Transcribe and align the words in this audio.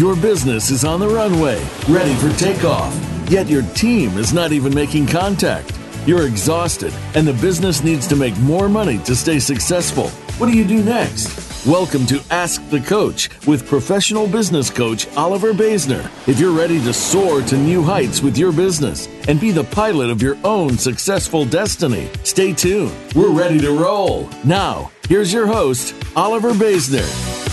Your 0.00 0.16
business 0.16 0.70
is 0.70 0.82
on 0.82 0.98
the 0.98 1.08
runway, 1.10 1.62
ready 1.86 2.14
for 2.14 2.34
takeoff, 2.38 2.90
yet 3.28 3.50
your 3.50 3.60
team 3.74 4.16
is 4.16 4.32
not 4.32 4.50
even 4.50 4.74
making 4.74 5.06
contact. 5.06 5.78
You're 6.06 6.26
exhausted, 6.26 6.94
and 7.14 7.28
the 7.28 7.34
business 7.34 7.84
needs 7.84 8.06
to 8.06 8.16
make 8.16 8.34
more 8.38 8.70
money 8.70 8.96
to 9.00 9.14
stay 9.14 9.38
successful. 9.38 10.08
What 10.38 10.50
do 10.50 10.56
you 10.56 10.64
do 10.64 10.82
next? 10.82 11.66
Welcome 11.66 12.06
to 12.06 12.22
Ask 12.30 12.66
the 12.70 12.80
Coach 12.80 13.28
with 13.46 13.68
professional 13.68 14.26
business 14.26 14.70
coach 14.70 15.06
Oliver 15.18 15.52
Basner. 15.52 16.10
If 16.26 16.40
you're 16.40 16.56
ready 16.56 16.82
to 16.84 16.94
soar 16.94 17.42
to 17.42 17.58
new 17.58 17.82
heights 17.82 18.22
with 18.22 18.38
your 18.38 18.52
business 18.52 19.06
and 19.28 19.38
be 19.38 19.50
the 19.50 19.64
pilot 19.64 20.08
of 20.08 20.22
your 20.22 20.38
own 20.44 20.78
successful 20.78 21.44
destiny, 21.44 22.08
stay 22.22 22.54
tuned. 22.54 22.96
We're 23.14 23.38
ready 23.38 23.60
to 23.60 23.72
roll. 23.78 24.30
Now, 24.46 24.92
here's 25.10 25.30
your 25.30 25.46
host, 25.46 25.94
Oliver 26.16 26.52
Basner. 26.52 27.49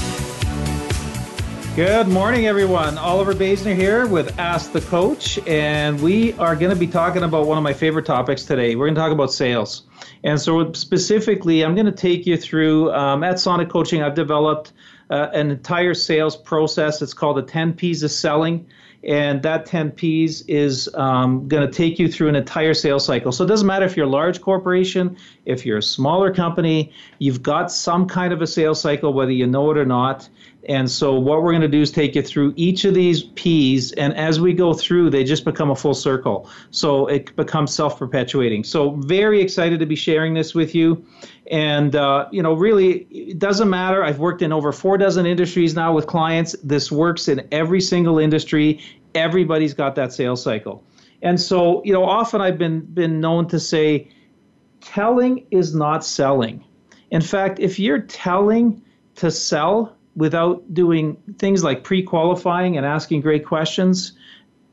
Good 1.77 2.08
morning, 2.08 2.48
everyone. 2.48 2.98
Oliver 2.98 3.36
Basner 3.36 3.76
here 3.76 4.08
with 4.08 4.40
Ask 4.40 4.72
the 4.72 4.81
Coach, 4.81 5.38
and 5.45 6.02
we 6.02 6.34
are 6.34 6.55
going 6.55 6.72
to 6.72 6.76
be 6.76 6.88
talking 6.88 7.22
about 7.22 7.45
one 7.45 7.55
of 7.55 7.63
my 7.63 7.72
favorite 7.72 8.08
topics 8.08 8.45
today. 8.45 8.76
We're 8.76 8.88
going 8.88 8.95
to 8.95 9.02
talk 9.02 9.12
about 9.12 9.31
sales. 9.31 9.84
And 10.23 10.41
so, 10.41 10.73
specifically, 10.73 11.63
I'm 11.63 11.76
going 11.76 11.85
to 11.85 11.91
take 11.91 12.26
you 12.26 12.35
through 12.35 12.91
um, 12.94 13.23
at 13.23 13.40
Sonic 13.40 13.70
Coaching, 13.70 14.02
I've 14.02 14.16
developed 14.16 14.73
uh, 15.12 15.27
an 15.34 15.52
entire 15.52 15.94
sales 15.94 16.35
process. 16.35 17.04
It's 17.04 17.13
called 17.13 17.38
the 17.38 17.44
10 17.44 17.73
P's 17.73 18.02
of 18.02 18.09
Selling 18.09 18.66
and 19.04 19.41
that 19.44 19.66
10 19.66 19.91
P's 19.91 20.41
is 20.48 20.90
um, 20.96 21.48
going 21.48 21.66
to 21.66 21.71
take 21.71 21.99
you 21.99 22.12
through 22.12 22.30
an 22.30 22.35
entire 22.35 22.73
sales 22.73 23.05
cycle. 23.05 23.32
So 23.32 23.44
it 23.44 23.48
doesn't 23.48 23.68
matter 23.68 23.85
if 23.85 23.96
you're 23.96 24.07
a 24.07 24.09
large 24.09 24.41
corporation, 24.41 25.18
if 25.46 25.66
you're 25.66 25.77
a 25.77 25.84
smaller 25.84 26.34
company, 26.34 26.91
you've 27.20 27.44
got 27.44 27.71
some 27.71 28.07
kind 28.07 28.34
of 28.34 28.41
a 28.41 28.48
sales 28.48 28.82
cycle, 28.82 29.13
whether 29.13 29.32
you 29.32 29.48
know 29.48 29.71
it 29.71 29.77
or 29.77 29.85
not. 29.85 30.27
And 30.67 30.91
so 30.91 31.13
what 31.13 31.43
we're 31.43 31.51
going 31.51 31.62
to 31.62 31.68
do 31.68 31.82
is 31.82 31.91
take 31.91 32.13
you 32.15 32.21
through 32.21 32.54
each 32.57 32.84
of 32.84 32.93
these 32.93 33.23
P's, 33.23 33.93
and 33.93 34.13
as 34.15 34.40
we 34.40 34.54
go 34.54 34.74
through, 34.74 35.09
they 35.09 35.24
just 35.24 35.46
become 35.46 35.71
a 35.71 35.76
full 35.76 35.93
circle. 35.93 36.49
So 36.71 37.07
it 37.07 37.35
becomes 37.35 37.74
self-perpetuating. 37.74 38.65
So 38.65 38.91
very 38.91 39.41
excited 39.41 39.79
to 39.79 39.85
be 39.85 39.96
sharing 39.96 40.34
this 40.34 40.54
with 40.54 40.76
you. 40.76 41.05
And 41.49 41.96
uh, 41.96 42.27
you 42.32 42.43
know, 42.43 42.54
really, 42.54 43.07
it 43.09 43.40
doesn't 43.40 43.70
matter. 43.70 44.04
I've 44.04 44.20
worked 44.20 44.41
in 44.41 44.51
over 44.51 44.71
four 44.74 44.98
dozen 44.98 45.26
industries 45.26 45.74
now 45.74 45.93
with 45.93 46.05
clients. 46.07 46.55
This 46.63 46.91
works 46.91 47.27
in 47.27 47.48
every 47.52 47.81
single 47.81 48.20
industry. 48.20 48.81
Everybody's 49.15 49.74
got 49.74 49.96
that 49.96 50.12
sales 50.12 50.43
cycle. 50.43 50.84
And 51.21 51.40
so, 51.40 51.81
you 51.84 51.93
know, 51.93 52.04
often 52.04 52.41
I've 52.41 52.57
been 52.57 52.81
been 52.81 53.20
known 53.20 53.48
to 53.48 53.59
say, 53.59 54.12
telling 54.81 55.48
is 55.49 55.74
not 55.74 56.05
selling. 56.05 56.63
In 57.09 57.21
fact, 57.21 57.59
if 57.59 57.79
you're 57.79 58.02
telling 58.02 58.81
to 59.15 59.31
sell 59.31 59.96
without 60.18 60.73
doing 60.73 61.15
things 61.37 61.63
like 61.63 61.84
pre-qualifying 61.84 62.76
and 62.76 62.85
asking 62.85 63.21
great 63.21 63.46
questions, 63.46 64.13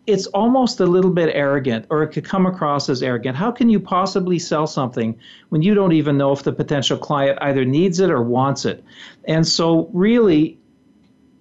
it's 0.06 0.27
almost 0.28 0.81
a 0.81 0.86
little 0.86 1.11
bit 1.11 1.31
arrogant 1.34 1.86
or 1.91 2.03
it 2.03 2.09
could 2.09 2.25
come 2.25 2.47
across 2.47 2.89
as 2.89 3.03
arrogant. 3.03 3.36
How 3.36 3.53
can 3.53 3.69
you 3.69 3.78
possibly 3.78 4.39
sell 4.39 4.67
something 4.67 5.19
when 5.51 5.61
you 5.61 5.75
don't 5.75 5.92
even 5.92 6.17
know 6.17 6.33
if 6.33 6.42
the 6.42 6.53
potential 6.53 6.97
client 6.97 7.39
either 7.42 7.64
needs 7.64 8.01
it 8.01 8.11
or 8.11 8.23
wants 8.23 8.64
it? 8.64 8.83
And 9.27 9.47
so, 9.47 9.91
really, 9.92 10.59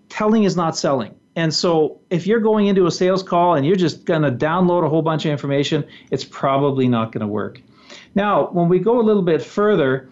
telling 0.10 0.44
is 0.44 0.56
not 0.56 0.78
selling. 0.78 1.16
And 1.36 1.54
so, 1.54 2.00
if 2.10 2.28
you're 2.28 2.42
going 2.42 2.68
into 2.68 2.86
a 2.86 2.92
sales 2.92 3.24
call 3.24 3.56
and 3.56 3.66
you're 3.66 3.76
just 3.78 4.06
going 4.06 4.22
to 4.22 4.32
download 4.32 4.86
a 4.86 4.90
whole 4.90 5.02
bunch 5.02 5.26
of 5.26 5.32
information, 5.32 5.86
it's 6.12 6.26
probably 6.26 6.90
not 6.90 7.14
going 7.14 7.22
to 7.22 7.28
work. 7.28 7.62
Now, 8.16 8.48
when 8.48 8.68
we 8.68 8.80
go 8.80 9.00
a 9.00 9.04
little 9.04 9.24
bit 9.24 9.42
further, 9.42 10.10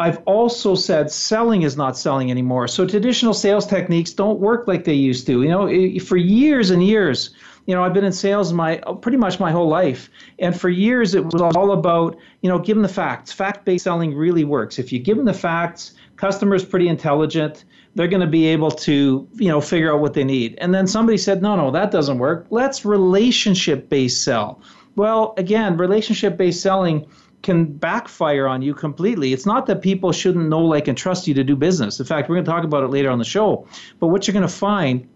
I've 0.00 0.22
also 0.26 0.74
said 0.74 1.10
selling 1.10 1.62
is 1.62 1.76
not 1.76 1.96
selling 1.96 2.30
anymore. 2.30 2.68
So 2.68 2.86
traditional 2.86 3.34
sales 3.34 3.66
techniques 3.66 4.12
don't 4.12 4.38
work 4.38 4.68
like 4.68 4.84
they 4.84 4.94
used 4.94 5.26
to. 5.26 5.42
You 5.42 5.48
know, 5.48 5.98
for 6.00 6.16
years 6.16 6.70
and 6.70 6.84
years, 6.84 7.30
you 7.66 7.74
know, 7.74 7.82
I've 7.82 7.92
been 7.92 8.04
in 8.04 8.12
sales 8.12 8.52
my 8.52 8.76
pretty 9.02 9.18
much 9.18 9.40
my 9.40 9.50
whole 9.50 9.68
life, 9.68 10.08
and 10.38 10.58
for 10.58 10.68
years 10.68 11.14
it 11.14 11.24
was 11.24 11.42
all 11.42 11.72
about 11.72 12.16
you 12.42 12.48
know, 12.48 12.58
give 12.58 12.76
them 12.76 12.82
the 12.82 12.88
facts. 12.88 13.32
Fact-based 13.32 13.84
selling 13.84 14.14
really 14.14 14.44
works. 14.44 14.78
If 14.78 14.92
you 14.92 14.98
give 14.98 15.16
them 15.16 15.26
the 15.26 15.34
facts, 15.34 15.94
customers 16.16 16.64
pretty 16.64 16.88
intelligent. 16.88 17.64
They're 17.94 18.08
going 18.08 18.20
to 18.20 18.28
be 18.28 18.46
able 18.46 18.70
to 18.70 19.28
you 19.34 19.48
know 19.48 19.60
figure 19.60 19.92
out 19.92 20.00
what 20.00 20.14
they 20.14 20.24
need. 20.24 20.56
And 20.60 20.72
then 20.72 20.86
somebody 20.86 21.18
said, 21.18 21.42
no, 21.42 21.56
no, 21.56 21.70
that 21.72 21.90
doesn't 21.90 22.18
work. 22.18 22.46
Let's 22.50 22.84
relationship-based 22.84 24.22
sell. 24.22 24.62
Well, 24.94 25.34
again, 25.36 25.76
relationship-based 25.76 26.60
selling 26.60 27.06
can 27.42 27.66
backfire 27.66 28.46
on 28.46 28.62
you 28.62 28.74
completely. 28.74 29.32
It's 29.32 29.46
not 29.46 29.66
that 29.66 29.80
people 29.82 30.12
shouldn't 30.12 30.48
know, 30.48 30.60
like, 30.60 30.88
and 30.88 30.98
trust 30.98 31.26
you 31.28 31.34
to 31.34 31.44
do 31.44 31.56
business. 31.56 32.00
In 32.00 32.06
fact, 32.06 32.28
we're 32.28 32.36
going 32.36 32.44
to 32.44 32.50
talk 32.50 32.64
about 32.64 32.82
it 32.84 32.88
later 32.88 33.10
on 33.10 33.18
the 33.18 33.24
show. 33.24 33.66
But 34.00 34.08
what 34.08 34.26
you're 34.26 34.32
going 34.32 34.46
to 34.46 34.52
find 34.52 35.08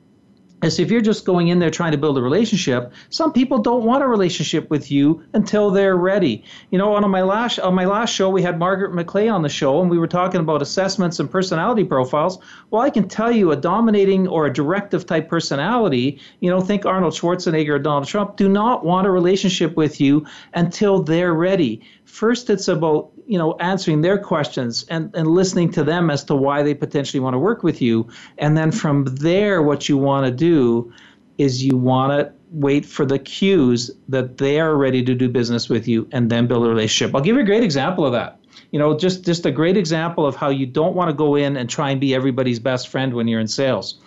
is 0.62 0.78
if 0.78 0.90
you're 0.90 1.00
just 1.00 1.24
going 1.24 1.48
in 1.48 1.58
there 1.58 1.70
trying 1.70 1.92
to 1.92 1.98
build 1.98 2.16
a 2.16 2.22
relationship, 2.22 2.92
some 3.10 3.32
people 3.32 3.58
don't 3.58 3.84
want 3.84 4.02
a 4.02 4.06
relationship 4.06 4.70
with 4.70 4.90
you 4.90 5.22
until 5.34 5.70
they're 5.70 5.96
ready. 5.96 6.44
You 6.70 6.78
know, 6.78 6.94
on 6.94 7.10
my 7.10 7.22
last 7.22 7.58
on 7.58 7.74
my 7.74 7.84
last 7.84 8.14
show, 8.14 8.30
we 8.30 8.42
had 8.42 8.58
Margaret 8.58 8.92
McClay 8.92 9.32
on 9.32 9.42
the 9.42 9.48
show, 9.48 9.80
and 9.80 9.90
we 9.90 9.98
were 9.98 10.06
talking 10.06 10.40
about 10.40 10.62
assessments 10.62 11.18
and 11.18 11.30
personality 11.30 11.84
profiles. 11.84 12.38
Well, 12.70 12.82
I 12.82 12.90
can 12.90 13.08
tell 13.08 13.32
you, 13.32 13.50
a 13.50 13.56
dominating 13.56 14.28
or 14.28 14.46
a 14.46 14.52
directive 14.52 15.04
type 15.04 15.28
personality, 15.28 16.20
you 16.40 16.50
know, 16.50 16.60
think 16.60 16.86
Arnold 16.86 17.14
Schwarzenegger 17.14 17.70
or 17.70 17.78
Donald 17.78 18.06
Trump, 18.06 18.36
do 18.36 18.48
not 18.48 18.84
want 18.84 19.06
a 19.06 19.10
relationship 19.10 19.76
with 19.76 20.00
you 20.00 20.24
until 20.54 21.02
they're 21.02 21.34
ready. 21.34 21.82
First, 22.04 22.50
it's 22.50 22.68
about 22.68 23.10
you 23.32 23.38
know 23.38 23.56
answering 23.60 24.02
their 24.02 24.18
questions 24.18 24.84
and, 24.90 25.10
and 25.14 25.26
listening 25.26 25.70
to 25.72 25.82
them 25.82 26.10
as 26.10 26.22
to 26.24 26.34
why 26.34 26.62
they 26.62 26.74
potentially 26.74 27.18
want 27.18 27.32
to 27.32 27.38
work 27.38 27.62
with 27.62 27.80
you. 27.80 28.06
And 28.36 28.58
then 28.58 28.70
from 28.70 29.06
there 29.06 29.62
what 29.62 29.88
you 29.88 29.96
want 29.96 30.26
to 30.26 30.30
do 30.30 30.92
is 31.38 31.64
you 31.64 31.74
want 31.74 32.12
to 32.12 32.30
wait 32.50 32.84
for 32.84 33.06
the 33.06 33.18
cues 33.18 33.90
that 34.06 34.36
they 34.36 34.60
are 34.60 34.76
ready 34.76 35.02
to 35.02 35.14
do 35.14 35.30
business 35.30 35.70
with 35.70 35.88
you 35.88 36.06
and 36.12 36.30
then 36.30 36.46
build 36.46 36.66
a 36.66 36.68
relationship. 36.68 37.14
I'll 37.14 37.22
give 37.22 37.36
you 37.36 37.42
a 37.42 37.46
great 37.46 37.64
example 37.64 38.04
of 38.04 38.12
that. 38.12 38.38
You 38.70 38.78
know 38.78 38.98
just 38.98 39.24
just 39.24 39.46
a 39.46 39.50
great 39.50 39.78
example 39.78 40.26
of 40.26 40.36
how 40.36 40.50
you 40.50 40.66
don't 40.66 40.94
want 40.94 41.08
to 41.08 41.14
go 41.14 41.34
in 41.34 41.56
and 41.56 41.70
try 41.70 41.90
and 41.90 41.98
be 41.98 42.14
everybody's 42.14 42.58
best 42.58 42.88
friend 42.88 43.14
when 43.14 43.28
you're 43.28 43.40
in 43.40 43.48
sales. 43.48 43.98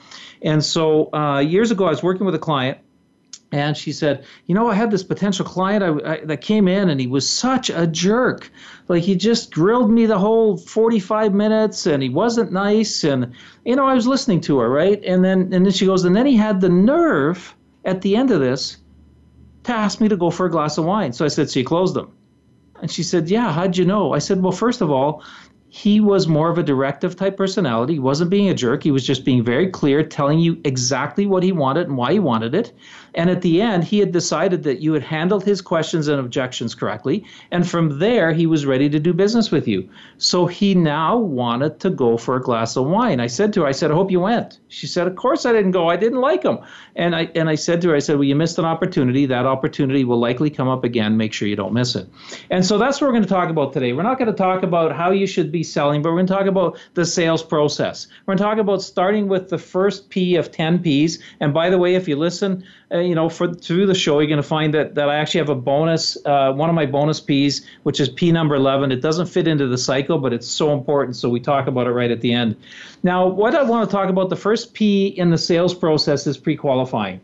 And 0.43 0.63
so 0.63 1.11
uh, 1.13 1.39
years 1.39 1.71
ago 1.71 1.85
i 1.85 1.89
was 1.89 2.03
working 2.03 2.27
with 2.27 2.35
a 2.35 2.45
client 2.49 2.77
and 3.51 3.77
she 3.77 3.91
said, 3.91 4.25
"You 4.47 4.55
know, 4.55 4.69
I 4.69 4.75
had 4.75 4.91
this 4.91 5.03
potential 5.03 5.45
client 5.45 5.83
I, 5.83 6.13
I, 6.13 6.25
that 6.25 6.41
came 6.41 6.67
in, 6.67 6.89
and 6.89 6.99
he 6.99 7.07
was 7.07 7.29
such 7.29 7.69
a 7.69 7.87
jerk. 7.87 8.51
Like 8.87 9.03
he 9.03 9.15
just 9.15 9.53
grilled 9.53 9.91
me 9.91 10.05
the 10.05 10.19
whole 10.19 10.57
45 10.57 11.33
minutes, 11.33 11.85
and 11.85 12.01
he 12.01 12.09
wasn't 12.09 12.51
nice. 12.51 13.03
And 13.03 13.33
you 13.63 13.75
know, 13.75 13.85
I 13.85 13.93
was 13.93 14.07
listening 14.07 14.41
to 14.41 14.59
her, 14.59 14.69
right? 14.69 15.01
And 15.03 15.23
then 15.23 15.53
and 15.53 15.65
then 15.65 15.71
she 15.71 15.85
goes, 15.85 16.05
and 16.05 16.15
then 16.15 16.25
he 16.25 16.35
had 16.35 16.61
the 16.61 16.69
nerve 16.69 17.55
at 17.85 18.01
the 18.01 18.15
end 18.15 18.31
of 18.31 18.39
this 18.39 18.77
to 19.63 19.73
ask 19.73 20.01
me 20.01 20.07
to 20.09 20.17
go 20.17 20.29
for 20.29 20.45
a 20.45 20.51
glass 20.51 20.77
of 20.77 20.85
wine. 20.85 21.13
So 21.13 21.25
I 21.25 21.29
said, 21.29 21.49
"So 21.49 21.59
you 21.59 21.65
closed 21.65 21.95
them?" 21.95 22.11
And 22.81 22.91
she 22.91 23.03
said, 23.03 23.29
"Yeah. 23.29 23.51
How'd 23.51 23.77
you 23.77 23.85
know?" 23.85 24.13
I 24.13 24.19
said, 24.19 24.41
"Well, 24.41 24.51
first 24.51 24.81
of 24.81 24.91
all, 24.91 25.23
he 25.75 25.99
was 25.99 26.25
more 26.25 26.49
of 26.49 26.57
a 26.57 26.63
directive 26.63 27.17
type 27.17 27.35
personality. 27.35 27.95
He 27.95 27.99
wasn't 27.99 28.29
being 28.29 28.47
a 28.47 28.53
jerk. 28.53 28.81
He 28.81 28.91
was 28.91 29.05
just 29.05 29.25
being 29.25 29.43
very 29.43 29.67
clear, 29.67 30.03
telling 30.03 30.39
you 30.39 30.57
exactly 30.63 31.25
what 31.25 31.43
he 31.43 31.51
wanted 31.51 31.87
and 31.87 31.97
why 31.97 32.13
he 32.13 32.19
wanted 32.19 32.55
it. 32.55 32.71
And 33.15 33.29
at 33.29 33.41
the 33.41 33.61
end, 33.61 33.83
he 33.83 33.99
had 33.99 34.11
decided 34.11 34.63
that 34.63 34.81
you 34.81 34.93
had 34.93 35.03
handled 35.03 35.43
his 35.43 35.61
questions 35.61 36.07
and 36.07 36.19
objections 36.19 36.75
correctly. 36.75 37.25
And 37.51 37.67
from 37.67 37.99
there, 37.99 38.33
he 38.33 38.45
was 38.45 38.65
ready 38.65 38.89
to 38.89 38.99
do 38.99 39.13
business 39.13 39.51
with 39.51 39.67
you. 39.67 39.89
So 40.17 40.45
he 40.45 40.75
now 40.75 41.17
wanted 41.17 41.79
to 41.79 41.89
go 41.89 42.17
for 42.17 42.35
a 42.35 42.41
glass 42.41 42.75
of 42.75 42.85
wine. 42.85 43.19
I 43.19 43.27
said 43.27 43.53
to 43.53 43.61
her, 43.61 43.67
I 43.67 43.71
said, 43.71 43.91
I 43.91 43.95
hope 43.95 44.11
you 44.11 44.19
went. 44.19 44.59
She 44.67 44.85
said, 44.85 45.07
Of 45.07 45.15
course 45.15 45.45
I 45.45 45.53
didn't 45.53 45.71
go. 45.71 45.89
I 45.89 45.95
didn't 45.95 46.19
like 46.19 46.43
him. 46.43 46.59
And 46.95 47.15
I 47.15 47.29
and 47.35 47.49
I 47.49 47.55
said 47.55 47.81
to 47.81 47.89
her, 47.89 47.95
I 47.95 47.99
said, 47.99 48.17
Well, 48.17 48.25
you 48.25 48.35
missed 48.35 48.59
an 48.59 48.65
opportunity. 48.65 49.25
That 49.25 49.45
opportunity 49.45 50.03
will 50.03 50.19
likely 50.19 50.49
come 50.49 50.67
up 50.67 50.83
again. 50.83 51.15
Make 51.15 51.31
sure 51.31 51.47
you 51.47 51.55
don't 51.55 51.73
miss 51.73 51.95
it. 51.95 52.09
And 52.49 52.65
so 52.65 52.77
that's 52.77 52.99
what 52.99 53.07
we're 53.07 53.13
going 53.13 53.23
to 53.23 53.29
talk 53.29 53.49
about 53.49 53.71
today. 53.71 53.93
We're 53.93 54.03
not 54.03 54.19
going 54.19 54.31
to 54.31 54.37
talk 54.37 54.63
about 54.63 54.93
how 54.93 55.11
you 55.11 55.25
should 55.25 55.51
be 55.51 55.63
selling, 55.63 56.01
but 56.01 56.09
we're 56.09 56.17
going 56.17 56.27
to 56.27 56.33
talk 56.33 56.47
about 56.47 56.77
the 56.93 57.05
sales 57.05 57.43
process. 57.43 58.07
We're 58.25 58.35
going 58.35 58.37
to 58.39 58.43
talk 58.43 58.57
about 58.57 58.81
starting 58.81 59.29
with 59.29 59.49
the 59.49 59.57
first 59.57 60.09
P 60.09 60.35
of 60.35 60.51
10 60.51 60.79
Ps. 60.79 61.19
And 61.39 61.53
by 61.53 61.69
the 61.69 61.77
way, 61.77 61.95
if 61.95 62.07
you 62.07 62.17
listen, 62.17 62.65
uh, 62.91 62.99
you 62.99 63.15
know, 63.15 63.29
for 63.29 63.51
through 63.53 63.87
the 63.87 63.95
show, 63.95 64.19
you're 64.19 64.27
going 64.27 64.41
to 64.41 64.47
find 64.47 64.73
that 64.73 64.95
that 64.95 65.09
I 65.09 65.15
actually 65.15 65.39
have 65.39 65.49
a 65.49 65.55
bonus, 65.55 66.17
uh, 66.25 66.53
one 66.53 66.69
of 66.69 66.75
my 66.75 66.85
bonus 66.85 67.19
Ps, 67.19 67.61
which 67.83 67.99
is 67.99 68.09
P 68.09 68.31
number 68.31 68.55
11. 68.55 68.91
It 68.91 69.01
doesn't 69.01 69.25
fit 69.25 69.47
into 69.47 69.67
the 69.67 69.77
cycle, 69.77 70.19
but 70.19 70.33
it's 70.33 70.47
so 70.47 70.71
important, 70.71 71.15
so 71.15 71.27
we 71.27 71.39
talk 71.39 71.67
about 71.67 71.87
it 71.87 71.91
right 71.91 72.11
at 72.11 72.21
the 72.21 72.33
end. 72.33 72.55
Now, 73.01 73.27
what 73.27 73.55
I 73.55 73.63
want 73.63 73.89
to 73.89 73.95
talk 73.95 74.09
about, 74.09 74.29
the 74.29 74.35
first 74.35 74.73
P 74.73 75.07
in 75.07 75.31
the 75.31 75.37
sales 75.37 75.73
process 75.73 76.27
is 76.27 76.37
pre-qualifying. 76.37 77.19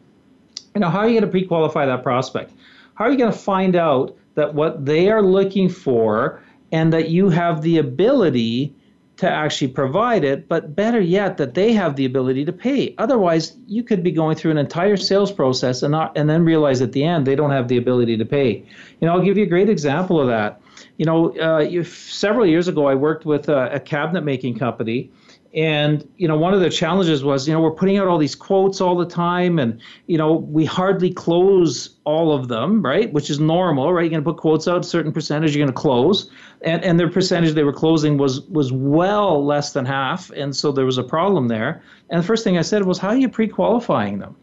You 0.74 0.82
know, 0.82 0.90
how 0.90 1.00
are 1.00 1.08
you 1.08 1.14
going 1.14 1.26
to 1.26 1.32
pre-qualify 1.32 1.86
that 1.86 2.02
prospect? 2.02 2.52
How 2.96 3.06
are 3.06 3.12
you 3.12 3.18
going 3.18 3.32
to 3.32 3.38
find 3.38 3.76
out 3.76 4.18
that 4.36 4.54
what 4.54 4.86
they 4.86 5.10
are 5.10 5.22
looking 5.22 5.70
for 5.70 6.42
and 6.72 6.92
that 6.94 7.10
you 7.10 7.30
have 7.30 7.62
the 7.62 7.78
ability 7.78 8.74
to 9.22 9.30
actually 9.30 9.68
provide 9.68 10.24
it, 10.24 10.50
but 10.50 10.76
better 10.76 11.00
yet, 11.00 11.38
that 11.38 11.54
they 11.54 11.74
have 11.74 11.96
the 11.96 12.06
ability 12.06 12.44
to 12.44 12.52
pay. 12.52 12.96
Otherwise, 12.98 13.56
you 13.68 13.84
could 13.84 14.02
be 14.02 14.10
going 14.12 14.36
through 14.36 14.50
an 14.50 14.58
entire 14.58 14.98
sales 14.98 15.32
process 15.32 15.84
and 15.84 15.92
not, 15.92 16.12
and 16.18 16.28
then 16.28 16.44
realize 16.44 16.82
at 16.82 16.92
the 16.94 17.04
end 17.04 17.28
they 17.28 17.36
don't 17.36 17.52
have 17.52 17.68
the 17.68 17.78
ability 17.78 18.18
to 18.18 18.26
pay. 18.26 18.66
You 19.00 19.06
know, 19.06 19.14
I'll 19.14 19.22
give 19.22 19.38
you 19.38 19.44
a 19.44 19.48
great 19.48 19.70
example 19.70 20.20
of 20.20 20.26
that. 20.28 20.60
you 20.98 21.06
know, 21.06 21.38
uh, 21.38 21.84
several 21.84 22.48
years 22.48 22.68
ago, 22.68 22.88
I 22.88 22.96
worked 22.96 23.24
with 23.24 23.48
a, 23.48 23.76
a 23.76 23.80
cabinet 23.80 24.24
making 24.24 24.58
company 24.58 25.12
and 25.54 26.08
you 26.16 26.28
know 26.28 26.38
one 26.38 26.54
of 26.54 26.62
the 26.62 26.70
challenges 26.70 27.24
was 27.24 27.48
you 27.48 27.54
know 27.54 27.60
we're 27.60 27.72
putting 27.72 27.98
out 27.98 28.08
all 28.08 28.18
these 28.18 28.36
quotes 28.36 28.80
all 28.80 28.96
the 28.96 29.06
time 29.06 29.60
and 29.60 29.82
you 30.08 30.18
know 30.18 30.34
we 30.34 30.64
hardly 30.64 31.12
close 31.12 31.98
all 32.06 32.34
of 32.34 32.48
them 32.48 32.82
right? 32.82 33.12
Which 33.12 33.30
is 33.30 33.40
normal 33.40 33.92
right? 33.94 34.04
You're 34.04 34.12
going 34.12 34.24
to 34.24 34.32
put 34.32 34.40
quotes 34.40 34.68
out 34.68 34.82
a 34.82 34.84
certain 34.84 35.12
percentage 35.12 35.56
you're 35.56 35.66
going 35.66 35.74
to 35.74 35.80
close. 35.80 36.30
And 36.62 36.84
and 36.84 37.00
their 37.00 37.10
percentage 37.10 37.54
they 37.54 37.64
were 37.64 37.74
closing 37.74 38.18
was 38.18 38.42
was 38.42 38.72
well 38.72 39.46
less 39.46 39.74
than 39.74 39.86
half. 39.86 40.30
And 40.32 40.56
so 40.56 40.72
there 40.72 40.86
was 40.86 40.98
a 40.98 41.04
problem 41.04 41.50
there. 41.50 41.84
And 42.10 42.22
the 42.22 42.26
first 42.26 42.44
thing 42.44 42.58
i 42.58 42.62
said 42.62 42.86
was 42.86 42.98
how 42.98 43.10
are 43.10 43.18
you 43.18 43.30
pre-qualifying 43.30 44.20
them? 44.20 44.36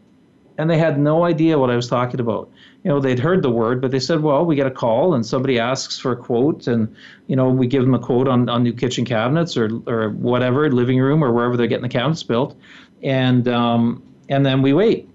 And 0.57 0.69
they 0.69 0.77
had 0.77 0.99
no 0.99 1.23
idea 1.23 1.57
what 1.57 1.71
i 1.71 1.75
was 1.75 1.87
talking 1.87 2.19
about 2.19 2.51
you 2.83 2.89
know 2.89 2.99
they'd 2.99 3.19
heard 3.19 3.43
the 3.43 3.49
word 3.49 3.81
but 3.81 3.91
they 3.91 3.99
said 3.99 4.21
well 4.21 4.45
we 4.45 4.55
get 4.55 4.67
a 4.67 4.71
call 4.71 5.13
and 5.13 5.25
somebody 5.25 5.59
asks 5.59 5.99
for 5.99 6.11
a 6.11 6.15
quote 6.15 6.67
and 6.67 6.93
you 7.27 7.35
know 7.35 7.49
we 7.49 7.67
give 7.67 7.83
them 7.83 7.93
a 7.93 7.99
quote 7.99 8.27
on, 8.27 8.47
on 8.47 8.63
new 8.63 8.73
kitchen 8.73 9.05
cabinets 9.05 9.57
or 9.57 9.69
or 9.87 10.09
whatever 10.11 10.71
living 10.71 10.99
room 10.99 11.23
or 11.23 11.31
wherever 11.31 11.57
they're 11.57 11.67
getting 11.67 11.83
the 11.83 11.89
cabinets 11.89 12.23
built. 12.23 12.57
And 13.03 13.47
um, 13.47 14.03
and 14.29 14.45
then 14.45 14.61
we 14.61 14.73
wait. 14.73 15.09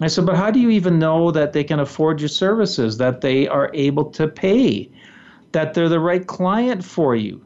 I 0.00 0.08
said 0.08 0.26
but 0.26 0.36
how 0.36 0.50
do 0.50 0.58
you 0.58 0.70
even 0.70 0.98
know 0.98 1.30
that 1.30 1.52
they 1.52 1.62
can 1.62 1.78
afford 1.78 2.20
your 2.20 2.28
services 2.28 2.98
that 2.98 3.20
they 3.20 3.46
are 3.46 3.70
able 3.74 4.10
to 4.10 4.26
pay 4.26 4.90
that 5.52 5.74
they're 5.74 5.88
the 5.88 6.00
right 6.00 6.26
client 6.26 6.84
for 6.84 7.14
you 7.14 7.44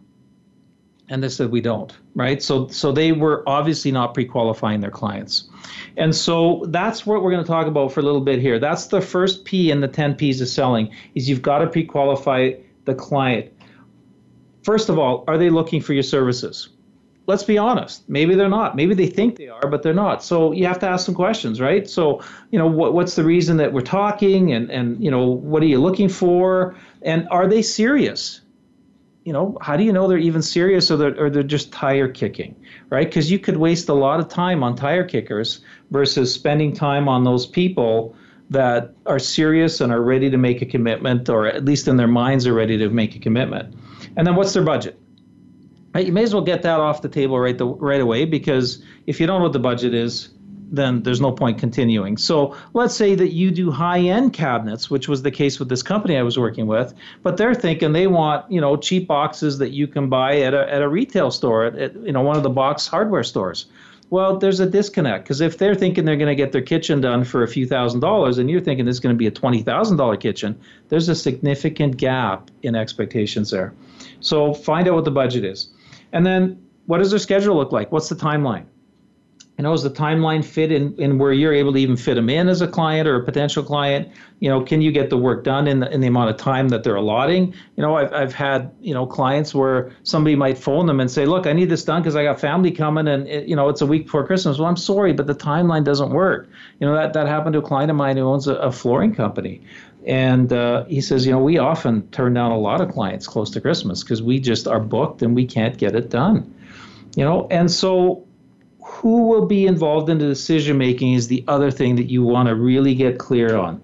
and 1.08 1.22
they 1.22 1.28
said 1.28 1.50
we 1.50 1.60
don't 1.60 1.96
right? 2.18 2.42
So 2.42 2.66
so 2.66 2.90
they 2.90 3.12
were 3.12 3.44
obviously 3.46 3.92
not 3.92 4.12
pre-qualifying 4.12 4.80
their 4.80 4.90
clients. 4.90 5.48
And 5.96 6.14
so 6.14 6.64
that's 6.68 7.06
what 7.06 7.22
we're 7.22 7.30
going 7.30 7.44
to 7.44 7.48
talk 7.48 7.68
about 7.68 7.92
for 7.92 8.00
a 8.00 8.02
little 8.02 8.20
bit 8.20 8.40
here. 8.40 8.58
That's 8.58 8.86
the 8.86 9.00
first 9.00 9.44
p 9.44 9.70
in 9.70 9.80
the 9.80 9.88
10 9.88 10.16
p's 10.16 10.40
of 10.40 10.48
selling 10.48 10.92
is 11.14 11.28
you've 11.28 11.42
got 11.42 11.58
to 11.60 11.68
pre-qualify 11.68 12.54
the 12.84 12.94
client. 12.94 13.52
First 14.62 14.88
of 14.88 14.98
all 14.98 15.24
are 15.28 15.38
they 15.38 15.48
looking 15.48 15.80
for 15.80 15.94
your 15.94 16.02
services? 16.02 16.70
Let's 17.28 17.44
be 17.44 17.56
honest 17.56 18.08
maybe 18.08 18.34
they're 18.34 18.48
not. 18.48 18.74
Maybe 18.74 18.94
they 18.94 19.06
think 19.06 19.36
they 19.36 19.48
are 19.48 19.68
but 19.68 19.84
they're 19.84 19.94
not. 19.94 20.24
So 20.24 20.50
you 20.50 20.66
have 20.66 20.80
to 20.80 20.88
ask 20.88 21.06
some 21.06 21.14
questions 21.14 21.60
right? 21.60 21.88
So 21.88 22.20
you 22.50 22.58
know 22.58 22.66
what, 22.66 22.94
what's 22.94 23.14
the 23.14 23.24
reason 23.24 23.58
that 23.58 23.72
we're 23.72 23.80
talking 23.82 24.52
and 24.52 24.68
and 24.70 25.02
you 25.02 25.10
know 25.10 25.24
what 25.24 25.62
are 25.62 25.66
you 25.66 25.80
looking 25.80 26.08
for? 26.08 26.74
And 27.02 27.28
are 27.30 27.46
they 27.46 27.62
serious 27.62 28.40
you 29.28 29.34
know, 29.34 29.58
how 29.60 29.76
do 29.76 29.84
you 29.84 29.92
know 29.92 30.08
they're 30.08 30.16
even 30.16 30.40
serious 30.40 30.90
or 30.90 30.96
they're, 30.96 31.22
or 31.22 31.28
they're 31.28 31.42
just 31.42 31.70
tire 31.70 32.08
kicking, 32.08 32.56
right? 32.88 33.06
Because 33.06 33.30
you 33.30 33.38
could 33.38 33.58
waste 33.58 33.90
a 33.90 33.92
lot 33.92 34.20
of 34.20 34.28
time 34.28 34.64
on 34.64 34.74
tire 34.74 35.04
kickers 35.04 35.60
versus 35.90 36.32
spending 36.32 36.72
time 36.72 37.10
on 37.10 37.24
those 37.24 37.44
people 37.44 38.16
that 38.48 38.94
are 39.04 39.18
serious 39.18 39.82
and 39.82 39.92
are 39.92 40.00
ready 40.00 40.30
to 40.30 40.38
make 40.38 40.62
a 40.62 40.64
commitment, 40.64 41.28
or 41.28 41.46
at 41.46 41.62
least 41.62 41.88
in 41.88 41.98
their 41.98 42.08
minds 42.08 42.46
are 42.46 42.54
ready 42.54 42.78
to 42.78 42.88
make 42.88 43.16
a 43.16 43.18
commitment. 43.18 43.74
And 44.16 44.26
then 44.26 44.34
what's 44.34 44.54
their 44.54 44.64
budget? 44.64 44.98
Right, 45.94 46.06
you 46.06 46.12
may 46.14 46.22
as 46.22 46.32
well 46.32 46.42
get 46.42 46.62
that 46.62 46.80
off 46.80 47.02
the 47.02 47.10
table 47.10 47.38
right 47.38 47.58
the, 47.58 47.66
right 47.66 48.00
away 48.00 48.24
because 48.24 48.82
if 49.06 49.20
you 49.20 49.26
don't 49.26 49.40
know 49.40 49.44
what 49.44 49.52
the 49.52 49.58
budget 49.58 49.92
is, 49.92 50.30
then 50.70 51.02
there's 51.02 51.20
no 51.20 51.32
point 51.32 51.58
continuing. 51.58 52.16
So 52.16 52.56
let's 52.74 52.94
say 52.94 53.14
that 53.14 53.32
you 53.32 53.50
do 53.50 53.70
high-end 53.70 54.32
cabinets, 54.32 54.90
which 54.90 55.08
was 55.08 55.22
the 55.22 55.30
case 55.30 55.58
with 55.58 55.68
this 55.68 55.82
company 55.82 56.16
I 56.16 56.22
was 56.22 56.38
working 56.38 56.66
with, 56.66 56.94
but 57.22 57.36
they're 57.36 57.54
thinking 57.54 57.92
they 57.92 58.06
want, 58.06 58.50
you 58.50 58.60
know, 58.60 58.76
cheap 58.76 59.06
boxes 59.06 59.58
that 59.58 59.70
you 59.70 59.86
can 59.86 60.08
buy 60.08 60.40
at 60.40 60.54
a, 60.54 60.72
at 60.72 60.82
a 60.82 60.88
retail 60.88 61.30
store, 61.30 61.64
at, 61.64 61.76
at 61.76 61.94
you 61.96 62.12
know, 62.12 62.22
one 62.22 62.36
of 62.36 62.42
the 62.42 62.50
box 62.50 62.86
hardware 62.86 63.24
stores. 63.24 63.66
Well, 64.10 64.38
there's 64.38 64.58
a 64.58 64.68
disconnect 64.68 65.24
because 65.24 65.42
if 65.42 65.58
they're 65.58 65.74
thinking 65.74 66.06
they're 66.06 66.16
going 66.16 66.28
to 66.28 66.34
get 66.34 66.52
their 66.52 66.62
kitchen 66.62 67.02
done 67.02 67.24
for 67.24 67.42
a 67.42 67.48
few 67.48 67.66
thousand 67.66 68.00
dollars 68.00 68.38
and 68.38 68.48
you're 68.48 68.60
thinking 68.60 68.86
this 68.86 68.96
is 68.96 69.00
going 69.00 69.14
to 69.14 69.18
be 69.18 69.26
a 69.26 69.30
$20,000 69.30 70.20
kitchen, 70.20 70.58
there's 70.88 71.10
a 71.10 71.14
significant 71.14 71.98
gap 71.98 72.50
in 72.62 72.74
expectations 72.74 73.50
there. 73.50 73.74
So 74.20 74.54
find 74.54 74.88
out 74.88 74.94
what 74.94 75.04
the 75.04 75.10
budget 75.10 75.44
is. 75.44 75.68
And 76.12 76.24
then 76.24 76.62
what 76.86 76.98
does 76.98 77.10
their 77.10 77.18
schedule 77.18 77.56
look 77.56 77.70
like? 77.70 77.92
What's 77.92 78.08
the 78.08 78.14
timeline? 78.14 78.64
You 79.58 79.64
know, 79.64 79.72
is 79.72 79.82
the 79.82 79.90
timeline 79.90 80.44
fit 80.44 80.70
in, 80.70 80.94
in 81.00 81.18
where 81.18 81.32
you're 81.32 81.52
able 81.52 81.72
to 81.72 81.80
even 81.80 81.96
fit 81.96 82.14
them 82.14 82.30
in 82.30 82.48
as 82.48 82.60
a 82.60 82.68
client 82.68 83.08
or 83.08 83.16
a 83.16 83.24
potential 83.24 83.64
client? 83.64 84.08
You 84.38 84.48
know, 84.48 84.62
can 84.62 84.80
you 84.80 84.92
get 84.92 85.10
the 85.10 85.16
work 85.16 85.42
done 85.42 85.66
in 85.66 85.80
the, 85.80 85.92
in 85.92 86.00
the 86.00 86.06
amount 86.06 86.30
of 86.30 86.36
time 86.36 86.68
that 86.68 86.84
they're 86.84 86.94
allotting? 86.94 87.52
You 87.74 87.82
know, 87.82 87.96
I've, 87.96 88.12
I've 88.12 88.32
had, 88.32 88.70
you 88.80 88.94
know, 88.94 89.04
clients 89.04 89.56
where 89.56 89.90
somebody 90.04 90.36
might 90.36 90.58
phone 90.58 90.86
them 90.86 91.00
and 91.00 91.10
say, 91.10 91.26
look, 91.26 91.48
I 91.48 91.52
need 91.52 91.70
this 91.70 91.82
done 91.82 92.02
because 92.02 92.14
I 92.14 92.22
got 92.22 92.38
family 92.38 92.70
coming 92.70 93.08
and, 93.08 93.26
it, 93.26 93.48
you 93.48 93.56
know, 93.56 93.68
it's 93.68 93.80
a 93.80 93.86
week 93.86 94.04
before 94.04 94.24
Christmas. 94.24 94.58
Well, 94.58 94.68
I'm 94.68 94.76
sorry, 94.76 95.12
but 95.12 95.26
the 95.26 95.34
timeline 95.34 95.82
doesn't 95.82 96.10
work. 96.10 96.48
You 96.78 96.86
know, 96.86 96.94
that, 96.94 97.14
that 97.14 97.26
happened 97.26 97.54
to 97.54 97.58
a 97.58 97.62
client 97.62 97.90
of 97.90 97.96
mine 97.96 98.16
who 98.16 98.22
owns 98.22 98.46
a, 98.46 98.54
a 98.54 98.70
flooring 98.70 99.12
company. 99.12 99.60
And 100.06 100.52
uh, 100.52 100.84
he 100.84 101.00
says, 101.00 101.26
you 101.26 101.32
know, 101.32 101.40
we 101.40 101.58
often 101.58 102.08
turn 102.10 102.32
down 102.32 102.52
a 102.52 102.58
lot 102.58 102.80
of 102.80 102.92
clients 102.92 103.26
close 103.26 103.50
to 103.50 103.60
Christmas 103.60 104.04
because 104.04 104.22
we 104.22 104.38
just 104.38 104.68
are 104.68 104.78
booked 104.78 105.20
and 105.20 105.34
we 105.34 105.46
can't 105.46 105.76
get 105.78 105.96
it 105.96 106.10
done. 106.10 106.54
You 107.16 107.24
know, 107.24 107.48
and 107.50 107.68
so 107.68 108.27
who 108.98 109.28
will 109.28 109.46
be 109.46 109.64
involved 109.64 110.10
in 110.10 110.18
the 110.18 110.26
decision 110.26 110.76
making 110.76 111.12
is 111.12 111.28
the 111.28 111.44
other 111.46 111.70
thing 111.70 111.94
that 111.94 112.10
you 112.10 112.24
want 112.24 112.48
to 112.48 112.54
really 112.56 112.96
get 112.96 113.16
clear 113.16 113.56
on. 113.56 113.80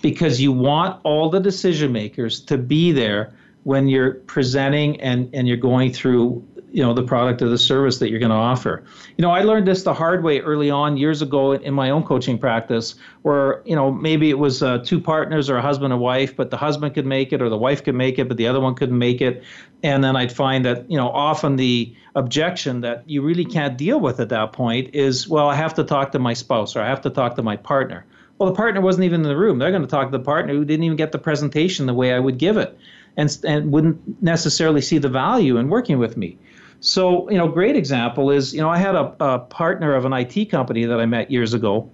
Because 0.00 0.40
you 0.40 0.50
want 0.50 1.00
all 1.04 1.30
the 1.30 1.38
decision 1.38 1.92
makers 1.92 2.40
to 2.46 2.58
be 2.58 2.90
there 2.90 3.32
when 3.62 3.86
you're 3.86 4.14
presenting 4.14 5.00
and, 5.00 5.32
and 5.32 5.46
you're 5.46 5.56
going 5.56 5.92
through 5.92 6.44
you 6.72 6.82
know 6.82 6.94
the 6.94 7.02
product 7.02 7.42
or 7.42 7.48
the 7.48 7.58
service 7.58 7.98
that 7.98 8.10
you're 8.10 8.18
going 8.18 8.30
to 8.30 8.36
offer. 8.36 8.82
You 9.16 9.22
know 9.22 9.30
i 9.30 9.42
learned 9.42 9.66
this 9.66 9.82
the 9.82 9.94
hard 9.94 10.24
way 10.24 10.40
early 10.40 10.70
on 10.70 10.96
years 10.96 11.22
ago 11.22 11.52
in 11.52 11.74
my 11.74 11.90
own 11.90 12.02
coaching 12.02 12.38
practice 12.38 12.94
where 13.22 13.62
you 13.64 13.76
know 13.76 13.92
maybe 13.92 14.30
it 14.30 14.38
was 14.38 14.62
uh, 14.62 14.78
two 14.78 15.00
partners 15.00 15.50
or 15.50 15.56
a 15.56 15.62
husband 15.62 15.92
and 15.92 16.00
wife 16.00 16.34
but 16.34 16.50
the 16.50 16.56
husband 16.56 16.94
could 16.94 17.06
make 17.06 17.32
it 17.32 17.42
or 17.42 17.48
the 17.48 17.58
wife 17.58 17.84
could 17.84 17.94
make 17.94 18.18
it 18.18 18.26
but 18.28 18.36
the 18.36 18.46
other 18.46 18.60
one 18.60 18.74
couldn't 18.74 18.98
make 18.98 19.20
it. 19.20 19.44
And 19.82 20.02
then 20.02 20.16
i'd 20.16 20.32
find 20.32 20.64
that 20.64 20.90
you 20.90 20.96
know 20.96 21.08
often 21.10 21.56
the 21.56 21.94
objection 22.14 22.80
that 22.80 23.08
you 23.08 23.22
really 23.22 23.44
can't 23.44 23.76
deal 23.76 24.00
with 24.00 24.20
at 24.20 24.28
that 24.30 24.52
point 24.52 24.94
is 24.94 25.28
well 25.28 25.48
i 25.48 25.54
have 25.54 25.74
to 25.74 25.84
talk 25.84 26.12
to 26.12 26.18
my 26.18 26.32
spouse 26.32 26.74
or 26.74 26.80
i 26.80 26.88
have 26.88 27.00
to 27.02 27.10
talk 27.10 27.36
to 27.36 27.42
my 27.42 27.56
partner. 27.56 28.04
Well 28.38 28.48
the 28.48 28.56
partner 28.56 28.80
wasn't 28.80 29.04
even 29.04 29.20
in 29.20 29.28
the 29.28 29.36
room. 29.36 29.58
They're 29.58 29.70
going 29.70 29.82
to 29.82 29.88
talk 29.88 30.10
to 30.10 30.18
the 30.18 30.24
partner 30.24 30.52
who 30.54 30.64
didn't 30.64 30.82
even 30.82 30.96
get 30.96 31.12
the 31.12 31.18
presentation 31.18 31.86
the 31.86 31.94
way 31.94 32.12
i 32.12 32.18
would 32.18 32.38
give 32.38 32.56
it 32.56 32.76
and, 33.16 33.38
and 33.44 33.72
wouldn't 33.72 34.22
necessarily 34.22 34.80
see 34.80 34.98
the 34.98 35.08
value 35.08 35.58
in 35.58 35.68
working 35.68 35.98
with 35.98 36.16
me 36.16 36.38
so, 36.82 37.30
you 37.30 37.38
know, 37.38 37.46
great 37.46 37.76
example 37.76 38.30
is, 38.30 38.52
you 38.52 38.60
know, 38.60 38.68
I 38.68 38.76
had 38.76 38.96
a, 38.96 39.14
a 39.20 39.38
partner 39.38 39.94
of 39.94 40.04
an 40.04 40.12
IT 40.12 40.50
company 40.50 40.84
that 40.84 40.98
I 40.98 41.06
met 41.06 41.30
years 41.30 41.54
ago. 41.54 41.88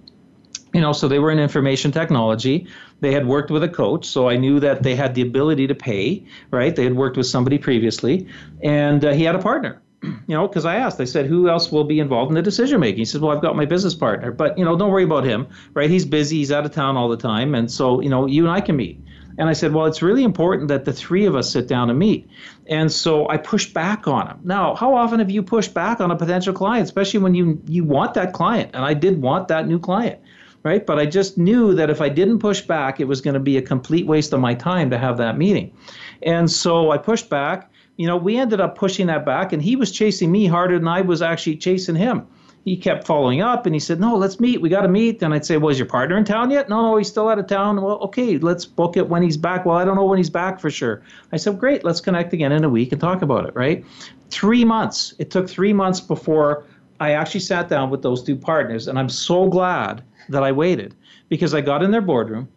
You 0.73 0.81
know, 0.81 0.93
so 0.93 1.07
they 1.07 1.19
were 1.19 1.31
in 1.31 1.39
information 1.39 1.91
technology. 1.91 2.67
They 2.99 3.11
had 3.11 3.27
worked 3.27 3.49
with 3.49 3.63
a 3.63 3.69
coach, 3.69 4.05
so 4.05 4.29
I 4.29 4.37
knew 4.37 4.59
that 4.59 4.83
they 4.83 4.95
had 4.95 5.15
the 5.15 5.21
ability 5.21 5.67
to 5.67 5.75
pay, 5.75 6.23
right? 6.51 6.75
They 6.75 6.83
had 6.83 6.95
worked 6.95 7.17
with 7.17 7.25
somebody 7.25 7.57
previously, 7.57 8.27
and 8.61 9.03
uh, 9.03 9.13
he 9.13 9.23
had 9.23 9.35
a 9.35 9.39
partner 9.39 9.81
you 10.03 10.19
know, 10.27 10.47
because 10.47 10.65
I 10.65 10.75
asked, 10.75 10.99
I 10.99 11.05
said, 11.05 11.25
who 11.25 11.49
else 11.49 11.71
will 11.71 11.83
be 11.83 11.99
involved 11.99 12.29
in 12.29 12.35
the 12.35 12.41
decision 12.41 12.79
making? 12.79 12.99
He 12.99 13.05
said, 13.05 13.21
well, 13.21 13.35
I've 13.35 13.41
got 13.41 13.55
my 13.55 13.65
business 13.65 13.95
partner, 13.95 14.31
but 14.31 14.57
you 14.57 14.65
know, 14.65 14.77
don't 14.77 14.91
worry 14.91 15.03
about 15.03 15.23
him, 15.23 15.47
right? 15.73 15.89
He's 15.89 16.05
busy, 16.05 16.37
he's 16.37 16.51
out 16.51 16.65
of 16.65 16.71
town 16.71 16.97
all 16.97 17.09
the 17.09 17.17
time, 17.17 17.53
and 17.55 17.71
so 17.71 17.99
you 18.01 18.09
know, 18.09 18.25
you 18.25 18.43
and 18.43 18.51
I 18.51 18.61
can 18.61 18.75
meet. 18.75 19.01
And 19.39 19.47
I 19.47 19.53
said, 19.53 19.73
well, 19.73 19.85
it's 19.85 20.01
really 20.01 20.25
important 20.25 20.67
that 20.67 20.83
the 20.83 20.91
three 20.91 21.25
of 21.25 21.33
us 21.33 21.49
sit 21.49 21.65
down 21.65 21.89
and 21.89 21.97
meet. 21.97 22.29
And 22.67 22.91
so 22.91 23.29
I 23.29 23.37
pushed 23.37 23.73
back 23.73 24.05
on 24.05 24.27
him. 24.27 24.37
Now, 24.43 24.75
how 24.75 24.93
often 24.93 25.19
have 25.19 25.31
you 25.31 25.41
pushed 25.41 25.73
back 25.73 26.01
on 26.01 26.11
a 26.11 26.15
potential 26.17 26.53
client, 26.53 26.83
especially 26.83 27.21
when 27.21 27.33
you 27.33 27.61
you 27.65 27.85
want 27.85 28.13
that 28.15 28.33
client? 28.33 28.71
And 28.73 28.83
I 28.83 28.93
did 28.93 29.21
want 29.21 29.47
that 29.47 29.65
new 29.65 29.79
client, 29.79 30.19
right? 30.63 30.85
But 30.85 30.99
I 30.99 31.05
just 31.05 31.37
knew 31.37 31.73
that 31.75 31.89
if 31.89 32.01
I 32.01 32.09
didn't 32.09 32.39
push 32.39 32.59
back, 32.59 32.99
it 32.99 33.05
was 33.05 33.21
going 33.21 33.33
to 33.33 33.39
be 33.39 33.55
a 33.55 33.61
complete 33.61 34.05
waste 34.05 34.33
of 34.33 34.41
my 34.41 34.53
time 34.53 34.89
to 34.89 34.97
have 34.97 35.15
that 35.17 35.37
meeting. 35.37 35.73
And 36.21 36.51
so 36.51 36.91
I 36.91 36.97
pushed 36.97 37.29
back. 37.29 37.71
You 37.95 38.07
know, 38.07 38.17
we 38.17 38.37
ended 38.37 38.59
up 38.59 38.77
pushing 38.77 39.07
that 39.07 39.25
back, 39.25 39.53
and 39.53 39.61
he 39.61 39.77
was 39.77 39.91
chasing 39.91 40.31
me 40.31 40.47
harder 40.47 40.77
than 40.79 40.87
I 40.87 40.99
was 40.99 41.21
actually 41.21 41.55
chasing 41.55 41.95
him 41.95 42.27
he 42.65 42.75
kept 42.77 43.07
following 43.07 43.41
up 43.41 43.65
and 43.65 43.73
he 43.73 43.79
said, 43.79 43.99
No, 43.99 44.15
let's 44.15 44.39
meet. 44.39 44.61
We 44.61 44.69
got 44.69 44.81
to 44.81 44.87
meet. 44.87 45.21
And 45.21 45.33
I'd 45.33 45.45
say, 45.45 45.57
Was 45.57 45.79
your 45.79 45.87
partner 45.87 46.17
in 46.17 46.25
town 46.25 46.51
yet? 46.51 46.69
No, 46.69 46.81
no, 46.81 46.97
he's 46.97 47.07
still 47.07 47.29
out 47.29 47.39
of 47.39 47.47
town. 47.47 47.81
Well, 47.81 47.99
okay, 47.99 48.37
let's 48.37 48.65
book 48.65 48.97
it 48.97 49.07
when 49.07 49.23
he's 49.23 49.37
back. 49.37 49.65
Well, 49.65 49.77
I 49.77 49.85
don't 49.85 49.95
know 49.95 50.05
when 50.05 50.17
he's 50.17 50.29
back 50.29 50.59
for 50.59 50.69
sure. 50.69 51.01
I 51.31 51.37
said, 51.37 51.59
Great, 51.59 51.83
let's 51.83 52.01
connect 52.01 52.33
again 52.33 52.51
in 52.51 52.63
a 52.63 52.69
week 52.69 52.91
and 52.91 52.99
talk 52.99 53.21
about 53.21 53.47
it, 53.47 53.55
right? 53.55 53.85
Three 54.29 54.65
months. 54.65 55.13
It 55.19 55.31
took 55.31 55.49
three 55.49 55.73
months 55.73 55.99
before 55.99 56.65
I 56.99 57.11
actually 57.11 57.41
sat 57.41 57.69
down 57.69 57.89
with 57.89 58.01
those 58.01 58.23
two 58.23 58.35
partners. 58.35 58.87
And 58.87 58.99
I'm 58.99 59.09
so 59.09 59.47
glad 59.47 60.03
that 60.27 60.43
I 60.43 60.51
waited 60.51 60.95
because 61.29 61.53
I 61.53 61.61
got 61.61 61.81
in 61.81 61.91
their 61.91 62.01
boardroom, 62.01 62.49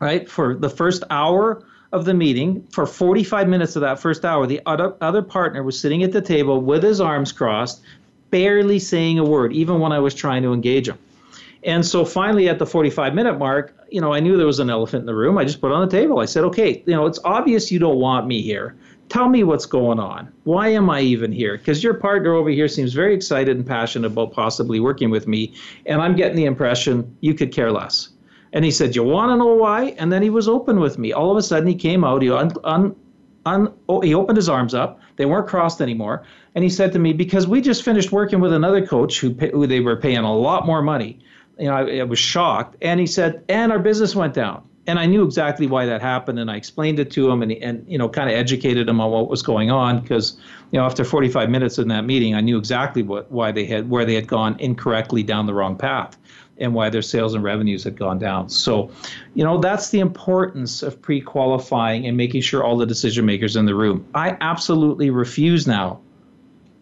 right? 0.00 0.28
For 0.28 0.54
the 0.54 0.70
first 0.70 1.02
hour 1.10 1.64
of 1.92 2.04
the 2.04 2.14
meeting, 2.14 2.66
for 2.70 2.86
45 2.86 3.48
minutes 3.48 3.74
of 3.74 3.82
that 3.82 3.98
first 3.98 4.24
hour, 4.24 4.46
the 4.46 4.60
other, 4.66 4.94
other 5.00 5.22
partner 5.22 5.62
was 5.62 5.78
sitting 5.78 6.02
at 6.02 6.12
the 6.12 6.20
table 6.20 6.60
with 6.60 6.82
his 6.82 7.00
arms 7.00 7.32
crossed, 7.32 7.82
barely 8.30 8.78
saying 8.78 9.18
a 9.18 9.24
word, 9.24 9.52
even 9.52 9.80
when 9.80 9.92
I 9.92 9.98
was 9.98 10.14
trying 10.14 10.42
to 10.42 10.52
engage 10.52 10.88
him. 10.88 10.98
And 11.64 11.84
so 11.84 12.04
finally, 12.04 12.48
at 12.48 12.58
the 12.58 12.66
45 12.66 13.14
minute 13.14 13.38
mark, 13.38 13.74
you 13.90 14.00
know, 14.00 14.12
I 14.12 14.20
knew 14.20 14.36
there 14.36 14.46
was 14.46 14.60
an 14.60 14.70
elephant 14.70 15.00
in 15.00 15.06
the 15.06 15.14
room. 15.14 15.38
I 15.38 15.44
just 15.44 15.60
put 15.60 15.72
on 15.72 15.86
the 15.86 15.90
table. 15.90 16.20
I 16.20 16.24
said, 16.24 16.44
okay, 16.44 16.82
you 16.86 16.94
know, 16.94 17.06
it's 17.06 17.18
obvious 17.24 17.72
you 17.72 17.78
don't 17.78 17.98
want 17.98 18.26
me 18.26 18.42
here. 18.42 18.76
Tell 19.08 19.28
me 19.28 19.42
what's 19.42 19.66
going 19.66 19.98
on. 19.98 20.30
Why 20.44 20.68
am 20.68 20.90
I 20.90 21.00
even 21.00 21.32
here? 21.32 21.56
Because 21.56 21.82
your 21.82 21.94
partner 21.94 22.34
over 22.34 22.50
here 22.50 22.68
seems 22.68 22.92
very 22.92 23.14
excited 23.14 23.56
and 23.56 23.66
passionate 23.66 24.08
about 24.08 24.32
possibly 24.32 24.80
working 24.80 25.10
with 25.10 25.26
me. 25.26 25.54
And 25.86 26.02
I'm 26.02 26.14
getting 26.14 26.36
the 26.36 26.44
impression 26.44 27.16
you 27.20 27.32
could 27.32 27.50
care 27.50 27.72
less. 27.72 28.10
And 28.52 28.64
he 28.64 28.70
said, 28.70 28.94
You 28.94 29.02
want 29.02 29.30
to 29.30 29.36
know 29.36 29.54
why? 29.54 29.94
And 29.98 30.12
then 30.12 30.22
he 30.22 30.30
was 30.30 30.46
open 30.46 30.78
with 30.78 30.98
me. 30.98 31.12
All 31.12 31.30
of 31.30 31.36
a 31.38 31.42
sudden, 31.42 31.66
he 31.66 31.74
came 31.74 32.04
out, 32.04 32.22
he, 32.22 32.30
un, 32.30 32.52
un, 32.64 32.94
un, 33.46 33.72
oh, 33.88 34.00
he 34.00 34.14
opened 34.14 34.36
his 34.36 34.48
arms 34.48 34.74
up. 34.74 35.00
They 35.16 35.26
weren't 35.26 35.48
crossed 35.48 35.80
anymore. 35.80 36.24
And 36.58 36.64
he 36.64 36.70
said 36.70 36.92
to 36.94 36.98
me, 36.98 37.12
Because 37.12 37.46
we 37.46 37.60
just 37.60 37.84
finished 37.84 38.10
working 38.10 38.40
with 38.40 38.52
another 38.52 38.84
coach 38.84 39.20
who, 39.20 39.32
pay, 39.32 39.52
who 39.52 39.68
they 39.68 39.78
were 39.78 39.94
paying 39.94 40.18
a 40.18 40.34
lot 40.36 40.66
more 40.66 40.82
money. 40.82 41.20
You 41.56 41.66
know, 41.66 41.74
I, 41.74 41.98
I 41.98 42.02
was 42.02 42.18
shocked. 42.18 42.74
And 42.82 42.98
he 42.98 43.06
said, 43.06 43.44
And 43.48 43.70
our 43.70 43.78
business 43.78 44.16
went 44.16 44.34
down 44.34 44.68
and 44.88 44.98
I 44.98 45.06
knew 45.06 45.22
exactly 45.22 45.68
why 45.68 45.86
that 45.86 46.00
happened, 46.00 46.40
and 46.40 46.50
I 46.50 46.56
explained 46.56 46.98
it 46.98 47.12
to 47.12 47.30
him, 47.30 47.42
and 47.42 47.52
and 47.52 47.84
you 47.86 47.96
know, 47.96 48.08
kind 48.08 48.28
of 48.28 48.34
educated 48.34 48.88
him 48.88 49.00
on 49.00 49.12
what 49.12 49.28
was 49.28 49.42
going 49.42 49.70
on 49.70 50.00
because 50.00 50.36
you 50.72 50.80
know, 50.80 50.84
after 50.84 51.04
45 51.04 51.48
minutes 51.48 51.78
in 51.78 51.86
that 51.88 52.04
meeting, 52.06 52.34
I 52.34 52.40
knew 52.40 52.58
exactly 52.58 53.02
what 53.02 53.30
why 53.30 53.52
they 53.52 53.66
had 53.66 53.88
where 53.88 54.04
they 54.04 54.14
had 54.14 54.26
gone 54.26 54.56
incorrectly 54.58 55.22
down 55.22 55.46
the 55.46 55.52
wrong 55.52 55.76
path, 55.76 56.16
and 56.56 56.74
why 56.74 56.88
their 56.88 57.02
sales 57.02 57.34
and 57.34 57.44
revenues 57.44 57.84
had 57.84 57.98
gone 57.98 58.18
down. 58.18 58.48
So, 58.48 58.90
you 59.34 59.44
know, 59.44 59.58
that's 59.58 59.90
the 59.90 60.00
importance 60.00 60.82
of 60.82 61.00
pre-qualifying 61.00 62.06
and 62.06 62.16
making 62.16 62.40
sure 62.40 62.64
all 62.64 62.78
the 62.78 62.86
decision 62.86 63.26
makers 63.26 63.56
in 63.56 63.66
the 63.66 63.74
room. 63.74 64.06
I 64.14 64.38
absolutely 64.40 65.10
refuse 65.10 65.66
now 65.66 66.00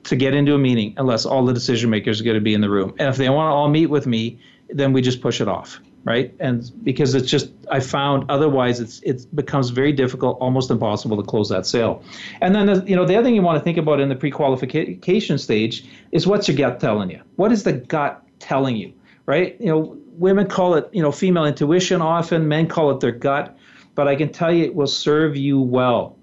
to 0.07 0.17
get 0.17 0.35
into 0.35 0.55
a 0.55 0.59
meeting 0.59 0.95
unless 0.97 1.27
all 1.27 1.45
the 1.45 1.53
decision 1.53 1.91
makers 1.91 2.21
are 2.21 2.25
going 2.25 2.35
to 2.37 2.41
be 2.41 2.55
in 2.55 2.61
the 2.61 2.71
room, 2.71 2.95
and 2.99 3.09
if 3.09 3.17
they 3.17 3.29
want 3.29 3.51
to 3.51 3.55
all 3.55 3.69
meet 3.69 3.87
with 3.87 4.07
me, 4.07 4.41
then 4.71 4.93
we 4.93 5.03
just 5.03 5.21
push 5.21 5.41
it 5.41 5.49
off 5.49 5.81
right? 6.07 6.33
And 6.39 6.71
because 6.85 7.17
it's 7.17 7.29
just 7.29 7.51
I 7.69 7.81
found 7.81 8.31
otherwise 8.31 8.79
it's 8.79 9.01
it 9.01 9.27
becomes 9.35 9.71
very 9.71 9.93
difficult, 9.93 10.39
almost 10.41 10.71
impossible 10.71 11.17
to 11.17 11.25
close 11.25 11.49
that 11.49 11.67
sale. 11.67 12.03
And 12.41 12.55
then 12.55 12.67
the, 12.67 12.85
you 12.87 12.95
know 12.95 13.05
the 13.05 13.17
other 13.17 13.25
thing 13.25 13.35
you 13.35 13.43
want 13.43 13.59
to 13.59 13.65
think 13.65 13.77
about 13.77 13.99
in 13.99 14.09
the 14.09 14.15
pre-qualification 14.15 15.37
stage 15.37 15.85
is 16.13 16.25
what's 16.27 16.47
your 16.47 16.57
gut 16.57 16.79
telling 16.79 17.11
you? 17.11 17.21
What 17.35 17.51
is 17.51 17.65
the 17.65 17.73
gut 17.73 18.25
telling 18.39 18.77
you? 18.77 18.95
Right? 19.27 19.57
You 19.61 19.67
know, 19.67 19.99
women 20.13 20.47
call 20.47 20.75
it 20.75 20.89
you 20.93 21.03
know 21.03 21.11
female 21.11 21.45
intuition 21.45 22.01
often, 22.01 22.47
men 22.47 22.69
call 22.69 22.93
it 22.93 23.01
their 23.01 23.11
gut, 23.11 23.59
but 23.97 24.07
I 24.07 24.15
can 24.15 24.31
tell 24.31 24.53
you 24.53 24.65
it 24.65 24.77
will 24.77 24.87
serve 24.87 25.37
you 25.37 25.61
well. 25.61 26.16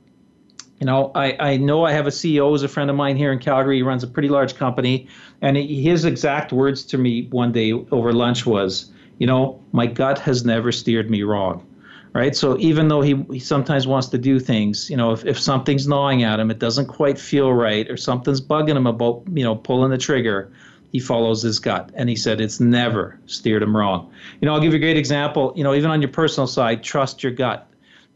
You 0.83 0.87
know, 0.87 1.13
I, 1.15 1.37
I 1.39 1.55
know 1.55 1.85
I 1.85 1.93
have 1.93 2.07
a 2.07 2.09
CEO 2.09 2.49
who's 2.49 2.61
a 2.61 2.67
friend 2.67 2.89
of 2.89 2.97
mine 2.97 3.15
here 3.15 3.31
in 3.31 3.39
Calgary. 3.39 3.77
He 3.77 3.83
runs 3.83 4.03
a 4.03 4.07
pretty 4.07 4.27
large 4.27 4.55
company, 4.55 5.07
and 5.41 5.55
his 5.55 6.03
exact 6.03 6.51
words 6.51 6.83
to 6.87 6.97
me 6.97 7.27
one 7.29 7.53
day 7.53 7.71
over 7.71 8.11
lunch 8.11 8.45
was, 8.45 8.91
you 9.17 9.25
know, 9.25 9.61
my 9.71 9.87
gut 9.87 10.19
has 10.19 10.43
never 10.43 10.73
steered 10.73 11.09
me 11.09 11.23
wrong. 11.23 11.65
Right. 12.11 12.35
So 12.35 12.57
even 12.57 12.89
though 12.89 12.99
he, 12.99 13.15
he 13.31 13.39
sometimes 13.39 13.87
wants 13.87 14.07
to 14.07 14.17
do 14.17 14.41
things, 14.41 14.89
you 14.89 14.97
know, 14.97 15.13
if, 15.13 15.25
if 15.25 15.39
something's 15.39 15.87
gnawing 15.87 16.23
at 16.23 16.37
him, 16.37 16.51
it 16.51 16.59
doesn't 16.59 16.87
quite 16.87 17.17
feel 17.17 17.53
right, 17.53 17.89
or 17.89 17.95
something's 17.95 18.41
bugging 18.41 18.75
him 18.75 18.85
about, 18.85 19.23
you 19.33 19.45
know, 19.45 19.55
pulling 19.55 19.89
the 19.89 19.97
trigger, 19.97 20.51
he 20.91 20.99
follows 20.99 21.41
his 21.41 21.59
gut. 21.59 21.91
And 21.93 22.09
he 22.09 22.17
said 22.17 22.41
it's 22.41 22.59
never 22.59 23.17
steered 23.25 23.63
him 23.63 23.75
wrong. 23.75 24.11
You 24.41 24.47
know, 24.47 24.53
I'll 24.53 24.59
give 24.59 24.73
you 24.73 24.79
a 24.79 24.81
great 24.81 24.97
example. 24.97 25.53
You 25.55 25.63
know, 25.63 25.73
even 25.75 25.91
on 25.91 26.01
your 26.01 26.11
personal 26.11 26.45
side, 26.45 26.83
trust 26.83 27.23
your 27.23 27.31
gut. 27.31 27.69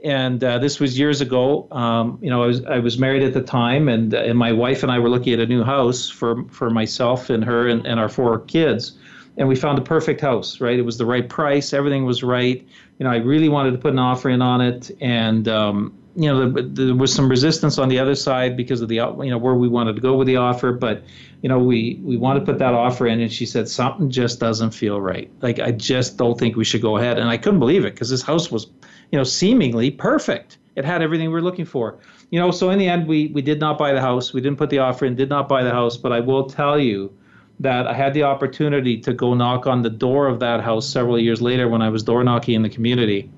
And 0.04 0.44
uh, 0.44 0.60
this 0.60 0.80
was 0.80 0.98
years 0.98 1.22
ago. 1.22 1.68
Um, 1.72 2.20
you 2.22 2.30
know, 2.30 2.44
I 2.44 2.48
was 2.48 2.64
I 2.66 2.80
was 2.80 3.00
married 3.00 3.24
at 3.24 3.34
the 3.34 3.42
time, 3.42 3.90
and 3.90 4.14
uh, 4.14 4.20
and 4.20 4.38
my 4.38 4.52
wife 4.52 4.84
and 4.84 4.92
I 4.92 5.00
were 5.00 5.10
looking 5.10 5.34
at 5.34 5.40
a 5.40 5.48
new 5.48 5.64
house 5.64 6.08
for 6.08 6.44
for 6.50 6.70
myself 6.70 7.30
and 7.30 7.44
her 7.44 7.68
and, 7.68 7.86
and 7.88 8.00
our 8.00 8.10
four 8.10 8.40
kids. 8.40 8.98
And 9.38 9.48
we 9.48 9.56
found 9.56 9.78
the 9.78 9.84
perfect 9.84 10.22
house 10.22 10.62
right? 10.62 10.78
It 10.78 10.84
was 10.84 10.98
the 10.98 11.06
right 11.06 11.28
price. 11.28 11.74
Everything 11.74 12.06
was 12.06 12.24
right. 12.24 12.68
You 13.00 13.04
know 13.04 13.12
i 13.12 13.18
really 13.18 13.50
wanted 13.50 13.72
to 13.72 13.78
put 13.78 13.94
an 13.94 14.00
offer 14.00 14.30
in 14.30 14.42
on 14.42 14.62
it. 14.62 14.92
And 15.02 15.48
um, 15.48 15.98
you 16.16 16.28
know 16.28 16.50
there, 16.50 16.64
there, 16.64 16.96
was 16.96 17.14
some 17.14 17.30
resistance 17.30 17.78
on 17.78 17.90
the 17.90 18.00
other 18.00 18.16
side 18.16 18.58
because 18.58 18.82
of 18.82 18.90
the 18.90 18.96
you 18.96 19.30
know 19.30 19.38
where 19.38 19.56
we 19.56 19.68
wanted 19.68 19.96
to 19.96 20.02
go 20.02 20.16
with 20.16 20.28
the 20.28 20.38
offer. 20.38 20.74
But 20.74 21.04
you 21.42 21.50
know 21.50 21.58
we 21.58 22.00
we 22.04 22.18
wanted 22.18 22.42
to 22.42 22.46
put 22.46 22.60
that 22.60 22.76
offer 22.76 23.08
in. 23.08 23.20
And 23.20 23.34
she 23.34 23.48
said 23.48 23.68
something 23.68 24.12
just 24.12 24.40
doesn't 24.40 24.72
feel 24.72 25.02
right. 25.02 25.32
Like 25.42 25.60
i 25.60 25.72
just 25.72 26.18
don't 26.18 26.38
think 26.38 26.56
we 26.56 26.66
should 26.66 26.84
go 26.84 26.98
ahead. 26.98 27.18
And 27.18 27.30
i 27.30 27.38
couldn't 27.38 27.60
believe 27.60 27.84
it 27.84 27.94
because 27.94 28.12
this 28.12 28.22
house 28.22 28.52
was 28.52 28.68
you 29.12 29.18
know 29.18 29.24
seemingly 29.24 29.92
perfect 29.92 30.58
it 30.76 30.86
had 30.86 31.02
everything 31.02 31.28
we 31.28 31.34
were 31.34 31.42
looking 31.42 31.66
for 31.66 31.98
you 32.30 32.40
know 32.40 32.52
so 32.52 32.70
in 32.70 32.80
the 32.80 32.88
end 32.88 33.08
we 33.08 33.28
we 33.28 33.42
did 33.42 33.60
not 33.60 33.78
buy 33.78 33.94
the 33.94 34.02
house 34.02 34.34
we 34.34 34.42
didn't 34.42 34.58
put 34.58 34.70
the 34.70 34.80
offer 34.80 35.06
in 35.06 35.16
did 35.16 35.30
not 35.30 35.48
buy 35.48 35.64
the 35.64 35.72
house 35.72 35.98
but 35.98 36.12
i 36.12 36.20
will 36.20 36.46
tell 36.46 36.80
you 36.80 37.12
that 37.60 37.88
I 37.88 37.94
had 37.94 38.14
the 38.14 38.24
opportunity 38.24 38.98
to 39.02 39.14
go 39.14 39.34
knock 39.34 39.66
on 39.66 39.82
the 39.82 39.90
door 39.90 40.28
of 40.28 40.40
that 40.40 40.62
house 40.62 40.88
several 40.88 41.20
years 41.20 41.42
later 41.42 41.68
when 41.68 41.82
I 41.82 41.90
was 41.90 42.04
door 42.04 42.24
knocking 42.24 42.56
in 42.56 42.62
the 42.62 42.70
community. 42.70 43.32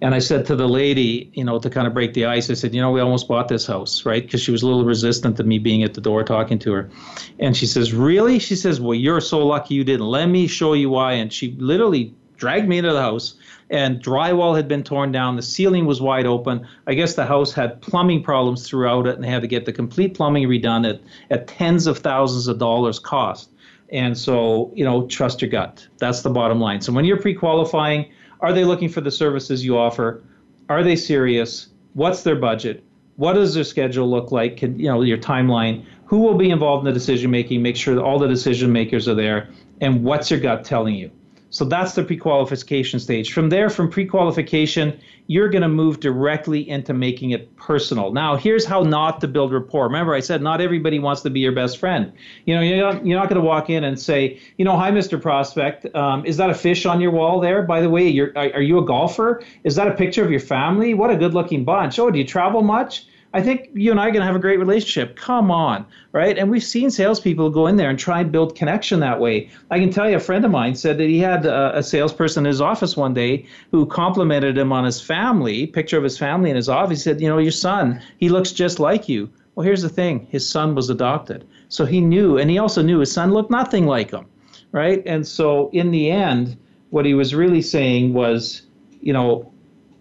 And 0.00 0.14
I 0.14 0.18
said 0.18 0.44
to 0.46 0.56
the 0.56 0.68
lady, 0.68 1.30
you 1.34 1.44
know, 1.44 1.58
to 1.58 1.70
kind 1.70 1.86
of 1.86 1.94
break 1.94 2.14
the 2.14 2.26
ice, 2.26 2.50
I 2.50 2.54
said, 2.54 2.74
you 2.74 2.80
know, 2.80 2.90
we 2.90 3.00
almost 3.00 3.28
bought 3.28 3.48
this 3.48 3.66
house, 3.66 4.04
right? 4.04 4.22
Because 4.22 4.40
she 4.40 4.50
was 4.50 4.62
a 4.62 4.66
little 4.66 4.84
resistant 4.84 5.36
to 5.36 5.44
me 5.44 5.58
being 5.58 5.82
at 5.82 5.94
the 5.94 6.00
door 6.00 6.24
talking 6.24 6.58
to 6.60 6.72
her. 6.72 6.90
And 7.38 7.56
she 7.56 7.66
says, 7.66 7.94
really? 7.94 8.38
She 8.38 8.56
says, 8.56 8.80
well, 8.80 8.94
you're 8.94 9.20
so 9.20 9.46
lucky 9.46 9.74
you 9.74 9.84
didn't. 9.84 10.06
Let 10.06 10.26
me 10.26 10.46
show 10.46 10.72
you 10.72 10.90
why. 10.90 11.12
And 11.12 11.32
she 11.32 11.52
literally 11.58 12.14
dragged 12.36 12.68
me 12.68 12.78
into 12.78 12.92
the 12.92 13.00
house 13.00 13.34
and 13.70 14.02
drywall 14.02 14.54
had 14.56 14.68
been 14.68 14.82
torn 14.82 15.12
down. 15.12 15.36
The 15.36 15.42
ceiling 15.42 15.86
was 15.86 16.00
wide 16.00 16.26
open. 16.26 16.66
I 16.86 16.94
guess 16.94 17.14
the 17.14 17.26
house 17.26 17.52
had 17.52 17.80
plumbing 17.80 18.22
problems 18.22 18.68
throughout 18.68 19.06
it, 19.06 19.14
and 19.14 19.24
they 19.24 19.28
had 19.28 19.42
to 19.42 19.48
get 19.48 19.64
the 19.64 19.72
complete 19.72 20.14
plumbing 20.14 20.48
redone 20.48 20.88
at, 20.88 21.00
at 21.30 21.46
tens 21.46 21.86
of 21.86 21.98
thousands 21.98 22.46
of 22.46 22.58
dollars 22.58 22.98
cost. 22.98 23.50
And 23.90 24.16
so, 24.16 24.70
you 24.74 24.84
know, 24.84 25.06
trust 25.06 25.40
your 25.40 25.50
gut. 25.50 25.86
That's 25.98 26.22
the 26.22 26.30
bottom 26.30 26.60
line. 26.60 26.80
So 26.80 26.92
when 26.92 27.04
you're 27.04 27.20
pre-qualifying, 27.20 28.10
are 28.40 28.52
they 28.52 28.64
looking 28.64 28.88
for 28.88 29.00
the 29.00 29.10
services 29.10 29.64
you 29.64 29.78
offer? 29.78 30.22
Are 30.68 30.82
they 30.82 30.96
serious? 30.96 31.68
What's 31.94 32.22
their 32.22 32.36
budget? 32.36 32.82
What 33.16 33.34
does 33.34 33.54
their 33.54 33.64
schedule 33.64 34.10
look 34.10 34.32
like? 34.32 34.56
Can, 34.56 34.78
you 34.78 34.86
know, 34.86 35.02
your 35.02 35.18
timeline. 35.18 35.84
Who 36.06 36.18
will 36.18 36.36
be 36.36 36.50
involved 36.50 36.86
in 36.86 36.92
the 36.92 36.98
decision 36.98 37.30
making? 37.30 37.62
Make 37.62 37.76
sure 37.76 37.94
that 37.94 38.02
all 38.02 38.18
the 38.18 38.28
decision 38.28 38.72
makers 38.72 39.08
are 39.08 39.14
there. 39.14 39.48
And 39.80 40.02
what's 40.02 40.30
your 40.30 40.40
gut 40.40 40.64
telling 40.64 40.94
you? 40.94 41.10
So 41.54 41.64
that's 41.64 41.92
the 41.94 42.02
pre-qualification 42.02 42.98
stage. 42.98 43.32
From 43.32 43.48
there, 43.48 43.70
from 43.70 43.88
pre-qualification, 43.88 44.98
you're 45.28 45.48
going 45.48 45.62
to 45.62 45.68
move 45.68 46.00
directly 46.00 46.68
into 46.68 46.92
making 46.92 47.30
it 47.30 47.54
personal. 47.54 48.12
Now, 48.12 48.34
here's 48.34 48.64
how 48.64 48.82
not 48.82 49.20
to 49.20 49.28
build 49.28 49.52
rapport. 49.52 49.84
Remember, 49.84 50.14
I 50.14 50.18
said 50.20 50.42
not 50.42 50.60
everybody 50.60 50.98
wants 50.98 51.22
to 51.22 51.30
be 51.30 51.38
your 51.38 51.52
best 51.52 51.78
friend. 51.78 52.12
You 52.44 52.56
know, 52.56 52.60
you're 52.60 52.92
not, 52.92 53.06
you're 53.06 53.16
not 53.16 53.28
going 53.28 53.40
to 53.40 53.46
walk 53.46 53.70
in 53.70 53.84
and 53.84 54.00
say, 54.00 54.40
you 54.58 54.64
know, 54.64 54.76
hi, 54.76 54.90
Mr. 54.90 55.22
Prospect, 55.22 55.94
um, 55.94 56.26
is 56.26 56.38
that 56.38 56.50
a 56.50 56.54
fish 56.54 56.86
on 56.86 57.00
your 57.00 57.12
wall 57.12 57.38
there? 57.38 57.62
By 57.62 57.80
the 57.80 57.88
way, 57.88 58.18
are, 58.18 58.36
are 58.36 58.62
you 58.62 58.78
a 58.78 58.84
golfer? 58.84 59.44
Is 59.62 59.76
that 59.76 59.86
a 59.86 59.94
picture 59.94 60.24
of 60.24 60.32
your 60.32 60.40
family? 60.40 60.92
What 60.92 61.10
a 61.10 61.16
good-looking 61.16 61.64
bunch. 61.64 62.00
Oh, 62.00 62.10
do 62.10 62.18
you 62.18 62.26
travel 62.26 62.62
much? 62.62 63.06
I 63.34 63.42
think 63.42 63.70
you 63.74 63.90
and 63.90 63.98
I 63.98 64.04
are 64.04 64.10
going 64.12 64.20
to 64.20 64.26
have 64.26 64.36
a 64.36 64.38
great 64.38 64.60
relationship. 64.60 65.16
Come 65.16 65.50
on, 65.50 65.84
right? 66.12 66.38
And 66.38 66.48
we've 66.48 66.62
seen 66.62 66.88
salespeople 66.88 67.50
go 67.50 67.66
in 67.66 67.74
there 67.74 67.90
and 67.90 67.98
try 67.98 68.20
and 68.20 68.30
build 68.30 68.54
connection 68.54 69.00
that 69.00 69.18
way. 69.18 69.50
I 69.72 69.80
can 69.80 69.90
tell 69.90 70.08
you, 70.08 70.16
a 70.16 70.20
friend 70.20 70.44
of 70.44 70.52
mine 70.52 70.76
said 70.76 70.98
that 70.98 71.08
he 71.08 71.18
had 71.18 71.44
a, 71.44 71.78
a 71.78 71.82
salesperson 71.82 72.46
in 72.46 72.50
his 72.50 72.60
office 72.60 72.96
one 72.96 73.12
day 73.12 73.46
who 73.72 73.86
complimented 73.86 74.56
him 74.56 74.72
on 74.72 74.84
his 74.84 75.00
family, 75.00 75.66
picture 75.66 75.98
of 75.98 76.04
his 76.04 76.16
family 76.16 76.48
in 76.48 76.54
his 76.54 76.68
office. 76.68 77.00
He 77.00 77.02
said, 77.02 77.20
"You 77.20 77.28
know, 77.28 77.38
your 77.38 77.50
son, 77.50 78.00
he 78.18 78.28
looks 78.28 78.52
just 78.52 78.78
like 78.78 79.08
you." 79.08 79.28
Well, 79.56 79.66
here's 79.66 79.82
the 79.82 79.88
thing: 79.88 80.28
his 80.30 80.48
son 80.48 80.76
was 80.76 80.88
adopted, 80.88 81.44
so 81.68 81.84
he 81.84 82.00
knew, 82.00 82.38
and 82.38 82.48
he 82.48 82.58
also 82.58 82.82
knew 82.82 83.00
his 83.00 83.10
son 83.10 83.32
looked 83.32 83.50
nothing 83.50 83.86
like 83.86 84.12
him, 84.12 84.26
right? 84.70 85.02
And 85.06 85.26
so, 85.26 85.70
in 85.72 85.90
the 85.90 86.08
end, 86.08 86.56
what 86.90 87.04
he 87.04 87.14
was 87.14 87.34
really 87.34 87.62
saying 87.62 88.12
was, 88.12 88.62
you 89.00 89.12
know, 89.12 89.52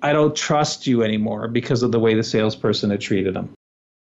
I 0.03 0.13
don't 0.13 0.36
trust 0.36 0.86
you 0.86 1.01
anymore 1.01 1.48
because 1.48 1.81
of 1.81 1.91
the 1.91 2.00
way 2.00 2.13
the 2.13 2.24
salesperson 2.24 2.91
had 2.91 3.01
treated 3.01 3.33
them. 3.33 3.53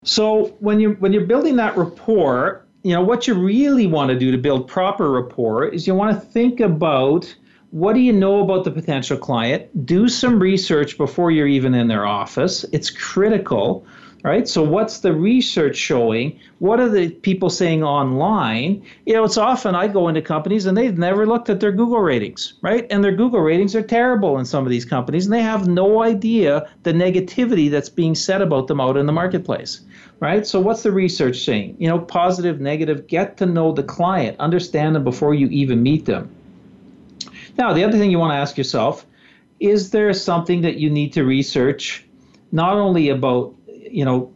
So 0.04 0.57
when 0.61 0.78
you 0.78 0.92
when 1.00 1.12
you're 1.12 1.26
building 1.26 1.57
that 1.57 1.76
rapport, 1.76 2.66
you 2.83 2.92
know 2.92 3.02
what 3.02 3.26
you 3.26 3.35
really 3.35 3.87
want 3.87 4.11
to 4.11 4.18
do 4.18 4.30
to 4.30 4.38
build 4.38 4.68
proper 4.68 5.11
rapport 5.11 5.66
is 5.66 5.87
you 5.87 5.95
want 5.95 6.14
to 6.14 6.26
think 6.26 6.61
about 6.61 7.35
what 7.71 7.95
do 7.95 8.00
you 8.00 8.12
know 8.12 8.42
about 8.42 8.64
the 8.64 8.71
potential 8.71 9.18
client? 9.18 9.87
Do 9.87 10.09
some 10.09 10.38
research 10.38 10.97
before 10.97 11.30
you're 11.30 11.49
even 11.49 11.75
in 11.75 11.88
their 11.88 12.07
office. 12.07 12.64
It's 12.73 12.90
critical 12.90 13.87
right? 14.22 14.48
So 14.48 14.62
what's 14.62 15.00
the 15.00 15.12
research 15.12 15.76
showing? 15.76 16.38
What 16.58 16.80
are 16.80 16.88
the 16.88 17.10
people 17.10 17.50
saying 17.50 17.84
online? 17.84 18.84
You 19.06 19.14
know, 19.14 19.25
it's 19.25 19.37
often 19.37 19.75
I 19.75 19.88
go 19.88 20.08
into 20.08 20.22
companies 20.22 20.66
and 20.66 20.76
they've 20.76 20.98
never 20.98 21.26
looked 21.26 21.48
at 21.50 21.60
their 21.60 21.72
Google 21.72 22.00
ratings, 22.00 22.54
right? 22.62 22.87
And 22.90 23.02
their 23.02 23.14
Google 23.14 23.40
ratings 23.40 23.76
are 23.76 23.82
terrible 23.82 24.38
in 24.38 24.44
some 24.44 24.64
of 24.64 24.70
these 24.70 24.84
companies, 24.84 25.26
and 25.26 25.32
they 25.32 25.42
have 25.42 25.68
no 25.68 26.02
idea 26.02 26.68
the 26.82 26.92
negativity 26.92 27.70
that's 27.70 27.88
being 27.88 28.14
said 28.14 28.42
about 28.42 28.66
them 28.66 28.80
out 28.80 28.96
in 28.96 29.06
the 29.06 29.12
marketplace. 29.12 29.80
Right? 30.20 30.44
So 30.44 30.58
what's 30.58 30.82
the 30.82 30.90
research 30.90 31.44
saying? 31.44 31.76
You 31.78 31.88
know, 31.88 32.00
positive, 32.00 32.60
negative, 32.60 33.06
get 33.06 33.37
to 33.37 33.46
know 33.46 33.70
the 33.70 33.84
client, 33.84 34.37
understand 34.40 34.96
them 34.96 35.04
before 35.04 35.32
you 35.32 35.46
even 35.46 35.80
meet 35.80 36.06
them. 36.06 36.28
Now, 37.56 37.72
the 37.72 37.84
other 37.84 37.96
thing 37.98 38.10
you 38.10 38.18
want 38.18 38.32
to 38.32 38.37
ask 38.37 38.58
yourself, 38.58 39.06
is 39.60 39.90
there 39.90 40.12
something 40.12 40.62
that 40.62 40.76
you 40.76 40.90
need 40.90 41.12
to 41.12 41.22
research 41.22 42.04
not 42.50 42.75
only 42.75 43.10
about 43.10 43.54
you 43.90 44.04
know, 44.04 44.33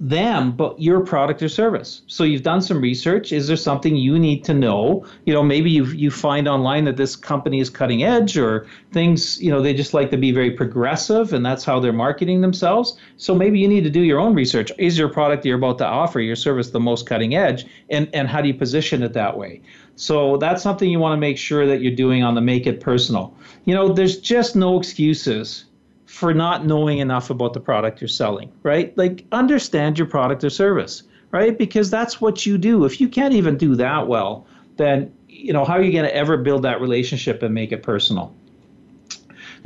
them 0.00 0.52
but 0.52 0.80
your 0.80 1.00
product 1.00 1.42
or 1.42 1.48
service. 1.48 2.02
So 2.06 2.22
you've 2.22 2.42
done 2.42 2.62
some 2.62 2.80
research. 2.80 3.32
Is 3.32 3.48
there 3.48 3.56
something 3.56 3.96
you 3.96 4.18
need 4.18 4.44
to 4.44 4.54
know? 4.54 5.04
You 5.24 5.34
know 5.34 5.42
maybe 5.42 5.70
you 5.70 5.86
you 5.86 6.10
find 6.10 6.46
online 6.46 6.84
that 6.84 6.96
this 6.96 7.16
company 7.16 7.58
is 7.58 7.68
cutting 7.68 8.04
edge 8.04 8.38
or 8.38 8.66
things 8.92 9.42
you 9.42 9.50
know 9.50 9.60
they 9.60 9.74
just 9.74 9.94
like 9.94 10.10
to 10.10 10.16
be 10.16 10.30
very 10.30 10.52
progressive 10.52 11.32
and 11.32 11.44
that's 11.44 11.64
how 11.64 11.80
they're 11.80 11.92
marketing 11.92 12.40
themselves. 12.40 12.96
So 13.16 13.34
maybe 13.34 13.58
you 13.58 13.66
need 13.66 13.84
to 13.84 13.90
do 13.90 14.02
your 14.02 14.20
own 14.20 14.34
research. 14.34 14.70
Is 14.78 14.96
your 14.96 15.08
product 15.08 15.44
you're 15.44 15.58
about 15.58 15.78
to 15.78 15.86
offer 15.86 16.20
your 16.20 16.36
service 16.36 16.70
the 16.70 16.80
most 16.80 17.06
cutting 17.06 17.34
edge? 17.34 17.66
And 17.90 18.08
and 18.14 18.28
how 18.28 18.40
do 18.40 18.48
you 18.48 18.54
position 18.54 19.02
it 19.02 19.14
that 19.14 19.36
way? 19.36 19.62
So 19.96 20.36
that's 20.36 20.62
something 20.62 20.88
you 20.88 21.00
want 21.00 21.14
to 21.14 21.20
make 21.20 21.38
sure 21.38 21.66
that 21.66 21.80
you're 21.80 21.96
doing 21.96 22.22
on 22.22 22.36
the 22.36 22.40
make 22.40 22.68
it 22.68 22.80
personal. 22.80 23.34
You 23.64 23.74
know 23.74 23.92
there's 23.92 24.18
just 24.18 24.54
no 24.54 24.78
excuses 24.78 25.64
for 26.08 26.32
not 26.32 26.64
knowing 26.64 26.98
enough 26.98 27.28
about 27.28 27.52
the 27.52 27.60
product 27.60 28.00
you're 28.00 28.08
selling, 28.08 28.50
right? 28.62 28.96
Like 28.96 29.26
understand 29.30 29.98
your 29.98 30.08
product 30.08 30.42
or 30.42 30.48
service, 30.48 31.02
right? 31.32 31.56
Because 31.56 31.90
that's 31.90 32.18
what 32.18 32.46
you 32.46 32.56
do. 32.56 32.86
If 32.86 32.98
you 32.98 33.10
can't 33.10 33.34
even 33.34 33.58
do 33.58 33.76
that 33.76 34.08
well, 34.08 34.46
then 34.78 35.12
you 35.28 35.52
know 35.52 35.66
how 35.66 35.74
are 35.74 35.82
you 35.82 35.92
going 35.92 36.06
to 36.06 36.16
ever 36.16 36.38
build 36.38 36.62
that 36.62 36.80
relationship 36.80 37.42
and 37.42 37.54
make 37.54 37.72
it 37.72 37.82
personal? 37.82 38.34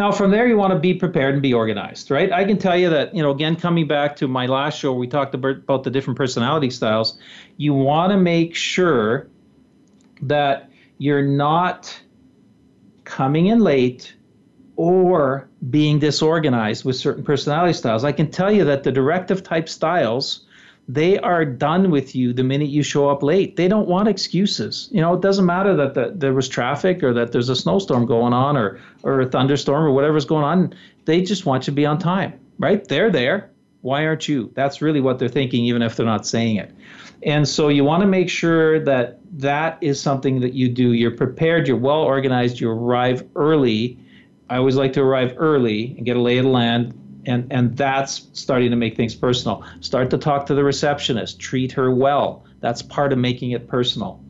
Now, 0.01 0.11
from 0.11 0.33
there, 0.33 0.49
you 0.49 0.57
want 0.57 0.73
to 0.73 0.81
be 0.81 0.95
prepared 0.95 1.35
and 1.35 1.43
be 1.43 1.55
organized, 1.55 2.11
right? 2.11 2.33
I 2.33 2.45
can 2.45 2.59
tell 2.59 2.77
you 2.77 2.91
that, 2.91 3.15
you 3.15 3.23
know, 3.23 3.31
again, 3.31 3.55
coming 3.55 3.87
back 3.87 4.17
to 4.17 4.27
my 4.27 4.47
last 4.47 4.79
show, 4.79 4.93
we 4.93 5.07
talked 5.07 5.35
about 5.35 5.85
the 5.85 5.91
different 5.91 6.17
personality 6.17 6.71
styles. 6.71 7.19
You 7.57 7.73
want 7.73 8.11
to 8.11 8.17
make 8.17 8.57
sure 8.57 9.29
that 10.23 10.71
you're 10.99 11.23
not 11.23 12.03
coming 13.05 13.47
in 13.47 13.61
late 13.61 14.17
or 14.77 15.49
being 15.71 15.99
disorganized 15.99 16.85
with 16.85 16.97
certain 16.97 17.25
personality 17.25 17.73
styles. 17.73 18.05
I 18.05 18.13
can 18.13 18.31
tell 18.31 18.51
you 18.51 18.65
that 18.65 18.85
the 18.85 18.93
directive 18.93 19.43
type 19.43 19.69
styles, 19.69 20.45
they 20.89 21.19
are 21.19 21.45
done 21.45 21.91
with 21.91 22.15
you 22.15 22.33
the 22.33 22.43
minute 22.43 22.69
you 22.69 22.83
show 22.83 23.09
up 23.09 23.23
late. 23.23 23.57
They 23.57 23.69
don't 23.69 23.89
want 23.89 24.09
excuses. 24.09 24.89
You 24.91 25.01
know, 25.01 25.15
it 25.15 25.21
doesn't 25.21 25.47
matter 25.47 25.77
that 25.77 25.95
the, 25.95 26.13
there 26.15 26.33
was 26.33 26.49
traffic 26.49 27.03
or 27.03 27.13
that 27.15 27.33
there's 27.33 27.49
a 27.49 27.57
snowstorm 27.57 28.07
going 28.07 28.33
on 28.33 28.57
or 28.57 28.81
or 29.03 29.21
a 29.21 29.27
thunderstorm 29.27 29.85
or 29.85 29.93
whatever's 29.93 30.25
going 30.25 30.45
on. 30.45 30.75
They 31.05 31.23
just 31.23 31.47
want 31.47 31.65
you 31.65 31.73
to 31.73 31.77
be 31.77 31.87
on 31.87 31.99
time, 31.99 32.39
right? 32.59 32.87
They're 32.87 33.11
there. 33.11 33.51
Why 33.83 34.07
aren't 34.07 34.29
you? 34.29 34.51
That's 34.55 34.81
really 34.81 35.01
what 35.01 35.19
they're 35.19 35.29
thinking, 35.29 35.65
even 35.65 35.83
if 35.83 35.97
they're 35.97 36.07
not 36.07 36.27
saying 36.27 36.57
it. 36.57 36.73
And 37.25 37.47
so 37.49 37.69
you 37.69 37.85
want 37.85 38.01
to 38.03 38.07
make 38.07 38.29
sure 38.29 38.81
that 38.85 39.19
that 39.39 39.79
is 39.81 40.01
something 40.01 40.41
that 40.41 40.55
you 40.55 40.69
do. 40.69 40.93
You're 40.93 41.17
prepared, 41.17 41.69
you're 41.69 41.77
well 41.77 42.01
organized, 42.01 42.61
you 42.61 42.71
arrive 42.71 43.25
early 43.37 43.99
I 44.53 44.59
always 44.59 44.77
like 44.77 44.93
to 44.93 45.01
arrive 45.01 45.37
early 45.39 45.95
and 45.97 46.05
get 46.05 46.15
a 46.15 46.21
lay 46.21 46.37
of 46.37 46.45
the 46.45 46.51
land, 46.51 46.93
and 47.25 47.51
and 47.51 47.75
that's 47.75 48.29
starting 48.35 48.69
to 48.71 48.77
make 48.77 48.97
things 48.97 49.15
personal. 49.15 49.65
Start 49.81 50.11
to 50.11 50.19
talk 50.19 50.45
to 50.47 50.55
the 50.55 50.63
receptionist, 50.63 51.41
treat 51.41 51.73
her 51.73 51.91
well. 51.91 52.45
That's 52.61 52.83
part 52.83 53.15
of 53.15 53.19
making 53.19 53.53
it 53.53 53.67
personal. 53.67 54.23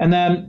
And 0.00 0.12
then 0.12 0.48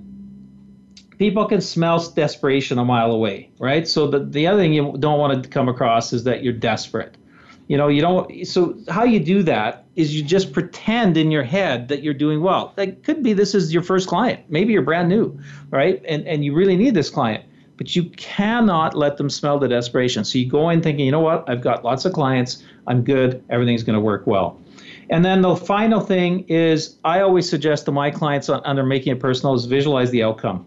people 1.19 1.45
can 1.45 1.61
smell 1.61 1.99
desperation 2.09 2.79
a 2.79 2.85
mile 2.85 3.11
away, 3.11 3.51
right? 3.59 3.87
So 3.87 4.07
the 4.07 4.17
the 4.17 4.47
other 4.47 4.59
thing 4.59 4.73
you 4.73 4.95
don't 4.97 5.19
want 5.19 5.43
to 5.43 5.47
come 5.47 5.69
across 5.69 6.11
is 6.11 6.23
that 6.23 6.41
you're 6.41 6.51
desperate. 6.51 7.15
You 7.67 7.77
know, 7.77 7.89
you 7.89 8.01
don't. 8.01 8.47
So 8.47 8.79
how 8.89 9.03
you 9.03 9.19
do 9.19 9.43
that 9.43 9.85
is 9.95 10.15
you 10.15 10.23
just 10.23 10.53
pretend 10.53 11.17
in 11.17 11.29
your 11.29 11.43
head 11.43 11.89
that 11.89 12.01
you're 12.01 12.15
doing 12.15 12.41
well. 12.41 12.73
That 12.77 13.03
could 13.03 13.21
be 13.21 13.33
this 13.33 13.53
is 13.53 13.71
your 13.71 13.83
first 13.83 14.07
client. 14.07 14.45
Maybe 14.49 14.73
you're 14.73 14.81
brand 14.81 15.07
new, 15.07 15.39
right? 15.69 16.03
And 16.07 16.27
and 16.27 16.43
you 16.43 16.55
really 16.55 16.75
need 16.75 16.95
this 16.95 17.11
client 17.11 17.45
but 17.77 17.95
you 17.95 18.03
cannot 18.17 18.95
let 18.95 19.17
them 19.17 19.29
smell 19.29 19.59
the 19.59 19.67
desperation. 19.67 20.23
So 20.23 20.37
you 20.37 20.47
go 20.47 20.69
in 20.69 20.81
thinking, 20.81 21.05
you 21.05 21.11
know 21.11 21.19
what, 21.19 21.49
I've 21.49 21.61
got 21.61 21.83
lots 21.83 22.05
of 22.05 22.13
clients, 22.13 22.63
I'm 22.87 23.03
good, 23.03 23.43
everything's 23.49 23.83
going 23.83 23.95
to 23.95 24.01
work 24.01 24.27
well. 24.27 24.59
And 25.09 25.23
then 25.23 25.41
the 25.41 25.55
final 25.55 25.99
thing 25.99 26.45
is, 26.47 26.97
I 27.03 27.19
always 27.21 27.49
suggest 27.49 27.85
to 27.85 27.91
my 27.91 28.09
clients 28.09 28.49
on, 28.49 28.61
under 28.65 28.83
making 28.83 29.13
it 29.13 29.19
personal 29.19 29.53
is 29.53 29.65
visualize 29.65 30.11
the 30.11 30.23
outcome. 30.23 30.65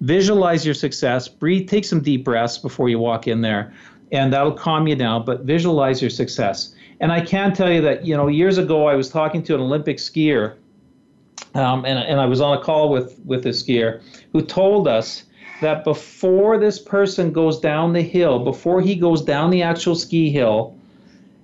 Visualize 0.00 0.64
your 0.64 0.74
success. 0.74 1.26
Breathe. 1.26 1.68
Take 1.68 1.84
some 1.84 2.00
deep 2.00 2.24
breaths 2.24 2.58
before 2.58 2.88
you 2.88 2.98
walk 2.98 3.26
in 3.26 3.40
there, 3.40 3.72
and 4.12 4.32
that'll 4.32 4.52
calm 4.52 4.86
you 4.86 4.94
down. 4.94 5.24
But 5.24 5.42
visualize 5.42 6.00
your 6.00 6.10
success. 6.10 6.74
And 7.00 7.10
I 7.10 7.20
can 7.20 7.52
tell 7.52 7.72
you 7.72 7.80
that 7.80 8.06
you 8.06 8.16
know 8.16 8.28
years 8.28 8.58
ago 8.58 8.86
I 8.86 8.94
was 8.94 9.10
talking 9.10 9.42
to 9.44 9.54
an 9.54 9.60
Olympic 9.60 9.96
skier, 9.96 10.54
um, 11.54 11.84
and 11.84 11.98
and 11.98 12.20
I 12.20 12.26
was 12.26 12.40
on 12.40 12.56
a 12.56 12.60
call 12.62 12.90
with 12.90 13.18
with 13.24 13.44
a 13.46 13.50
skier 13.50 14.00
who 14.32 14.42
told 14.42 14.86
us 14.86 15.24
that 15.60 15.84
before 15.84 16.58
this 16.58 16.78
person 16.78 17.32
goes 17.32 17.58
down 17.58 17.92
the 17.92 18.02
hill, 18.02 18.44
before 18.44 18.80
he 18.80 18.94
goes 18.94 19.22
down 19.22 19.50
the 19.50 19.62
actual 19.62 19.94
ski 19.94 20.30
hill, 20.30 20.76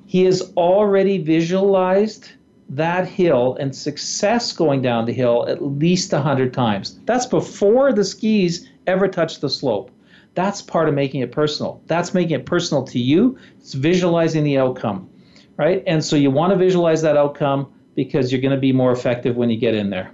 he 0.07 0.25
has 0.25 0.53
already 0.57 1.19
visualized 1.19 2.31
that 2.69 3.07
hill 3.07 3.57
and 3.61 3.75
success 3.75 4.53
going 4.53 4.81
down 4.81 5.05
the 5.05 5.13
hill 5.13 5.45
at 5.49 5.63
least 5.63 6.13
100 6.13 6.53
times. 6.53 6.99
That's 7.05 7.27
before 7.27 7.93
the 7.93 8.05
skis 8.05 8.69
ever 8.87 9.09
touch 9.09 9.41
the 9.41 9.51
slope. 9.51 9.91
That's 10.35 10.63
part 10.63 10.89
of 10.89 10.95
making 10.95 11.21
it 11.21 11.33
personal. 11.33 11.81
That's 11.87 12.15
making 12.15 12.33
it 12.33 12.47
personal 12.47 12.85
to 12.85 12.99
you. 12.99 13.39
It's 13.59 13.75
visualizing 13.75 14.45
the 14.45 14.59
outcome, 14.59 15.09
right? 15.57 15.83
And 15.87 16.05
so 16.05 16.17
you 16.17 16.31
want 16.31 16.53
to 16.53 16.59
visualize 16.59 17.03
that 17.03 17.17
outcome 17.17 17.73
because 17.95 18.33
you're 18.33 18.41
going 18.41 18.55
to 18.55 18.61
be 18.61 18.73
more 18.73 18.93
effective 18.93 19.37
when 19.37 19.51
you 19.51 19.57
get 19.57 19.75
in 19.75 19.91
there. 19.91 20.11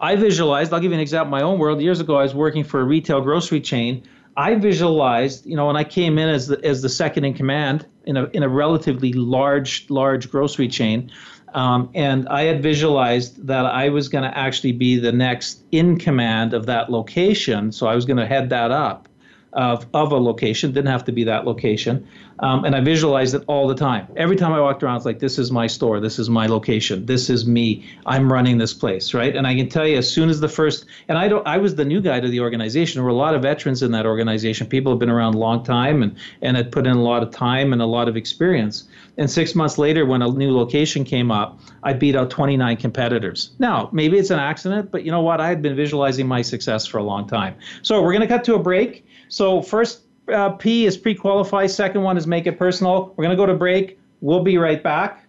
I 0.00 0.16
visualized, 0.16 0.72
I'll 0.72 0.80
give 0.80 0.92
you 0.92 0.96
an 0.96 1.00
example 1.00 1.30
my 1.30 1.42
own 1.42 1.58
world. 1.58 1.80
Years 1.80 2.00
ago, 2.00 2.16
I 2.16 2.22
was 2.22 2.34
working 2.34 2.64
for 2.64 2.80
a 2.80 2.84
retail 2.84 3.20
grocery 3.20 3.60
chain. 3.60 4.02
I 4.36 4.54
visualized, 4.54 5.44
you 5.44 5.56
know, 5.56 5.66
when 5.66 5.76
I 5.76 5.84
came 5.84 6.18
in 6.18 6.28
as 6.28 6.46
the, 6.46 6.64
as 6.64 6.80
the 6.80 6.88
second 6.88 7.24
in 7.24 7.34
command 7.34 7.86
in 8.06 8.16
a, 8.16 8.24
in 8.26 8.42
a 8.42 8.48
relatively 8.48 9.12
large, 9.12 9.90
large 9.90 10.30
grocery 10.30 10.68
chain, 10.68 11.10
um, 11.52 11.90
and 11.94 12.28
I 12.28 12.44
had 12.44 12.62
visualized 12.62 13.46
that 13.46 13.66
I 13.66 13.90
was 13.90 14.08
going 14.08 14.24
to 14.24 14.38
actually 14.38 14.72
be 14.72 14.98
the 14.98 15.12
next 15.12 15.64
in 15.72 15.98
command 15.98 16.54
of 16.54 16.66
that 16.66 16.90
location. 16.90 17.72
So 17.72 17.86
I 17.86 17.94
was 17.94 18.06
going 18.06 18.16
to 18.18 18.26
head 18.26 18.50
that 18.50 18.70
up 18.70 19.08
of, 19.52 19.86
of 19.94 20.12
a 20.12 20.16
location, 20.16 20.72
didn't 20.72 20.90
have 20.90 21.04
to 21.04 21.12
be 21.12 21.24
that 21.24 21.44
location. 21.44 22.06
Um, 22.40 22.64
and 22.64 22.74
I 22.74 22.80
visualized 22.80 23.34
it 23.34 23.44
all 23.48 23.68
the 23.68 23.74
time. 23.74 24.08
Every 24.16 24.36
time 24.36 24.52
I 24.52 24.60
walked 24.60 24.82
around, 24.82 24.96
it's 24.96 25.04
like, 25.04 25.18
this 25.18 25.38
is 25.38 25.52
my 25.52 25.66
store, 25.66 26.00
this 26.00 26.18
is 26.18 26.30
my 26.30 26.46
location, 26.46 27.04
this 27.04 27.28
is 27.28 27.46
me, 27.46 27.84
I'm 28.06 28.32
running 28.32 28.56
this 28.56 28.72
place, 28.72 29.12
right? 29.12 29.36
And 29.36 29.46
I 29.46 29.54
can 29.54 29.68
tell 29.68 29.86
you, 29.86 29.98
as 29.98 30.10
soon 30.10 30.30
as 30.30 30.40
the 30.40 30.48
first, 30.48 30.86
and 31.08 31.18
I 31.18 31.28
don't, 31.28 31.46
I 31.46 31.58
was 31.58 31.74
the 31.74 31.84
new 31.84 32.00
guy 32.00 32.18
to 32.18 32.28
the 32.28 32.40
organization. 32.40 32.98
There 32.98 33.04
were 33.04 33.10
a 33.10 33.14
lot 33.14 33.34
of 33.34 33.42
veterans 33.42 33.82
in 33.82 33.92
that 33.92 34.06
organization. 34.06 34.66
People 34.66 34.92
have 34.92 34.98
been 34.98 35.10
around 35.10 35.34
a 35.34 35.38
long 35.38 35.62
time 35.62 36.02
and, 36.02 36.16
and 36.40 36.56
had 36.56 36.72
put 36.72 36.86
in 36.86 36.96
a 36.96 37.02
lot 37.02 37.22
of 37.22 37.30
time 37.30 37.74
and 37.74 37.82
a 37.82 37.86
lot 37.86 38.08
of 38.08 38.16
experience. 38.16 38.88
And 39.18 39.30
six 39.30 39.54
months 39.54 39.76
later, 39.76 40.06
when 40.06 40.22
a 40.22 40.28
new 40.28 40.56
location 40.56 41.04
came 41.04 41.30
up, 41.30 41.60
I 41.82 41.92
beat 41.92 42.16
out 42.16 42.30
29 42.30 42.78
competitors. 42.78 43.50
Now, 43.58 43.90
maybe 43.92 44.16
it's 44.16 44.30
an 44.30 44.38
accident, 44.38 44.90
but 44.90 45.04
you 45.04 45.10
know 45.10 45.20
what? 45.20 45.42
I 45.42 45.48
had 45.48 45.60
been 45.60 45.76
visualizing 45.76 46.26
my 46.26 46.40
success 46.40 46.86
for 46.86 46.96
a 46.96 47.02
long 47.02 47.28
time. 47.28 47.56
So 47.82 48.00
we're 48.00 48.12
going 48.12 48.26
to 48.26 48.28
cut 48.28 48.44
to 48.44 48.54
a 48.54 48.58
break. 48.58 49.04
So 49.30 49.62
first 49.62 50.02
uh, 50.30 50.50
P 50.50 50.86
is 50.86 50.96
pre-qualify. 50.96 51.66
Second 51.66 52.02
one 52.02 52.16
is 52.18 52.26
make 52.26 52.46
it 52.46 52.58
personal. 52.58 53.14
We're 53.16 53.24
going 53.24 53.36
to 53.36 53.40
go 53.40 53.46
to 53.46 53.54
break. 53.54 53.98
We'll 54.20 54.42
be 54.42 54.58
right 54.58 54.82
back. 54.82 55.24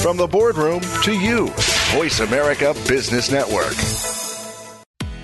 From 0.00 0.16
the 0.16 0.28
boardroom 0.30 0.80
to 1.02 1.12
you, 1.12 1.48
Voice 1.90 2.20
America 2.20 2.74
Business 2.86 3.30
Network. 3.30 3.74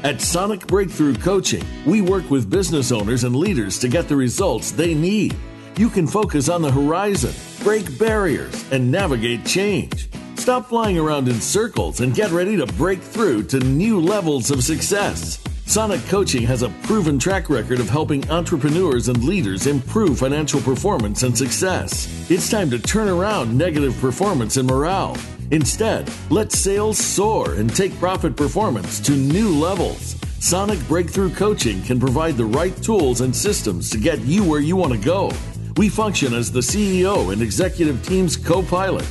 At 0.03 0.20
Sonic 0.20 0.66
Breakthrough 0.66 1.14
Coaching, 1.14 1.64
we 1.87 2.03
work 2.03 2.29
with 2.31 2.51
business 2.51 2.92
owners 2.92 3.25
and 3.25 3.35
leaders 3.35 3.79
to 3.79 3.88
get 3.88 4.09
the 4.09 4.16
results 4.16 4.73
they 4.73 4.92
need 4.92 5.35
you 5.79 5.89
can 5.89 6.07
focus 6.07 6.49
on 6.49 6.63
the 6.63 6.71
horizon, 6.71 7.35
break 7.63 7.99
barriers, 7.99 8.71
and 8.71 8.91
navigate 8.91 9.45
change. 9.45 10.09
Stop 10.37 10.67
flying 10.67 10.99
around 10.99 11.29
in 11.29 11.41
circles 11.41 12.01
and 12.01 12.15
get 12.15 12.31
ready 12.31 12.57
to 12.57 12.67
break 12.75 13.01
through 13.01 13.45
to 13.45 13.59
new 13.61 14.01
levels 14.01 14.51
of 14.51 14.63
success. 14.63 15.43
Sonic 15.67 16.05
Coaching 16.07 16.43
has 16.43 16.63
a 16.63 16.69
proven 16.83 17.19
track 17.19 17.49
record 17.49 17.81
of 17.81 17.89
helping 17.89 18.31
entrepreneurs 18.31 19.09
and 19.09 19.25
leaders 19.25 19.67
improve 19.67 20.19
financial 20.19 20.61
performance 20.61 21.23
and 21.23 21.37
success. 21.37 22.31
It's 22.31 22.51
time 22.51 22.69
to 22.71 22.79
turn 22.79 23.09
around 23.09 23.57
negative 23.57 23.97
performance 23.99 24.59
and 24.59 24.69
morale. 24.69 25.17
Instead, 25.51 26.11
let 26.31 26.53
sales 26.53 26.99
soar 26.99 27.55
and 27.55 27.75
take 27.75 27.99
profit 27.99 28.37
performance 28.37 29.01
to 29.01 29.13
new 29.13 29.49
levels. 29.49 30.17
Sonic 30.41 30.87
Breakthrough 30.87 31.31
Coaching 31.31 31.83
can 31.83 31.99
provide 31.99 32.37
the 32.37 32.45
right 32.45 32.77
tools 32.83 33.23
and 33.23 33.35
systems 33.35 33.89
to 33.89 33.99
get 33.99 34.21
you 34.21 34.45
where 34.45 34.61
you 34.61 34.77
want 34.77 34.93
to 34.93 34.99
go. 34.99 35.31
We 35.77 35.89
function 35.89 36.35
as 36.35 36.53
the 36.53 36.61
CEO 36.61 37.33
and 37.33 37.43
executive 37.43 38.05
team's 38.07 38.37
co 38.37 38.63
pilot. 38.63 39.05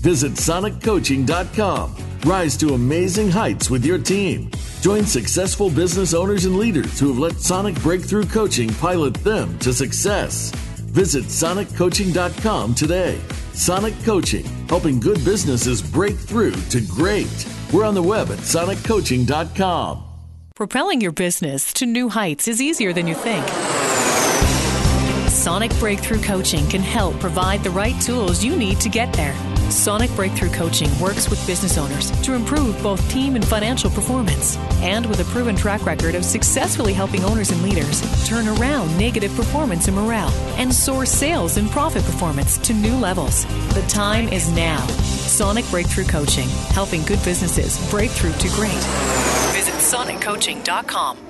Visit 0.00 0.32
soniccoaching.com. 0.32 1.96
Rise 2.24 2.56
to 2.58 2.74
amazing 2.74 3.30
heights 3.30 3.70
with 3.70 3.84
your 3.84 3.98
team. 3.98 4.50
Join 4.82 5.04
successful 5.04 5.70
business 5.70 6.14
owners 6.14 6.44
and 6.44 6.56
leaders 6.56 6.98
who 6.98 7.08
have 7.08 7.18
let 7.18 7.34
Sonic 7.34 7.80
Breakthrough 7.82 8.26
Coaching 8.26 8.72
pilot 8.74 9.14
them 9.14 9.58
to 9.60 9.72
success. 9.72 10.50
Visit 10.92 11.24
soniccoaching.com 11.24 12.74
today. 12.74 13.20
Sonic 13.52 13.94
Coaching, 14.04 14.44
helping 14.68 15.00
good 15.00 15.24
businesses 15.24 15.82
break 15.82 16.16
through 16.16 16.52
to 16.52 16.80
great. 16.82 17.46
We're 17.72 17.84
on 17.84 17.94
the 17.94 18.02
web 18.02 18.30
at 18.30 18.38
soniccoaching.com. 18.38 20.04
Propelling 20.54 21.00
your 21.00 21.12
business 21.12 21.72
to 21.74 21.86
new 21.86 22.10
heights 22.10 22.46
is 22.46 22.60
easier 22.60 22.92
than 22.92 23.06
you 23.06 23.14
think. 23.14 23.89
Sonic 25.40 25.74
Breakthrough 25.78 26.20
Coaching 26.20 26.68
can 26.68 26.82
help 26.82 27.18
provide 27.18 27.64
the 27.64 27.70
right 27.70 27.98
tools 28.02 28.44
you 28.44 28.56
need 28.56 28.78
to 28.80 28.90
get 28.90 29.10
there. 29.14 29.34
Sonic 29.70 30.14
Breakthrough 30.14 30.50
Coaching 30.50 30.90
works 31.00 31.30
with 31.30 31.44
business 31.46 31.78
owners 31.78 32.10
to 32.20 32.34
improve 32.34 32.80
both 32.82 33.00
team 33.10 33.36
and 33.36 33.48
financial 33.48 33.88
performance. 33.88 34.58
And 34.82 35.06
with 35.06 35.18
a 35.20 35.24
proven 35.32 35.56
track 35.56 35.86
record 35.86 36.14
of 36.14 36.26
successfully 36.26 36.92
helping 36.92 37.24
owners 37.24 37.52
and 37.52 37.62
leaders 37.62 38.02
turn 38.28 38.48
around 38.48 38.94
negative 38.98 39.34
performance 39.34 39.88
and 39.88 39.96
morale 39.96 40.28
and 40.58 40.74
soar 40.74 41.06
sales 41.06 41.56
and 41.56 41.70
profit 41.70 42.04
performance 42.04 42.58
to 42.58 42.74
new 42.74 42.96
levels. 42.96 43.46
The 43.72 43.86
time 43.88 44.28
is 44.28 44.50
now. 44.50 44.86
Sonic 44.88 45.64
Breakthrough 45.70 46.04
Coaching, 46.04 46.50
helping 46.74 47.02
good 47.04 47.24
businesses 47.24 47.80
break 47.90 48.10
through 48.10 48.32
to 48.32 48.48
great. 48.50 48.82
Visit 49.54 49.76
soniccoaching.com. 49.76 51.29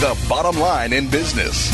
the 0.00 0.26
bottom 0.28 0.58
line 0.60 0.92
in 0.92 1.08
business. 1.08 1.70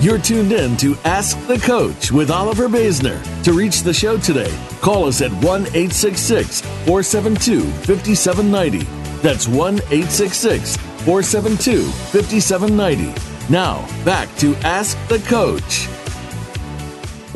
You're 0.00 0.18
tuned 0.18 0.52
in 0.52 0.76
to 0.76 0.94
Ask 1.04 1.36
the 1.46 1.58
Coach 1.58 2.12
with 2.12 2.30
Oliver 2.30 2.68
Basner. 2.68 3.20
To 3.42 3.52
reach 3.52 3.80
the 3.80 3.92
show 3.92 4.16
today, 4.18 4.56
call 4.80 5.06
us 5.06 5.20
at 5.20 5.32
1 5.32 5.42
866 5.42 6.60
472 6.60 7.62
5790. 7.62 8.84
That's 9.22 9.48
1 9.48 9.74
866 9.74 10.76
472 10.76 11.82
5790. 11.82 13.52
Now, 13.52 13.84
back 14.04 14.28
to 14.36 14.54
Ask 14.56 14.96
the 15.08 15.18
Coach. 15.20 15.88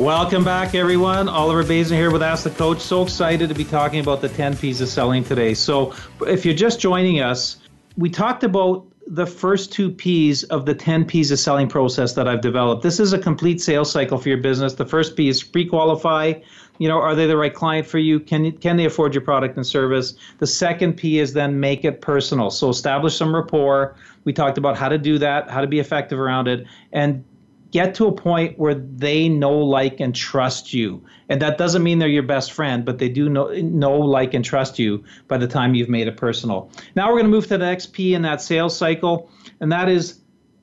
Welcome 0.01 0.43
back, 0.43 0.73
everyone. 0.73 1.29
Oliver 1.29 1.63
Basner 1.63 1.91
here 1.91 2.09
with 2.09 2.23
Ask 2.23 2.43
the 2.43 2.49
Coach. 2.49 2.79
So 2.79 3.03
excited 3.03 3.47
to 3.49 3.53
be 3.53 3.63
talking 3.63 3.99
about 3.99 4.19
the 4.19 4.29
10 4.29 4.57
P's 4.57 4.81
of 4.81 4.87
selling 4.87 5.23
today. 5.23 5.53
So, 5.53 5.93
if 6.21 6.43
you're 6.43 6.55
just 6.55 6.79
joining 6.79 7.19
us, 7.19 7.57
we 7.97 8.09
talked 8.09 8.43
about 8.43 8.83
the 9.05 9.27
first 9.27 9.71
two 9.71 9.91
P's 9.91 10.41
of 10.45 10.65
the 10.65 10.73
10 10.73 11.05
P's 11.05 11.29
of 11.29 11.37
selling 11.37 11.67
process 11.67 12.13
that 12.13 12.27
I've 12.27 12.41
developed. 12.41 12.81
This 12.81 12.99
is 12.99 13.13
a 13.13 13.19
complete 13.19 13.61
sales 13.61 13.91
cycle 13.91 14.17
for 14.17 14.27
your 14.27 14.39
business. 14.39 14.73
The 14.73 14.87
first 14.87 15.15
P 15.15 15.29
is 15.29 15.43
pre-qualify. 15.43 16.33
You 16.79 16.87
know, 16.87 16.97
are 16.97 17.13
they 17.13 17.27
the 17.27 17.37
right 17.37 17.53
client 17.53 17.85
for 17.85 17.99
you? 17.99 18.19
Can 18.19 18.53
can 18.53 18.77
they 18.77 18.85
afford 18.85 19.13
your 19.13 19.23
product 19.23 19.55
and 19.55 19.67
service? 19.67 20.15
The 20.39 20.47
second 20.47 20.93
P 20.93 21.19
is 21.19 21.33
then 21.33 21.59
make 21.59 21.85
it 21.85 22.01
personal. 22.01 22.49
So 22.49 22.69
establish 22.69 23.15
some 23.15 23.35
rapport. 23.35 23.95
We 24.23 24.33
talked 24.33 24.57
about 24.57 24.77
how 24.77 24.89
to 24.89 24.97
do 24.97 25.19
that, 25.19 25.47
how 25.47 25.61
to 25.61 25.67
be 25.67 25.77
effective 25.77 26.19
around 26.19 26.47
it, 26.47 26.65
and 26.91 27.23
get 27.71 27.95
to 27.95 28.07
a 28.07 28.11
point 28.11 28.59
where 28.59 28.75
they 28.75 29.29
know, 29.29 29.57
like, 29.57 29.99
and 29.99 30.13
trust 30.13 30.73
you. 30.73 31.03
And 31.29 31.41
that 31.41 31.57
doesn't 31.57 31.81
mean 31.81 31.99
they're 31.99 32.09
your 32.09 32.23
best 32.23 32.51
friend, 32.51 32.83
but 32.85 32.99
they 32.99 33.09
do 33.09 33.29
know, 33.29 33.51
know 33.53 33.97
like, 33.97 34.33
and 34.33 34.43
trust 34.43 34.77
you 34.77 35.03
by 35.27 35.37
the 35.37 35.47
time 35.47 35.73
you've 35.73 35.89
made 35.89 36.07
it 36.07 36.17
personal. 36.17 36.69
Now 36.95 37.07
we're 37.07 37.19
going 37.19 37.25
to 37.25 37.31
move 37.31 37.45
to 37.45 37.57
the 37.57 37.59
next 37.59 37.87
P 37.87 38.13
in 38.13 38.21
that 38.23 38.41
sales 38.41 38.77
cycle, 38.77 39.31
and 39.61 39.71
that 39.71 39.87
is 39.87 40.19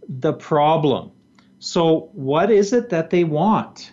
the 0.09 0.35
problem. 0.35 1.11
So, 1.61 2.11
what 2.13 2.51
is 2.51 2.73
it 2.73 2.91
that 2.91 3.11
they 3.11 3.25
want? 3.25 3.93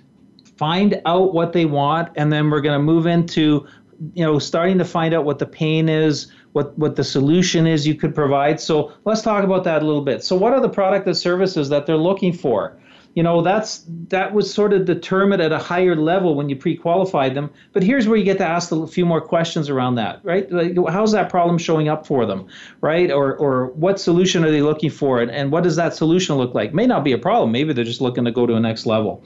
Find 0.58 1.02
out 1.06 1.34
what 1.34 1.54
they 1.54 1.66
want, 1.66 2.10
and 2.16 2.32
then 2.32 2.50
we're 2.50 2.62
going 2.62 2.78
to 2.78 2.84
move 2.84 3.08
into 3.08 3.66
you 4.14 4.26
know 4.26 4.40
starting 4.40 4.78
to 4.78 4.86
find 4.86 5.14
out 5.14 5.24
what 5.24 5.40
the 5.40 5.46
pain 5.46 5.88
is 5.88 6.28
what 6.52 6.78
what 6.78 6.98
the 6.98 7.04
solution 7.04 7.66
is 7.66 7.88
you 7.88 7.96
could 7.96 8.14
provide 8.14 8.60
so 8.60 8.92
let's 9.06 9.22
talk 9.22 9.46
about 9.46 9.64
that 9.64 9.82
a 9.82 9.86
little 9.86 10.02
bit 10.02 10.22
so 10.22 10.36
what 10.36 10.52
are 10.52 10.60
the 10.60 10.68
product 10.68 11.08
and 11.08 11.16
services 11.16 11.70
that 11.70 11.86
they're 11.86 11.96
looking 11.96 12.34
for 12.34 12.78
you 13.16 13.24
know 13.24 13.42
that's 13.42 13.86
that 14.10 14.34
was 14.34 14.54
sort 14.54 14.74
of 14.74 14.86
determined 14.86 15.42
at 15.42 15.54
a 15.54 15.58
higher 15.58 15.96
level 15.96 16.36
when 16.36 16.50
you 16.50 16.56
pre-qualified 16.56 17.34
them. 17.34 17.50
But 17.72 17.82
here's 17.82 18.08
where 18.08 18.18
you 18.18 18.26
get 18.26 18.38
to 18.40 18.46
ask 18.46 18.72
a 18.72 18.86
few 18.86 19.06
more 19.06 19.22
questions 19.22 19.70
around 19.70 19.96
that 19.96 20.20
right? 20.24 20.52
Like, 20.52 20.78
how's 20.90 21.14
that 21.14 21.30
problem 21.30 21.58
showing 21.58 21.88
up 21.88 22.06
for 22.06 22.26
them 22.26 22.48
right? 22.82 23.10
Or 23.10 23.36
or 23.36 23.68
what 23.68 24.00
solution 24.00 24.44
are 24.44 24.52
they 24.52 24.62
looking 24.62 24.92
for? 24.92 25.22
And, 25.22 25.32
and 25.32 25.52
what 25.52 25.64
does 25.64 25.78
that 25.78 25.96
solution 25.96 26.36
look 26.36 26.54
like? 26.54 26.74
May 26.74 26.86
not 26.86 27.04
be 27.04 27.14
a 27.14 27.18
problem. 27.18 27.52
Maybe 27.54 27.74
they're 27.74 27.86
just 27.86 28.02
looking 28.02 28.26
to 28.26 28.32
go 28.32 28.46
to 28.46 28.54
a 28.54 28.60
next 28.60 28.86
level. 28.86 29.24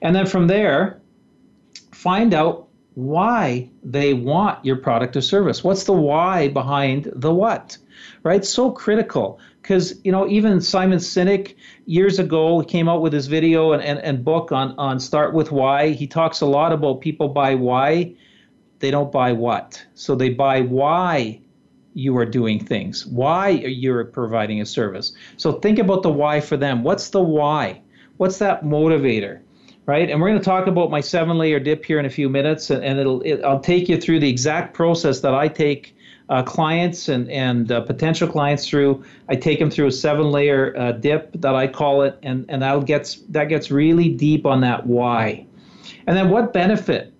And 0.00 0.14
then 0.14 0.26
from 0.26 0.46
there 0.46 1.00
find 1.90 2.32
out 2.32 2.68
why 2.94 3.70
they 3.82 4.14
want 4.14 4.64
your 4.64 4.76
product 4.76 5.16
or 5.16 5.20
service. 5.20 5.64
What's 5.64 5.84
the 5.84 5.92
why 5.92 6.48
behind 6.48 7.10
the 7.12 7.34
what 7.34 7.76
right? 8.22 8.44
So 8.44 8.70
critical 8.70 9.40
because 9.62 9.94
you 10.04 10.12
know 10.12 10.28
even 10.28 10.60
Simon 10.60 10.98
Sinek 10.98 11.54
years 11.86 12.18
ago 12.18 12.62
came 12.62 12.88
out 12.88 13.00
with 13.00 13.12
his 13.12 13.28
video 13.28 13.72
and, 13.72 13.82
and, 13.82 13.98
and 14.00 14.24
book 14.24 14.52
on 14.52 14.74
on 14.76 15.00
start 15.00 15.32
with 15.32 15.52
why. 15.52 15.90
He 15.90 16.06
talks 16.06 16.40
a 16.40 16.46
lot 16.46 16.72
about 16.72 17.00
people 17.00 17.28
buy 17.28 17.54
why, 17.54 18.14
they 18.80 18.90
don't 18.90 19.12
buy 19.12 19.32
what. 19.32 19.84
So 19.94 20.14
they 20.14 20.30
buy 20.30 20.60
why 20.60 21.40
you 21.94 22.16
are 22.16 22.26
doing 22.26 22.64
things, 22.64 23.06
why 23.06 23.50
you're 23.50 24.04
providing 24.04 24.60
a 24.60 24.66
service. 24.66 25.12
So 25.36 25.52
think 25.52 25.78
about 25.78 26.02
the 26.02 26.10
why 26.10 26.40
for 26.40 26.56
them. 26.56 26.82
What's 26.82 27.10
the 27.10 27.22
why? 27.22 27.82
What's 28.16 28.38
that 28.38 28.64
motivator? 28.64 29.40
Right, 29.84 30.08
and 30.08 30.20
we're 30.20 30.28
going 30.28 30.38
to 30.38 30.44
talk 30.44 30.68
about 30.68 30.92
my 30.92 31.00
seven-layer 31.00 31.58
dip 31.58 31.84
here 31.84 31.98
in 31.98 32.06
a 32.06 32.10
few 32.10 32.28
minutes, 32.28 32.70
and, 32.70 32.84
and 32.84 33.00
it'll 33.00 33.20
it, 33.22 33.42
I'll 33.42 33.58
take 33.58 33.88
you 33.88 34.00
through 34.00 34.20
the 34.20 34.28
exact 34.28 34.74
process 34.74 35.20
that 35.20 35.34
I 35.34 35.48
take 35.48 35.96
uh, 36.32 36.42
clients 36.42 37.10
and, 37.10 37.30
and 37.30 37.70
uh, 37.70 37.82
potential 37.82 38.26
clients 38.26 38.66
through. 38.66 39.04
I 39.28 39.36
take 39.36 39.58
them 39.58 39.70
through 39.70 39.88
a 39.88 39.92
seven 39.92 40.30
layer 40.30 40.74
uh, 40.78 40.92
dip 40.92 41.30
that 41.42 41.54
I 41.54 41.66
call 41.66 42.02
it, 42.02 42.18
and, 42.22 42.46
and 42.48 42.62
that 42.62 42.86
gets, 42.86 43.16
that 43.28 43.50
gets 43.50 43.70
really 43.70 44.08
deep 44.08 44.46
on 44.46 44.62
that 44.62 44.86
why. 44.86 45.46
And 46.06 46.16
then 46.16 46.30
what 46.30 46.54
benefit 46.54 47.12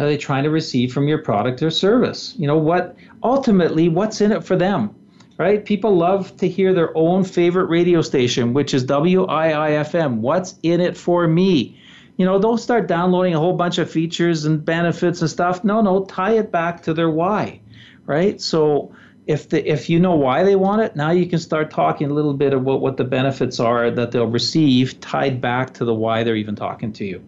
are 0.00 0.06
they 0.06 0.16
trying 0.16 0.42
to 0.42 0.50
receive 0.50 0.92
from 0.92 1.06
your 1.06 1.18
product 1.18 1.62
or 1.62 1.70
service? 1.70 2.34
You 2.38 2.48
know, 2.48 2.58
what 2.58 2.96
ultimately, 3.22 3.88
what's 3.88 4.20
in 4.20 4.32
it 4.32 4.42
for 4.42 4.56
them? 4.56 4.92
Right? 5.38 5.64
People 5.64 5.96
love 5.96 6.36
to 6.38 6.48
hear 6.48 6.74
their 6.74 6.96
own 6.96 7.22
favorite 7.22 7.66
radio 7.66 8.02
station, 8.02 8.52
which 8.52 8.74
is 8.74 8.84
WIIFM. 8.84 10.16
What's 10.16 10.56
in 10.64 10.80
it 10.80 10.96
for 10.96 11.28
me? 11.28 11.80
you 12.16 12.24
know, 12.24 12.40
don't 12.40 12.56
start 12.56 12.88
downloading 12.88 13.34
a 13.34 13.38
whole 13.38 13.52
bunch 13.52 13.76
of 13.76 13.90
features 13.90 14.46
and 14.46 14.64
benefits 14.64 15.20
and 15.20 15.28
stuff. 15.28 15.62
No, 15.62 15.82
no, 15.82 16.06
tie 16.06 16.32
it 16.32 16.50
back 16.50 16.82
to 16.84 16.94
their 16.94 17.10
why 17.10 17.60
right? 18.06 18.40
So 18.40 18.94
if 19.26 19.48
the 19.48 19.68
if 19.70 19.90
you 19.90 19.98
know 19.98 20.14
why 20.14 20.42
they 20.44 20.56
want 20.56 20.82
it, 20.82 20.96
now 20.96 21.10
you 21.10 21.26
can 21.26 21.38
start 21.38 21.70
talking 21.70 22.10
a 22.10 22.14
little 22.14 22.34
bit 22.34 22.54
about 22.54 22.80
what 22.80 22.96
the 22.96 23.04
benefits 23.04 23.60
are 23.60 23.90
that 23.90 24.12
they'll 24.12 24.26
receive 24.26 25.00
tied 25.00 25.40
back 25.40 25.74
to 25.74 25.84
the 25.84 25.94
why 25.94 26.22
they're 26.22 26.36
even 26.36 26.56
talking 26.56 26.92
to 26.94 27.04
you. 27.04 27.22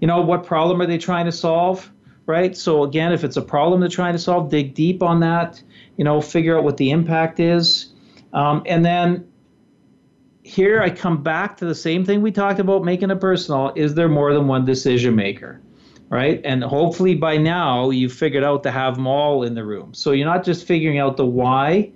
You 0.00 0.06
know, 0.06 0.20
what 0.20 0.44
problem 0.44 0.80
are 0.80 0.86
they 0.86 0.98
trying 0.98 1.26
to 1.26 1.32
solve? 1.32 1.90
Right? 2.26 2.56
So 2.56 2.84
again, 2.84 3.12
if 3.12 3.24
it's 3.24 3.36
a 3.36 3.42
problem 3.42 3.80
they're 3.80 3.88
trying 3.88 4.12
to 4.12 4.18
solve, 4.18 4.50
dig 4.50 4.74
deep 4.74 5.02
on 5.02 5.20
that, 5.20 5.60
you 5.96 6.04
know, 6.04 6.20
figure 6.20 6.56
out 6.56 6.62
what 6.62 6.76
the 6.76 6.90
impact 6.90 7.40
is. 7.40 7.92
Um, 8.32 8.62
and 8.66 8.84
then 8.84 9.26
here 10.42 10.80
I 10.80 10.90
come 10.90 11.22
back 11.22 11.56
to 11.58 11.64
the 11.64 11.74
same 11.74 12.04
thing 12.04 12.22
we 12.22 12.30
talked 12.30 12.60
about 12.60 12.84
making 12.84 13.10
it 13.10 13.20
personal. 13.20 13.72
Is 13.74 13.94
there 13.94 14.08
more 14.08 14.32
than 14.32 14.46
one 14.46 14.64
decision 14.64 15.16
maker? 15.16 15.60
Right? 16.10 16.40
And 16.44 16.62
hopefully 16.62 17.14
by 17.14 17.38
now 17.38 17.90
you've 17.90 18.12
figured 18.12 18.44
out 18.44 18.64
to 18.64 18.70
have 18.70 18.96
them 18.96 19.06
all 19.06 19.44
in 19.44 19.54
the 19.54 19.64
room. 19.64 19.94
So 19.94 20.10
you're 20.10 20.26
not 20.26 20.44
just 20.44 20.66
figuring 20.66 20.98
out 20.98 21.16
the 21.16 21.24
why 21.24 21.92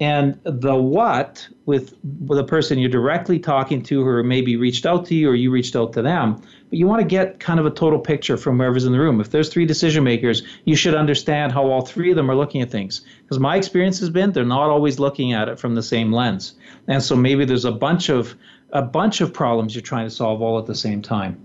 and 0.00 0.38
the 0.44 0.76
what 0.76 1.46
with, 1.66 1.92
with 2.24 2.38
a 2.38 2.44
person 2.44 2.78
you're 2.78 2.88
directly 2.88 3.40
talking 3.40 3.82
to 3.82 4.06
or 4.06 4.22
maybe 4.22 4.56
reached 4.56 4.86
out 4.86 5.04
to 5.06 5.14
you 5.16 5.28
or 5.28 5.34
you 5.34 5.50
reached 5.50 5.74
out 5.74 5.92
to 5.94 6.02
them. 6.02 6.40
But 6.70 6.78
you 6.78 6.86
want 6.86 7.00
to 7.00 7.06
get 7.06 7.40
kind 7.40 7.58
of 7.58 7.66
a 7.66 7.70
total 7.70 7.98
picture 7.98 8.36
from 8.36 8.58
whoever's 8.58 8.84
in 8.84 8.92
the 8.92 9.00
room. 9.00 9.20
If 9.20 9.30
there's 9.30 9.48
three 9.48 9.66
decision 9.66 10.04
makers, 10.04 10.44
you 10.64 10.76
should 10.76 10.94
understand 10.94 11.50
how 11.50 11.68
all 11.68 11.80
three 11.80 12.10
of 12.10 12.16
them 12.16 12.30
are 12.30 12.36
looking 12.36 12.62
at 12.62 12.70
things. 12.70 13.00
Because 13.22 13.40
my 13.40 13.56
experience 13.56 13.98
has 13.98 14.10
been 14.10 14.30
they're 14.30 14.44
not 14.44 14.70
always 14.70 15.00
looking 15.00 15.32
at 15.32 15.48
it 15.48 15.58
from 15.58 15.74
the 15.74 15.82
same 15.82 16.12
lens. 16.12 16.54
And 16.86 17.02
so 17.02 17.16
maybe 17.16 17.44
there's 17.44 17.64
a 17.64 17.72
bunch 17.72 18.08
of 18.08 18.36
a 18.70 18.82
bunch 18.82 19.20
of 19.20 19.32
problems 19.32 19.74
you're 19.74 19.82
trying 19.82 20.06
to 20.06 20.14
solve 20.14 20.42
all 20.42 20.58
at 20.58 20.66
the 20.66 20.74
same 20.74 21.00
time. 21.02 21.40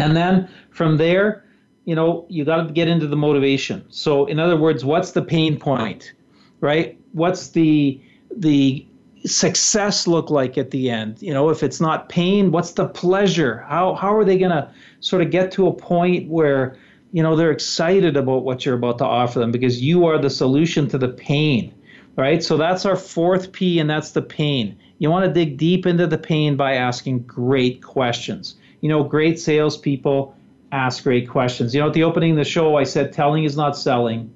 And 0.00 0.16
then 0.16 0.48
from 0.70 0.96
there, 0.96 1.44
you 1.84 1.94
know, 1.94 2.26
you 2.28 2.44
got 2.44 2.66
to 2.66 2.72
get 2.72 2.88
into 2.88 3.06
the 3.06 3.16
motivation. 3.16 3.84
So, 3.90 4.26
in 4.26 4.38
other 4.38 4.56
words, 4.56 4.84
what's 4.84 5.12
the 5.12 5.22
pain 5.22 5.58
point, 5.58 6.12
right? 6.60 6.98
What's 7.12 7.48
the 7.48 8.00
the 8.36 8.86
success 9.26 10.06
look 10.06 10.30
like 10.30 10.56
at 10.56 10.70
the 10.70 10.90
end? 10.90 11.20
You 11.20 11.34
know, 11.34 11.50
if 11.50 11.62
it's 11.62 11.80
not 11.80 12.08
pain, 12.08 12.52
what's 12.52 12.72
the 12.72 12.86
pleasure? 12.86 13.64
How 13.68 13.94
how 13.94 14.14
are 14.14 14.24
they 14.24 14.38
going 14.38 14.52
to 14.52 14.70
sort 15.00 15.22
of 15.22 15.30
get 15.30 15.50
to 15.52 15.66
a 15.66 15.72
point 15.72 16.28
where 16.28 16.76
you 17.12 17.22
know 17.22 17.34
they're 17.34 17.50
excited 17.50 18.16
about 18.16 18.44
what 18.44 18.64
you're 18.64 18.76
about 18.76 18.98
to 18.98 19.04
offer 19.04 19.38
them 19.38 19.50
because 19.50 19.82
you 19.82 20.06
are 20.06 20.18
the 20.18 20.30
solution 20.30 20.86
to 20.88 20.98
the 20.98 21.08
pain, 21.08 21.74
right? 22.16 22.42
So 22.42 22.56
that's 22.56 22.84
our 22.84 22.96
fourth 22.96 23.52
P, 23.52 23.78
and 23.80 23.88
that's 23.88 24.12
the 24.12 24.22
pain. 24.22 24.78
You 24.98 25.10
want 25.10 25.24
to 25.24 25.32
dig 25.32 25.56
deep 25.56 25.86
into 25.86 26.06
the 26.06 26.18
pain 26.18 26.56
by 26.56 26.74
asking 26.74 27.20
great 27.20 27.82
questions. 27.82 28.56
You 28.80 28.88
know, 28.88 29.04
great 29.04 29.38
salespeople 29.38 30.34
ask 30.72 31.02
great 31.02 31.28
questions. 31.28 31.74
You 31.74 31.80
know, 31.80 31.88
at 31.88 31.94
the 31.94 32.04
opening 32.04 32.32
of 32.32 32.36
the 32.36 32.44
show, 32.44 32.76
I 32.76 32.84
said 32.84 33.12
telling 33.12 33.44
is 33.44 33.56
not 33.56 33.76
selling. 33.76 34.32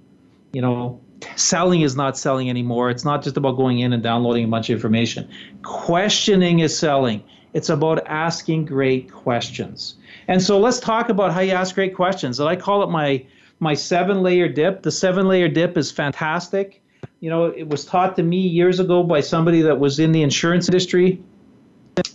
You 0.53 0.63
know, 0.63 1.01
selling 1.37 1.83
is 1.83 1.97
not 1.97 2.19
selling 2.19 2.51
anymore. 2.51 2.91
It's 2.91 3.05
not 3.05 3.23
just 3.23 3.37
about 3.37 3.57
going 3.57 3.81
in 3.81 3.93
and 3.93 4.03
downloading 4.03 4.45
a 4.45 4.49
bunch 4.49 4.71
of 4.71 4.75
information. 4.75 5.29
Questioning 5.63 6.61
is 6.61 6.77
selling. 6.77 7.23
It's 7.53 7.69
about 7.69 8.07
asking 8.07 8.65
great 8.65 9.13
questions. 9.13 9.95
And 10.27 10.43
so 10.43 10.59
let's 10.59 10.81
talk 10.81 11.09
about 11.09 11.33
how 11.33 11.41
you 11.41 11.53
ask 11.53 11.75
great 11.75 11.95
questions. 11.95 12.41
And 12.41 12.49
I 12.49 12.57
call 12.57 12.83
it 12.83 12.91
my 12.91 13.25
my 13.61 13.75
seven 13.75 14.23
layer 14.23 14.49
dip. 14.49 14.83
The 14.83 14.91
seven 14.91 15.29
layer 15.29 15.49
dip 15.49 15.79
is 15.79 15.93
fantastic. 15.93 16.83
You 17.21 17.31
know, 17.31 17.47
it 17.47 17.69
was 17.69 17.85
taught 17.85 18.17
to 18.17 18.23
me 18.23 18.39
years 18.39 18.81
ago 18.81 19.05
by 19.05 19.21
somebody 19.21 19.63
that 19.63 19.79
was 19.79 20.01
in 20.01 20.13
the 20.13 20.23
insurance 20.23 20.69
industry 20.69 21.23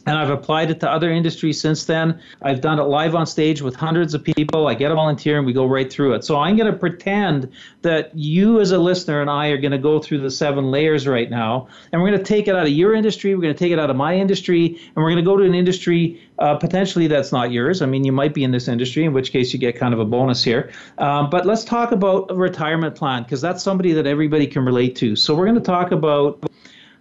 and 0.06 0.18
I've 0.18 0.30
applied 0.30 0.72
it 0.72 0.80
to 0.82 0.89
other 0.89 1.12
industries 1.12 1.62
since 1.62 1.86
then. 1.86 2.20
I've 2.42 2.62
done 2.62 2.80
it 2.80 2.84
live 2.84 3.15
on 3.15 3.26
stage 3.26 3.62
with 3.62 3.76
hundreds 3.76 4.13
of 4.13 4.24
people. 4.24 4.68
I 4.68 4.74
get 4.74 4.92
a 4.92 4.96
volunteer 4.96 5.38
and 5.38 5.46
we 5.46 5.54
go 5.54 5.65
right 5.65 5.92
through 5.92 6.13
it. 6.13 6.24
So 6.26 6.38
I'm 6.38 6.58
going 6.58 6.72
to 6.72 6.78
pretend 6.78 7.52
that 7.82 8.12
you, 8.15 8.60
as 8.60 8.72
a 8.72 8.78
listener, 8.78 9.22
and 9.22 9.30
I 9.30 9.48
are 9.48 9.58
going 9.58 9.72
to 9.72 9.78
go 9.78 10.00
through 10.00 10.22
the 10.22 10.32
seven 10.32 10.72
layers 10.72 11.08
right 11.08 11.30
now. 11.30 11.68
And 11.92 12.02
we're 12.02 12.10
going 12.10 12.20
to 12.20 12.26
take 12.26 12.48
it 12.48 12.56
out 12.56 12.63
of 12.63 12.74
your 12.74 12.94
industry. 12.94 13.36
We're 13.36 13.42
going 13.42 13.54
to 13.54 13.60
take 13.60 13.72
it 13.72 13.80
out 13.80 13.89
of 13.89 13.96
my 13.96 14.15
industry. 14.15 14.68
And 14.68 14.96
we're 14.96 15.12
going 15.12 15.24
to 15.24 15.30
go 15.30 15.38
to 15.38 15.44
an 15.44 15.56
industry 15.56 16.22
uh, 16.39 16.56
potentially 16.56 17.08
that's 17.08 17.32
not 17.32 17.52
yours. 17.52 17.82
I 17.82 17.86
mean, 17.86 18.04
you 18.04 18.12
might 18.12 18.34
be 18.34 18.44
in 18.44 18.52
this 18.52 18.68
industry, 18.68 19.04
in 19.04 19.13
which 19.13 19.32
case 19.32 19.54
you 19.54 19.60
get 19.60 19.76
kind 19.76 19.94
of 19.94 20.00
a 20.00 20.06
bonus 20.06 20.44
here. 20.44 20.72
Um, 20.98 21.30
but 21.30 21.46
let's 21.46 21.63
talk 21.65 21.92
about 21.92 22.32
a 22.32 22.36
retirement 22.36 22.96
plan 22.96 23.24
because 23.24 23.42
that's 23.42 23.62
somebody 23.62 23.94
that 23.94 24.08
everybody 24.08 24.48
can 24.48 24.65
relate 24.65 24.96
to. 24.98 25.15
So 25.15 25.36
we're 25.36 25.46
going 25.46 25.56
to 25.56 25.62
talk 25.62 25.92
about 25.92 26.50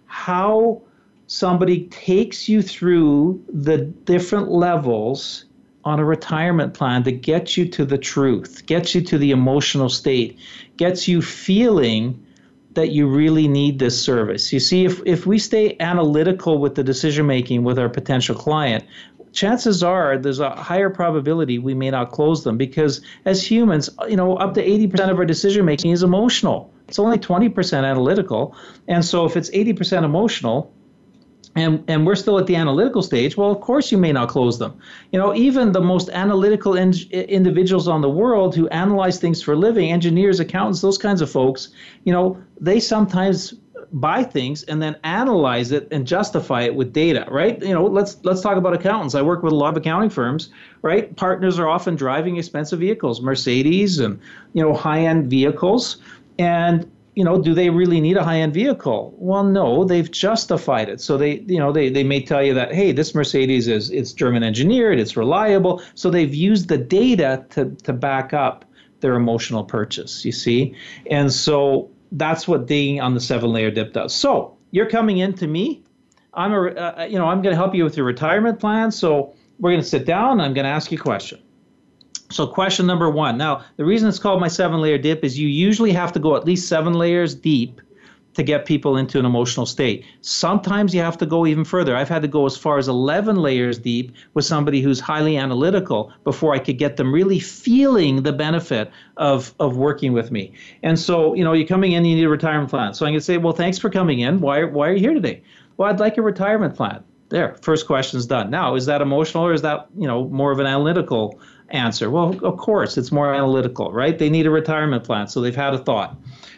how 0.05 0.81
somebody 1.29 1.83
takes 1.85 2.49
you 2.49 2.59
through 2.59 3.39
the 3.53 3.77
different 3.77 4.49
levels 4.49 5.45
on 5.85 5.99
a 5.99 6.03
retirement 6.03 6.73
plan 6.73 7.03
to 7.03 7.11
get 7.11 7.55
you 7.55 7.67
to 7.69 7.85
the 7.85 7.99
truth, 7.99 8.65
gets 8.65 8.95
you 8.95 9.01
to 9.01 9.15
the 9.19 9.29
emotional 9.29 9.89
state, 9.89 10.39
gets 10.77 11.07
you 11.07 11.21
feeling 11.21 12.25
that 12.71 12.89
you 12.89 13.07
really 13.07 13.47
need 13.47 13.77
this 13.77 13.99
service. 14.01 14.51
You 14.51 14.59
see, 14.59 14.85
if, 14.85 15.01
if 15.05 15.27
we 15.27 15.37
stay 15.37 15.77
analytical 15.79 16.57
with 16.57 16.73
the 16.73 16.83
decision 16.83 17.27
making 17.27 17.63
with 17.63 17.77
our 17.77 17.89
potential 17.89 18.35
client, 18.35 18.83
chances 19.31 19.83
are 19.83 20.17
there's 20.17 20.39
a 20.39 20.49
higher 20.49 20.89
probability 20.89 21.59
we 21.59 21.75
may 21.75 21.91
not 21.91 22.11
close 22.11 22.43
them 22.43 22.57
because 22.57 23.01
as 23.25 23.45
humans, 23.45 23.87
you 24.07 24.15
know, 24.15 24.35
up 24.37 24.55
to 24.55 24.65
80% 24.65 25.11
of 25.11 25.19
our 25.19 25.25
decision 25.25 25.63
making 25.63 25.91
is 25.91 26.01
emotional. 26.01 26.73
It's 26.87 26.97
only 26.97 27.19
20% 27.19 27.83
analytical. 27.83 28.55
And 28.87 29.05
so 29.05 29.25
if 29.25 29.37
it's 29.37 29.51
80% 29.51 30.03
emotional, 30.03 30.73
and 31.55 31.83
and 31.87 32.05
we're 32.05 32.15
still 32.15 32.37
at 32.37 32.47
the 32.47 32.55
analytical 32.55 33.01
stage. 33.01 33.35
Well 33.35 33.51
of 33.51 33.61
course 33.61 33.91
you 33.91 33.97
may 33.97 34.11
not 34.11 34.29
close 34.29 34.59
them. 34.59 34.79
You 35.11 35.19
know 35.19 35.35
even 35.35 35.71
the 35.71 35.81
most 35.81 36.09
analytical 36.09 36.75
in, 36.75 36.93
individuals 37.11 37.87
on 37.87 38.01
the 38.01 38.09
world 38.09 38.55
who 38.55 38.67
analyze 38.69 39.19
things 39.19 39.41
for 39.41 39.53
a 39.53 39.57
living 39.57 39.91
engineers 39.91 40.39
accountants 40.39 40.81
those 40.81 40.97
kinds 40.97 41.21
of 41.21 41.29
folks 41.29 41.69
you 42.03 42.13
know 42.13 42.41
they 42.59 42.79
sometimes 42.79 43.53
buy 43.91 44.23
things 44.23 44.61
and 44.63 44.81
then 44.81 44.95
analyze 45.03 45.71
it 45.71 45.87
and 45.91 46.05
justify 46.05 46.61
it 46.61 46.75
with 46.75 46.93
data 46.93 47.25
right? 47.31 47.61
You 47.61 47.73
know 47.73 47.85
let's 47.85 48.17
let's 48.23 48.41
talk 48.41 48.57
about 48.57 48.73
accountants. 48.73 49.15
I 49.15 49.21
work 49.21 49.41
with 49.41 49.53
a 49.53 49.55
lot 49.55 49.69
of 49.69 49.77
accounting 49.77 50.11
firms 50.11 50.49
right? 50.81 51.15
Partners 51.15 51.57
are 51.57 51.67
often 51.67 51.95
driving 51.95 52.37
expensive 52.37 52.79
vehicles 52.79 53.21
mercedes 53.21 53.99
and 53.99 54.19
you 54.53 54.63
know 54.63 54.73
high 54.73 55.01
end 55.01 55.29
vehicles. 55.29 55.97
And 56.37 56.89
you 57.19 57.25
know, 57.25 57.37
do 57.37 57.53
they 57.53 57.69
really 57.69 57.99
need 57.99 58.15
a 58.15 58.23
high-end 58.23 58.53
vehicle? 58.53 59.13
Well, 59.17 59.43
no, 59.43 59.83
they've 59.83 60.09
justified 60.09 60.87
it. 60.87 61.01
So 61.01 61.17
they, 61.17 61.39
you 61.53 61.59
know, 61.59 61.73
they, 61.73 61.89
they 61.89 62.05
may 62.05 62.21
tell 62.23 62.41
you 62.41 62.53
that, 62.53 62.73
hey, 62.73 62.93
this 62.93 63.13
Mercedes 63.13 63.67
is 63.67 63.91
it's 63.91 64.13
German 64.13 64.41
engineered, 64.41 65.01
it's 65.01 65.17
reliable. 65.17 65.83
So 65.95 66.09
they've 66.09 66.33
used 66.33 66.69
the 66.69 66.77
data 66.77 67.43
to 67.49 67.75
to 67.83 67.91
back 67.91 68.33
up 68.33 68.63
their 69.01 69.15
emotional 69.15 69.65
purchase. 69.65 70.23
You 70.23 70.31
see, 70.31 70.73
and 71.11 71.29
so 71.29 71.91
that's 72.13 72.47
what 72.47 72.67
digging 72.67 73.01
on 73.01 73.15
the 73.15 73.19
seven-layer 73.19 73.71
dip 73.71 73.91
does. 73.91 74.15
So 74.15 74.55
you're 74.71 74.89
coming 74.89 75.17
in 75.17 75.33
to 75.33 75.47
me. 75.47 75.83
I'm 76.35 76.53
a, 76.53 76.67
uh, 76.67 77.07
you 77.09 77.17
know, 77.19 77.27
I'm 77.27 77.41
going 77.41 77.51
to 77.51 77.61
help 77.63 77.75
you 77.75 77.83
with 77.83 77.97
your 77.97 78.05
retirement 78.05 78.61
plan. 78.61 78.91
So 78.91 79.33
we're 79.59 79.71
going 79.71 79.83
to 79.83 79.89
sit 79.89 80.05
down. 80.05 80.39
I'm 80.39 80.53
going 80.53 80.63
to 80.63 80.71
ask 80.71 80.89
you 80.89 80.97
a 80.97 81.01
question. 81.01 81.39
So, 82.31 82.45
question 82.45 82.85
number 82.85 83.09
one. 83.09 83.37
Now, 83.37 83.65
the 83.77 83.85
reason 83.85 84.07
it's 84.07 84.19
called 84.19 84.39
my 84.39 84.47
seven 84.47 84.81
layer 84.81 84.99
dip 84.99 85.23
is 85.23 85.39
you 85.39 85.47
usually 85.47 85.91
have 85.93 86.11
to 86.13 86.19
go 86.19 86.35
at 86.35 86.45
least 86.45 86.67
seven 86.67 86.93
layers 86.93 87.33
deep 87.33 87.81
to 88.35 88.43
get 88.43 88.65
people 88.65 88.95
into 88.95 89.19
an 89.19 89.25
emotional 89.25 89.65
state. 89.65 90.05
Sometimes 90.21 90.93
you 90.93 91.01
have 91.01 91.17
to 91.17 91.25
go 91.25 91.45
even 91.47 91.65
further. 91.65 91.95
I've 91.95 92.07
had 92.07 92.21
to 92.21 92.27
go 92.27 92.45
as 92.45 92.55
far 92.55 92.77
as 92.77 92.87
11 92.87 93.35
layers 93.35 93.79
deep 93.79 94.15
with 94.33 94.45
somebody 94.45 94.81
who's 94.81 94.99
highly 94.99 95.37
analytical 95.37 96.13
before 96.23 96.53
I 96.53 96.59
could 96.59 96.77
get 96.77 96.97
them 96.97 97.13
really 97.13 97.39
feeling 97.39 98.23
the 98.23 98.31
benefit 98.31 98.91
of, 99.17 99.53
of 99.59 99.75
working 99.75 100.13
with 100.13 100.31
me. 100.31 100.53
And 100.83 100.99
so, 100.99 101.33
you 101.33 101.43
know, 101.43 101.53
you're 101.53 101.67
coming 101.67 101.93
in, 101.93 102.05
you 102.05 102.15
need 102.15 102.23
a 102.23 102.29
retirement 102.29 102.69
plan. 102.69 102.93
So 102.93 103.05
going 103.05 103.15
to 103.15 103.21
say, 103.21 103.37
well, 103.37 103.53
thanks 103.53 103.79
for 103.79 103.89
coming 103.89 104.19
in. 104.19 104.39
Why, 104.39 104.63
why 104.63 104.89
are 104.89 104.93
you 104.93 104.99
here 104.99 105.13
today? 105.13 105.41
Well, 105.77 105.89
I'd 105.89 105.99
like 105.99 106.17
a 106.17 106.21
retirement 106.21 106.75
plan. 106.75 107.03
There, 107.29 107.55
first 107.61 107.87
question's 107.87 108.25
done. 108.25 108.49
Now, 108.49 108.75
is 108.75 108.85
that 108.87 109.01
emotional 109.01 109.45
or 109.45 109.53
is 109.53 109.61
that, 109.63 109.87
you 109.97 110.07
know, 110.07 110.27
more 110.29 110.51
of 110.51 110.59
an 110.59 110.65
analytical 110.65 111.39
answer? 111.71 112.09
Well, 112.09 112.37
of 112.45 112.57
course, 112.57 112.97
it's 112.97 113.11
more 113.11 113.33
analytical, 113.33 113.91
right? 113.91 114.17
They 114.17 114.29
need 114.29 114.45
a 114.45 114.51
retirement 114.51 115.03
plan, 115.03 115.27
so 115.27 115.41
they've 115.41 115.55
had 115.55 115.73
a 115.73 115.77
thought, 115.77 116.15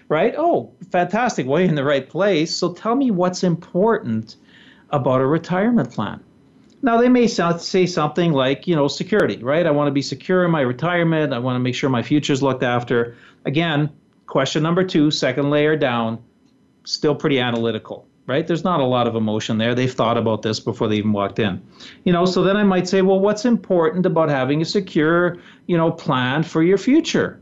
right? 0.09 0.33
Oh, 0.37 0.73
fantastic. 0.91 1.47
Well, 1.47 1.59
you're 1.59 1.69
in 1.69 1.75
the 1.75 1.83
right 1.83 2.09
place. 2.09 2.55
So 2.55 2.73
tell 2.73 2.95
me 2.95 3.11
what's 3.11 3.43
important 3.43 4.35
about 4.89 5.21
a 5.21 5.25
retirement 5.25 5.91
plan. 5.91 6.23
Now, 6.83 6.97
they 6.97 7.09
may 7.09 7.27
say 7.27 7.85
something 7.85 8.33
like, 8.33 8.67
you 8.67 8.75
know, 8.75 8.87
security, 8.87 9.37
right? 9.37 9.65
I 9.65 9.71
want 9.71 9.87
to 9.87 9.91
be 9.91 10.01
secure 10.01 10.43
in 10.43 10.51
my 10.51 10.61
retirement. 10.61 11.31
I 11.33 11.39
want 11.39 11.55
to 11.55 11.59
make 11.59 11.75
sure 11.75 11.89
my 11.89 12.01
future 12.01 12.33
is 12.33 12.41
looked 12.41 12.63
after. 12.63 13.15
Again, 13.45 13.91
question 14.25 14.63
number 14.63 14.83
two, 14.83 15.11
second 15.11 15.51
layer 15.51 15.75
down, 15.75 16.23
still 16.83 17.13
pretty 17.13 17.39
analytical 17.39 18.07
right? 18.27 18.45
There's 18.47 18.63
not 18.63 18.79
a 18.79 18.85
lot 18.85 19.07
of 19.07 19.15
emotion 19.15 19.57
there. 19.57 19.75
They've 19.75 19.91
thought 19.91 20.17
about 20.17 20.41
this 20.41 20.59
before 20.59 20.87
they 20.87 20.97
even 20.97 21.11
walked 21.11 21.39
in. 21.39 21.61
You 22.03 22.13
know, 22.13 22.25
so 22.25 22.43
then 22.43 22.57
I 22.57 22.63
might 22.63 22.87
say, 22.87 23.01
well, 23.01 23.19
what's 23.19 23.45
important 23.45 24.05
about 24.05 24.29
having 24.29 24.61
a 24.61 24.65
secure, 24.65 25.37
you 25.67 25.77
know, 25.77 25.91
plan 25.91 26.43
for 26.43 26.63
your 26.63 26.77
future? 26.77 27.39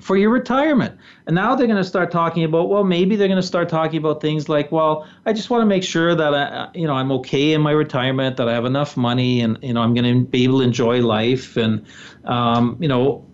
For 0.00 0.16
your 0.16 0.30
retirement. 0.30 0.98
And 1.26 1.34
now 1.34 1.54
they're 1.54 1.68
going 1.68 1.78
to 1.78 1.88
start 1.88 2.10
talking 2.10 2.44
about, 2.44 2.68
well, 2.68 2.84
maybe 2.84 3.16
they're 3.16 3.28
going 3.28 3.40
to 3.40 3.46
start 3.46 3.68
talking 3.68 3.98
about 3.98 4.20
things 4.20 4.48
like, 4.48 4.72
well, 4.72 5.06
I 5.24 5.32
just 5.32 5.50
want 5.50 5.62
to 5.62 5.66
make 5.66 5.84
sure 5.84 6.14
that 6.14 6.34
I, 6.34 6.68
you 6.74 6.86
know, 6.86 6.94
I'm 6.94 7.12
okay 7.12 7.52
in 7.52 7.62
my 7.62 7.70
retirement, 7.70 8.36
that 8.36 8.48
I 8.48 8.52
have 8.52 8.64
enough 8.64 8.96
money 8.96 9.40
and, 9.40 9.56
you 9.62 9.72
know, 9.72 9.80
I'm 9.80 9.94
going 9.94 10.12
to 10.12 10.28
be 10.28 10.44
able 10.44 10.58
to 10.58 10.64
enjoy 10.64 11.00
life. 11.00 11.56
And, 11.56 11.86
um, 12.24 12.76
you 12.80 12.88
know, 12.88 13.24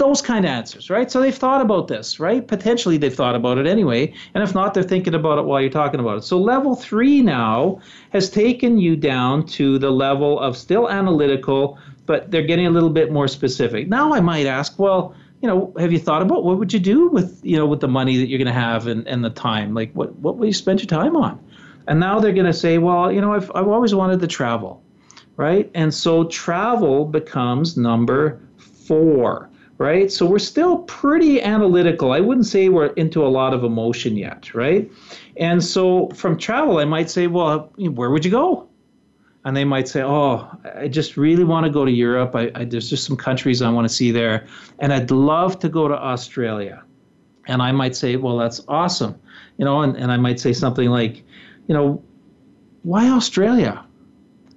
those 0.00 0.20
kind 0.20 0.44
of 0.44 0.50
answers, 0.50 0.90
right? 0.90 1.10
So 1.10 1.20
they've 1.20 1.36
thought 1.36 1.60
about 1.60 1.86
this, 1.86 2.18
right? 2.18 2.46
Potentially 2.48 2.96
they've 2.96 3.14
thought 3.14 3.36
about 3.36 3.58
it 3.58 3.66
anyway. 3.66 4.12
And 4.34 4.42
if 4.42 4.54
not, 4.54 4.74
they're 4.74 4.82
thinking 4.82 5.14
about 5.14 5.38
it 5.38 5.44
while 5.44 5.60
you're 5.60 5.70
talking 5.70 6.00
about 6.00 6.18
it. 6.18 6.24
So 6.24 6.38
level 6.38 6.74
three 6.74 7.20
now 7.20 7.80
has 8.12 8.30
taken 8.30 8.78
you 8.78 8.96
down 8.96 9.46
to 9.58 9.78
the 9.78 9.90
level 9.90 10.40
of 10.40 10.56
still 10.56 10.90
analytical, 10.90 11.78
but 12.06 12.30
they're 12.30 12.46
getting 12.46 12.66
a 12.66 12.70
little 12.70 12.90
bit 12.90 13.12
more 13.12 13.28
specific. 13.28 13.88
Now 13.88 14.12
I 14.12 14.20
might 14.20 14.46
ask, 14.46 14.78
well, 14.78 15.14
you 15.42 15.48
know, 15.48 15.72
have 15.78 15.92
you 15.92 15.98
thought 15.98 16.22
about 16.22 16.44
what 16.44 16.58
would 16.58 16.72
you 16.72 16.80
do 16.80 17.08
with, 17.08 17.38
you 17.44 17.56
know, 17.56 17.66
with 17.66 17.80
the 17.80 17.88
money 17.88 18.16
that 18.16 18.28
you're 18.28 18.38
going 18.38 18.54
to 18.54 18.60
have 18.60 18.86
and, 18.86 19.06
and 19.06 19.22
the 19.22 19.30
time? 19.30 19.74
Like 19.74 19.92
what, 19.92 20.16
what 20.16 20.38
will 20.38 20.46
you 20.46 20.52
spend 20.54 20.80
your 20.80 20.88
time 20.88 21.14
on? 21.14 21.38
And 21.86 22.00
now 22.00 22.18
they're 22.20 22.32
going 22.32 22.46
to 22.46 22.54
say, 22.54 22.78
well, 22.78 23.12
you 23.12 23.20
know, 23.20 23.34
I've, 23.34 23.50
I've 23.54 23.68
always 23.68 23.94
wanted 23.94 24.20
to 24.20 24.26
travel, 24.26 24.82
right? 25.36 25.70
And 25.74 25.92
so 25.92 26.24
travel 26.24 27.04
becomes 27.04 27.76
number 27.76 28.40
four 28.56 29.49
right? 29.80 30.12
So 30.12 30.26
we're 30.26 30.38
still 30.38 30.80
pretty 30.80 31.40
analytical. 31.40 32.12
I 32.12 32.20
wouldn't 32.20 32.46
say 32.46 32.68
we're 32.68 32.88
into 32.88 33.26
a 33.26 33.28
lot 33.28 33.54
of 33.54 33.64
emotion 33.64 34.14
yet, 34.14 34.54
right? 34.54 34.92
And 35.38 35.64
so 35.64 36.10
from 36.10 36.36
travel, 36.36 36.76
I 36.76 36.84
might 36.84 37.08
say, 37.08 37.28
well, 37.28 37.72
where 37.78 38.10
would 38.10 38.22
you 38.22 38.30
go? 38.30 38.68
And 39.46 39.56
they 39.56 39.64
might 39.64 39.88
say, 39.88 40.02
oh, 40.02 40.50
I 40.76 40.88
just 40.88 41.16
really 41.16 41.44
want 41.44 41.64
to 41.64 41.72
go 41.72 41.86
to 41.86 41.90
Europe. 41.90 42.36
I, 42.36 42.52
I, 42.54 42.64
there's 42.66 42.90
just 42.90 43.04
some 43.04 43.16
countries 43.16 43.62
I 43.62 43.70
want 43.70 43.88
to 43.88 43.94
see 43.94 44.10
there. 44.10 44.46
And 44.80 44.92
I'd 44.92 45.10
love 45.10 45.58
to 45.60 45.70
go 45.70 45.88
to 45.88 45.94
Australia. 45.94 46.82
And 47.46 47.62
I 47.62 47.72
might 47.72 47.96
say, 47.96 48.16
well, 48.16 48.36
that's 48.36 48.60
awesome. 48.68 49.18
You 49.56 49.64
know, 49.64 49.80
and, 49.80 49.96
and 49.96 50.12
I 50.12 50.18
might 50.18 50.38
say 50.40 50.52
something 50.52 50.90
like, 50.90 51.24
you 51.68 51.74
know, 51.74 52.04
why 52.82 53.08
Australia? 53.08 53.82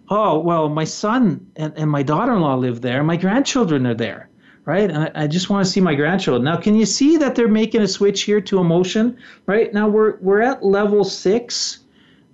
Oh, 0.09 0.37
well, 0.39 0.67
my 0.67 0.83
son 0.83 1.49
and, 1.55 1.71
and 1.77 1.89
my 1.89 2.03
daughter 2.03 2.33
in 2.33 2.41
law 2.41 2.55
live 2.55 2.81
there. 2.81 3.05
My 3.05 3.15
grandchildren 3.15 3.87
are 3.87 3.93
there 3.93 4.27
right? 4.65 4.89
And 4.89 5.03
I, 5.03 5.11
I, 5.15 5.27
just 5.27 5.49
want 5.49 5.65
to 5.65 5.71
see 5.71 5.81
my 5.81 5.95
grandchildren. 5.95 6.43
Now, 6.43 6.57
can 6.57 6.75
you 6.75 6.85
see 6.85 7.17
that 7.17 7.35
they're 7.35 7.47
making 7.47 7.81
a 7.81 7.87
switch 7.87 8.23
here 8.23 8.39
to 8.41 8.59
emotion, 8.59 9.17
right? 9.45 9.73
Now 9.73 9.87
we're 9.87 10.17
we're 10.17 10.41
at 10.41 10.63
level 10.63 11.03
six, 11.03 11.79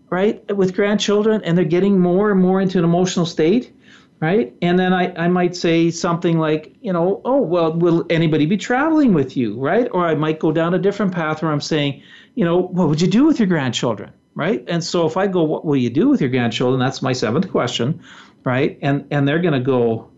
right, 0.10 0.44
with 0.56 0.76
grandchildren, 0.76 1.42
and 1.44 1.58
they're 1.58 1.66
getting 1.66 2.00
more 2.00 2.32
and 2.32 2.40
more 2.40 2.62
into 2.62 2.78
an 2.78 2.84
emotional 2.84 3.26
state, 3.26 3.74
right? 4.20 4.54
And 4.62 4.78
then 4.78 4.94
I, 4.94 5.14
I 5.16 5.28
might 5.28 5.56
say 5.56 5.90
something 5.90 6.38
like, 6.38 6.76
you 6.82 6.94
know, 6.94 7.22
oh, 7.26 7.42
well, 7.42 7.74
will 7.74 8.06
anybody 8.10 8.46
be 8.46 8.58
traveling 8.58 9.14
with 9.14 9.36
you, 9.36 9.60
right? 9.60 9.88
Or 9.92 10.06
I 10.06 10.16
might 10.16 10.40
go 10.40 10.52
down 10.52 10.74
a 10.74 10.80
different 10.80 11.14
path 11.14 11.42
where 11.42 11.52
I'm 11.52 11.62
saying, 11.62 12.02
you 12.36 12.46
know, 12.46 12.58
what 12.58 12.90
would 12.90 13.02
you 13.02 13.08
do 13.08 13.26
with 13.26 13.40
your 13.40 13.48
grandchildren, 13.48 14.12
right? 14.36 14.64
And 14.68 14.84
so 14.84 15.08
if 15.08 15.18
I 15.18 15.26
go, 15.26 15.44
what 15.44 15.66
will 15.66 15.78
you 15.78 15.90
do 15.90 16.10
with 16.10 16.22
your 16.22 16.30
grandchildren? 16.30 16.80
That's 16.80 17.02
my 17.02 17.14
seventh 17.14 17.50
question, 17.50 18.02
right? 18.44 18.78
And 18.82 19.06
and 19.10 19.28
they're 19.28 19.40
going 19.40 19.54
to 19.54 19.60
go, 19.60 20.12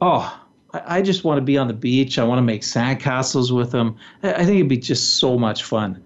oh, 0.00 0.39
I, 0.72 1.02
just 1.02 1.24
want 1.24 1.38
to 1.38 1.42
be 1.42 1.58
on 1.58 1.68
the 1.68 1.74
beach. 1.74 2.18
I 2.18 2.24
want 2.24 2.38
to 2.38 2.42
make 2.42 2.62
sandcastles 2.62 3.50
with 3.50 3.72
them. 3.72 3.96
I, 4.22 4.34
I 4.34 4.44
think 4.44 4.56
it'd 4.56 4.68
be 4.68 4.76
just 4.76 5.16
so 5.18 5.38
much 5.38 5.64
fun 5.64 6.02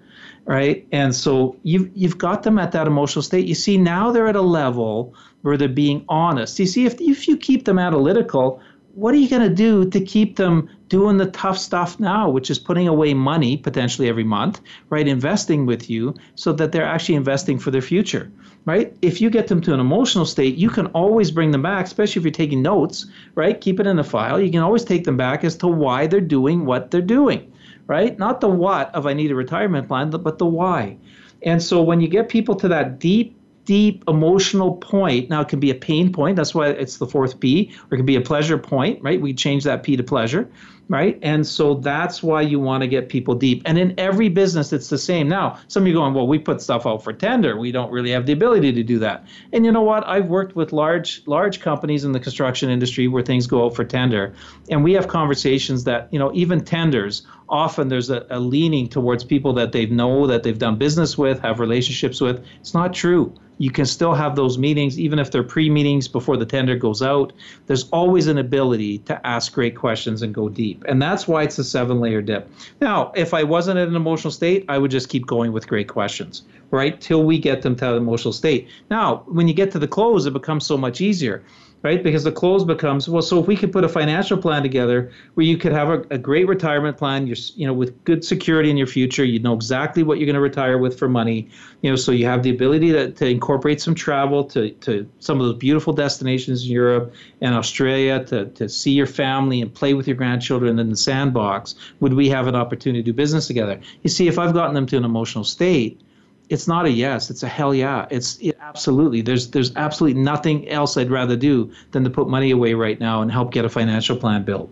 right? 0.46 0.86
And 0.92 1.14
so 1.14 1.56
you've 1.62 1.90
you've 1.94 2.18
got 2.18 2.42
them 2.42 2.58
at 2.58 2.72
that 2.72 2.86
emotional 2.86 3.22
state. 3.22 3.46
You 3.46 3.54
see, 3.54 3.78
now 3.78 4.12
they're 4.12 4.26
at 4.26 4.36
a 4.36 4.42
level 4.42 5.14
where 5.42 5.56
they're 5.56 5.68
being 5.68 6.04
honest. 6.08 6.58
You 6.58 6.66
see, 6.66 6.86
if 6.86 7.00
if 7.00 7.26
you 7.28 7.36
keep 7.36 7.64
them 7.64 7.78
analytical, 7.78 8.60
what 8.94 9.12
are 9.14 9.18
you 9.18 9.28
going 9.28 9.48
to 9.48 9.54
do 9.54 9.88
to 9.90 10.00
keep 10.00 10.36
them 10.36 10.68
doing 10.88 11.16
the 11.16 11.26
tough 11.26 11.58
stuff 11.58 11.98
now, 11.98 12.28
which 12.28 12.50
is 12.50 12.58
putting 12.58 12.86
away 12.86 13.12
money 13.12 13.56
potentially 13.56 14.08
every 14.08 14.24
month, 14.24 14.60
right? 14.88 15.08
Investing 15.08 15.66
with 15.66 15.90
you 15.90 16.14
so 16.36 16.52
that 16.52 16.70
they're 16.70 16.84
actually 16.84 17.16
investing 17.16 17.58
for 17.58 17.70
their 17.70 17.82
future, 17.82 18.30
right? 18.64 18.96
If 19.02 19.20
you 19.20 19.30
get 19.30 19.48
them 19.48 19.60
to 19.62 19.74
an 19.74 19.80
emotional 19.80 20.24
state, 20.24 20.56
you 20.56 20.70
can 20.70 20.86
always 20.88 21.30
bring 21.30 21.50
them 21.50 21.62
back, 21.62 21.86
especially 21.86 22.20
if 22.20 22.24
you're 22.24 22.32
taking 22.32 22.62
notes, 22.62 23.06
right? 23.34 23.60
Keep 23.60 23.80
it 23.80 23.86
in 23.86 23.98
a 23.98 24.04
file. 24.04 24.40
You 24.40 24.50
can 24.50 24.60
always 24.60 24.84
take 24.84 25.04
them 25.04 25.16
back 25.16 25.42
as 25.42 25.56
to 25.56 25.66
why 25.66 26.06
they're 26.06 26.20
doing 26.20 26.64
what 26.64 26.90
they're 26.90 27.02
doing 27.02 27.50
right? 27.86 28.18
Not 28.18 28.40
the 28.40 28.48
what 28.48 28.94
of 28.94 29.06
I 29.06 29.12
need 29.12 29.30
a 29.30 29.34
retirement 29.34 29.88
plan, 29.88 30.10
but 30.10 30.38
the 30.38 30.46
why. 30.46 30.96
And 31.42 31.62
so 31.62 31.82
when 31.82 32.00
you 32.00 32.08
get 32.08 32.28
people 32.28 32.54
to 32.56 32.68
that 32.68 32.98
deep, 32.98 33.36
deep 33.64 34.04
emotional 34.08 34.76
point, 34.76 35.30
now 35.30 35.40
it 35.40 35.48
can 35.48 35.60
be 35.60 35.70
a 35.70 35.74
pain 35.74 36.12
point. 36.12 36.36
That's 36.36 36.54
why 36.54 36.68
it's 36.68 36.98
the 36.98 37.06
fourth 37.06 37.40
P, 37.40 37.70
or 37.90 37.94
it 37.94 37.98
can 37.98 38.06
be 38.06 38.16
a 38.16 38.20
pleasure 38.20 38.58
point, 38.58 39.02
right? 39.02 39.20
We 39.20 39.34
change 39.34 39.64
that 39.64 39.82
P 39.82 39.96
to 39.96 40.02
pleasure 40.02 40.48
right? 40.88 41.18
And 41.22 41.46
so 41.46 41.74
that's 41.74 42.22
why 42.22 42.42
you 42.42 42.60
want 42.60 42.82
to 42.82 42.86
get 42.86 43.08
people 43.08 43.34
deep. 43.34 43.62
And 43.64 43.78
in 43.78 43.94
every 43.98 44.28
business, 44.28 44.72
it's 44.72 44.88
the 44.88 44.98
same. 44.98 45.28
Now, 45.28 45.58
some 45.68 45.84
of 45.84 45.86
you 45.86 45.94
going, 45.94 46.14
well, 46.14 46.26
we 46.26 46.38
put 46.38 46.60
stuff 46.60 46.86
out 46.86 47.02
for 47.02 47.12
tender. 47.12 47.56
We 47.56 47.72
don't 47.72 47.90
really 47.90 48.10
have 48.10 48.26
the 48.26 48.32
ability 48.32 48.72
to 48.72 48.82
do 48.82 48.98
that. 48.98 49.26
And 49.52 49.64
you 49.64 49.72
know 49.72 49.82
what? 49.82 50.06
I've 50.06 50.26
worked 50.26 50.56
with 50.56 50.72
large, 50.72 51.22
large 51.26 51.60
companies 51.60 52.04
in 52.04 52.12
the 52.12 52.20
construction 52.20 52.68
industry 52.70 53.08
where 53.08 53.22
things 53.22 53.46
go 53.46 53.64
out 53.64 53.74
for 53.74 53.84
tender, 53.84 54.34
and 54.70 54.84
we 54.84 54.92
have 54.92 55.08
conversations 55.08 55.84
that 55.84 56.08
you 56.10 56.18
know 56.18 56.32
even 56.34 56.64
tenders 56.64 57.26
often 57.48 57.88
there's 57.88 58.10
a, 58.10 58.26
a 58.30 58.40
leaning 58.40 58.88
towards 58.88 59.22
people 59.22 59.52
that 59.52 59.72
they 59.72 59.86
know 59.86 60.26
that 60.26 60.42
they've 60.42 60.58
done 60.58 60.76
business 60.76 61.18
with, 61.18 61.40
have 61.40 61.60
relationships 61.60 62.20
with. 62.20 62.44
It's 62.60 62.74
not 62.74 62.94
true 62.94 63.34
you 63.58 63.70
can 63.70 63.86
still 63.86 64.14
have 64.14 64.36
those 64.36 64.58
meetings 64.58 64.98
even 64.98 65.18
if 65.18 65.30
they're 65.30 65.42
pre-meetings 65.42 66.08
before 66.08 66.36
the 66.36 66.46
tender 66.46 66.76
goes 66.76 67.02
out 67.02 67.32
there's 67.66 67.88
always 67.90 68.26
an 68.26 68.38
ability 68.38 68.98
to 68.98 69.26
ask 69.26 69.52
great 69.52 69.76
questions 69.76 70.22
and 70.22 70.34
go 70.34 70.48
deep 70.48 70.73
and 70.86 71.00
that's 71.00 71.26
why 71.26 71.42
it's 71.42 71.58
a 71.58 71.64
seven 71.64 72.00
layer 72.00 72.22
dip. 72.22 72.50
Now 72.80 73.12
if 73.14 73.34
i 73.34 73.42
wasn't 73.42 73.78
in 73.78 73.88
an 73.88 73.96
emotional 73.96 74.30
state 74.30 74.64
i 74.68 74.78
would 74.78 74.90
just 74.90 75.08
keep 75.08 75.26
going 75.26 75.52
with 75.52 75.68
great 75.68 75.88
questions 75.88 76.42
right? 76.70 77.00
Till 77.00 77.22
we 77.22 77.38
get 77.38 77.62
them 77.62 77.76
to 77.76 77.84
that 77.84 77.94
emotional 77.94 78.32
state. 78.32 78.68
Now 78.90 79.22
when 79.26 79.46
you 79.46 79.54
get 79.54 79.70
to 79.72 79.78
the 79.78 79.88
close 79.88 80.26
it 80.26 80.32
becomes 80.32 80.66
so 80.66 80.76
much 80.76 81.00
easier 81.00 81.42
right? 81.84 82.02
Because 82.02 82.24
the 82.24 82.32
close 82.32 82.64
becomes 82.64 83.08
well. 83.08 83.22
So 83.22 83.38
if 83.38 83.46
we 83.46 83.56
could 83.56 83.70
put 83.70 83.84
a 83.84 83.88
financial 83.88 84.38
plan 84.38 84.62
together 84.62 85.12
where 85.34 85.44
you 85.44 85.58
could 85.58 85.72
have 85.72 85.90
a, 85.90 86.00
a 86.10 86.18
great 86.18 86.48
retirement 86.48 86.96
plan, 86.96 87.26
you're 87.26 87.36
you 87.54 87.66
know 87.66 87.74
with 87.74 88.02
good 88.04 88.24
security 88.24 88.70
in 88.70 88.76
your 88.76 88.86
future, 88.86 89.24
you 89.24 89.38
know 89.38 89.54
exactly 89.54 90.02
what 90.02 90.18
you're 90.18 90.26
going 90.26 90.34
to 90.34 90.40
retire 90.40 90.78
with 90.78 90.98
for 90.98 91.08
money, 91.08 91.48
you 91.82 91.90
know, 91.90 91.96
so 91.96 92.10
you 92.10 92.24
have 92.24 92.42
the 92.42 92.50
ability 92.50 92.90
to, 92.92 93.12
to 93.12 93.28
incorporate 93.28 93.80
some 93.80 93.94
travel 93.94 94.42
to 94.44 94.70
to 94.70 95.08
some 95.20 95.38
of 95.40 95.46
those 95.46 95.58
beautiful 95.58 95.92
destinations 95.92 96.64
in 96.64 96.72
Europe 96.72 97.14
and 97.42 97.54
Australia 97.54 98.24
to 98.24 98.46
to 98.46 98.68
see 98.68 98.92
your 98.92 99.06
family 99.06 99.60
and 99.60 99.72
play 99.72 99.92
with 99.92 100.08
your 100.08 100.16
grandchildren 100.16 100.78
in 100.78 100.88
the 100.88 100.96
sandbox. 100.96 101.74
Would 102.00 102.14
we 102.14 102.30
have 102.30 102.46
an 102.46 102.56
opportunity 102.56 103.02
to 103.02 103.04
do 103.04 103.12
business 103.12 103.46
together? 103.46 103.78
You 104.02 104.10
see, 104.10 104.26
if 104.26 104.38
I've 104.38 104.54
gotten 104.54 104.74
them 104.74 104.86
to 104.86 104.96
an 104.96 105.04
emotional 105.04 105.44
state 105.44 106.00
it's 106.48 106.68
not 106.68 106.86
a 106.86 106.90
yes 106.90 107.30
it's 107.30 107.42
a 107.42 107.48
hell 107.48 107.74
yeah. 107.74 108.06
It's 108.10 108.36
it, 108.36 108.56
absolutely. 108.60 109.22
There's 109.22 109.50
there's 109.50 109.74
absolutely 109.76 110.20
nothing 110.20 110.68
else 110.68 110.96
i'd 110.96 111.10
rather 111.10 111.36
do 111.36 111.72
than 111.92 112.04
to 112.04 112.10
put 112.10 112.28
money 112.28 112.50
away 112.50 112.74
right 112.74 112.98
now 112.98 113.22
and 113.22 113.30
help 113.30 113.52
get 113.52 113.64
a 113.64 113.68
financial 113.68 114.16
plan 114.16 114.44
built 114.44 114.70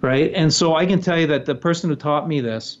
right? 0.00 0.32
And 0.34 0.52
so 0.52 0.76
i 0.76 0.86
can 0.86 1.00
tell 1.00 1.18
you 1.18 1.26
that 1.28 1.46
the 1.46 1.54
person 1.54 1.90
who 1.90 1.96
taught 1.96 2.28
me 2.28 2.40
this 2.40 2.78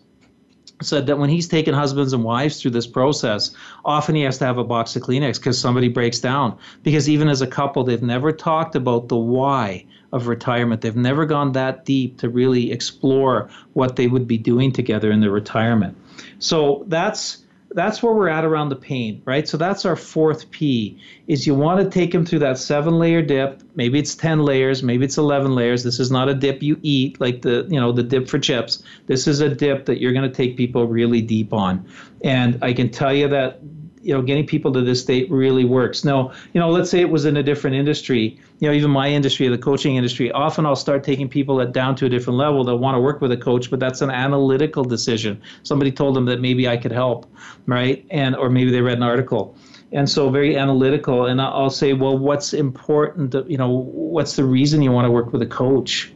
said 0.82 1.06
that 1.06 1.18
when 1.18 1.28
he's 1.28 1.46
taken 1.46 1.74
husbands 1.74 2.14
and 2.14 2.24
wives 2.24 2.60
through 2.60 2.70
this 2.70 2.86
process 2.86 3.54
often 3.84 4.14
he 4.14 4.22
has 4.22 4.38
to 4.38 4.46
have 4.46 4.56
a 4.56 4.64
box 4.64 4.96
of 4.96 5.02
kleenex 5.02 5.38
because 5.38 5.58
somebody 5.58 5.88
breaks 5.88 6.20
down. 6.20 6.56
Because 6.82 7.08
even 7.08 7.28
as 7.28 7.42
a 7.42 7.46
couple 7.46 7.84
they've 7.84 8.02
never 8.02 8.32
talked 8.32 8.74
about 8.74 9.08
the 9.08 9.16
why 9.16 9.84
of 10.12 10.26
retirement. 10.26 10.80
They've 10.80 10.96
never 10.96 11.24
gone 11.24 11.52
that 11.52 11.84
deep 11.84 12.18
to 12.18 12.28
really 12.28 12.72
explore 12.72 13.48
what 13.74 13.96
they 13.96 14.06
would 14.06 14.26
be 14.26 14.38
doing 14.38 14.72
together 14.72 15.10
in 15.10 15.20
their 15.20 15.30
retirement. 15.30 15.96
So 16.38 16.84
that's 16.88 17.44
that's 17.72 18.02
where 18.02 18.12
we're 18.12 18.28
at 18.28 18.44
around 18.44 18.68
the 18.68 18.76
pain, 18.76 19.22
right? 19.24 19.48
So 19.48 19.56
that's 19.56 19.84
our 19.84 19.96
fourth 19.96 20.50
P 20.50 21.00
is 21.28 21.46
you 21.46 21.54
want 21.54 21.80
to 21.80 21.88
take 21.88 22.12
them 22.12 22.26
through 22.26 22.40
that 22.40 22.58
seven 22.58 22.98
layer 22.98 23.22
dip. 23.22 23.62
Maybe 23.76 23.98
it's 23.98 24.14
10 24.14 24.40
layers, 24.40 24.82
maybe 24.82 25.04
it's 25.04 25.18
11 25.18 25.54
layers. 25.54 25.84
This 25.84 26.00
is 26.00 26.10
not 26.10 26.28
a 26.28 26.34
dip 26.34 26.62
you 26.62 26.78
eat 26.82 27.20
like 27.20 27.42
the, 27.42 27.66
you 27.70 27.78
know, 27.78 27.92
the 27.92 28.02
dip 28.02 28.28
for 28.28 28.38
chips. 28.38 28.82
This 29.06 29.28
is 29.28 29.40
a 29.40 29.48
dip 29.48 29.86
that 29.86 30.00
you're 30.00 30.12
going 30.12 30.28
to 30.28 30.34
take 30.34 30.56
people 30.56 30.86
really 30.86 31.22
deep 31.22 31.52
on. 31.52 31.86
And 32.24 32.62
I 32.62 32.72
can 32.72 32.90
tell 32.90 33.14
you 33.14 33.28
that 33.28 33.60
you 34.02 34.14
know 34.14 34.22
getting 34.22 34.46
people 34.46 34.72
to 34.72 34.80
this 34.82 35.00
state 35.00 35.30
really 35.30 35.64
works. 35.64 36.04
Now 36.04 36.32
you 36.52 36.60
know 36.60 36.70
let's 36.70 36.90
say 36.90 37.00
it 37.00 37.10
was 37.10 37.24
in 37.24 37.36
a 37.36 37.42
different 37.42 37.76
industry. 37.76 38.38
You 38.58 38.68
know 38.68 38.74
even 38.74 38.90
my 38.90 39.08
industry 39.08 39.48
the 39.48 39.58
coaching 39.58 39.96
industry 39.96 40.30
often 40.32 40.66
i'll 40.66 40.76
start 40.76 41.04
taking 41.04 41.28
people 41.28 41.60
at 41.60 41.72
down 41.72 41.96
to 41.96 42.06
a 42.06 42.08
different 42.08 42.38
level 42.38 42.64
they'll 42.64 42.78
want 42.78 42.94
to 42.94 43.00
work 43.00 43.20
with 43.20 43.32
a 43.32 43.36
coach 43.36 43.70
but 43.70 43.80
that's 43.80 44.00
an 44.00 44.10
analytical 44.10 44.84
decision. 44.84 45.40
Somebody 45.62 45.92
told 45.92 46.16
them 46.16 46.24
that 46.26 46.40
maybe 46.40 46.68
i 46.68 46.76
could 46.76 46.92
help 46.92 47.26
right? 47.66 48.06
And 48.10 48.36
or 48.36 48.50
maybe 48.50 48.70
they 48.70 48.80
read 48.80 48.96
an 48.96 49.02
article. 49.02 49.56
And 49.92 50.08
so 50.08 50.30
very 50.30 50.56
analytical 50.56 51.26
and 51.26 51.40
i'll 51.40 51.70
say 51.70 51.92
well 51.92 52.16
what's 52.16 52.52
important 52.52 53.34
you 53.48 53.58
know 53.58 53.68
what's 53.68 54.36
the 54.36 54.44
reason 54.44 54.82
you 54.82 54.92
want 54.92 55.06
to 55.06 55.10
work 55.10 55.32
with 55.32 55.42
a 55.42 55.46
coach 55.46 56.12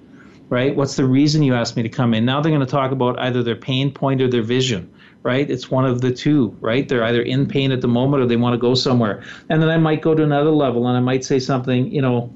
right? 0.50 0.76
What's 0.76 0.94
the 0.94 1.06
reason 1.06 1.42
you 1.42 1.54
asked 1.54 1.74
me 1.74 1.82
to 1.82 1.88
come 1.88 2.12
in? 2.12 2.26
Now 2.26 2.40
they're 2.40 2.52
going 2.52 2.60
to 2.60 2.70
talk 2.70 2.92
about 2.92 3.18
either 3.18 3.42
their 3.42 3.56
pain 3.56 3.90
point 3.90 4.20
or 4.20 4.28
their 4.28 4.42
vision 4.42 4.93
right? 5.24 5.50
It's 5.50 5.70
one 5.70 5.86
of 5.86 6.02
the 6.02 6.12
two, 6.12 6.54
right? 6.60 6.86
They're 6.86 7.02
either 7.02 7.22
in 7.22 7.46
pain 7.46 7.72
at 7.72 7.80
the 7.80 7.88
moment 7.88 8.22
or 8.22 8.26
they 8.26 8.36
want 8.36 8.52
to 8.52 8.58
go 8.58 8.74
somewhere. 8.74 9.24
And 9.48 9.60
then 9.60 9.70
I 9.70 9.78
might 9.78 10.02
go 10.02 10.14
to 10.14 10.22
another 10.22 10.50
level 10.50 10.86
and 10.86 10.96
I 10.96 11.00
might 11.00 11.24
say 11.24 11.38
something, 11.40 11.90
you 11.90 12.02
know, 12.02 12.32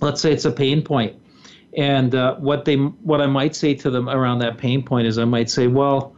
let's 0.00 0.20
say 0.20 0.32
it's 0.32 0.44
a 0.44 0.52
pain 0.52 0.82
point. 0.82 1.20
And 1.76 2.14
uh, 2.14 2.36
what 2.36 2.64
they, 2.66 2.76
what 2.76 3.20
I 3.20 3.26
might 3.26 3.56
say 3.56 3.74
to 3.74 3.90
them 3.90 4.08
around 4.08 4.38
that 4.38 4.58
pain 4.58 4.84
point 4.84 5.08
is, 5.08 5.18
I 5.18 5.24
might 5.24 5.50
say, 5.50 5.66
well, 5.66 6.14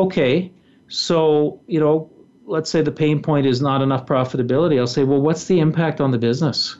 okay, 0.00 0.52
so 0.88 1.60
you 1.68 1.78
know, 1.78 2.10
let's 2.44 2.68
say 2.68 2.82
the 2.82 2.90
pain 2.90 3.22
point 3.22 3.46
is 3.46 3.62
not 3.62 3.82
enough 3.82 4.04
profitability. 4.04 4.80
I'll 4.80 4.88
say, 4.88 5.04
well, 5.04 5.20
what's 5.20 5.44
the 5.44 5.60
impact 5.60 6.00
on 6.00 6.10
the 6.10 6.18
business? 6.18 6.76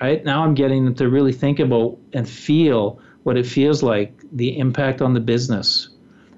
Right 0.00 0.24
now, 0.24 0.44
I'm 0.44 0.54
getting 0.54 0.86
them 0.86 0.94
to 0.94 1.10
really 1.10 1.34
think 1.34 1.58
about 1.58 1.98
and 2.14 2.26
feel 2.26 3.02
what 3.22 3.36
it 3.36 3.44
feels 3.44 3.82
like, 3.82 4.18
the 4.32 4.58
impact 4.58 5.02
on 5.02 5.12
the 5.12 5.20
business 5.20 5.90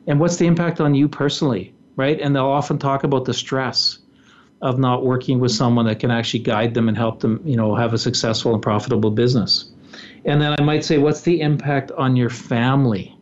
and 0.07 0.19
what's 0.21 0.37
the 0.37 0.47
impact 0.47 0.81
on 0.81 0.95
you 0.95 1.09
personally, 1.09 1.75
right? 1.97 2.21
And 2.21 2.35
they'll 2.35 2.47
often 2.47 2.79
talk 2.79 3.05
about 3.05 3.25
the 3.25 3.35
stress 3.35 3.99
of 4.61 4.79
not 4.79 5.05
working 5.05 5.41
with 5.41 5.51
someone 5.51 5.87
that 5.87 5.99
can 5.99 6.11
actually 6.11 6.41
guide 6.41 6.75
them 6.75 6.89
and 6.89 6.97
help 6.97 7.21
them, 7.21 7.41
you 7.45 7.57
know, 7.57 7.75
have 7.75 7.93
a 7.93 7.99
successful 7.99 8.55
and 8.55 8.63
profitable 8.63 9.11
business. 9.11 9.71
And 10.25 10.41
then 10.41 10.55
I 10.59 10.63
might 10.63 10.85
say, 10.85 10.99
what's 10.99 11.23
the 11.23 11.41
impact 11.41 11.91
on 11.93 12.17
your 12.17 12.31
family? 12.31 13.17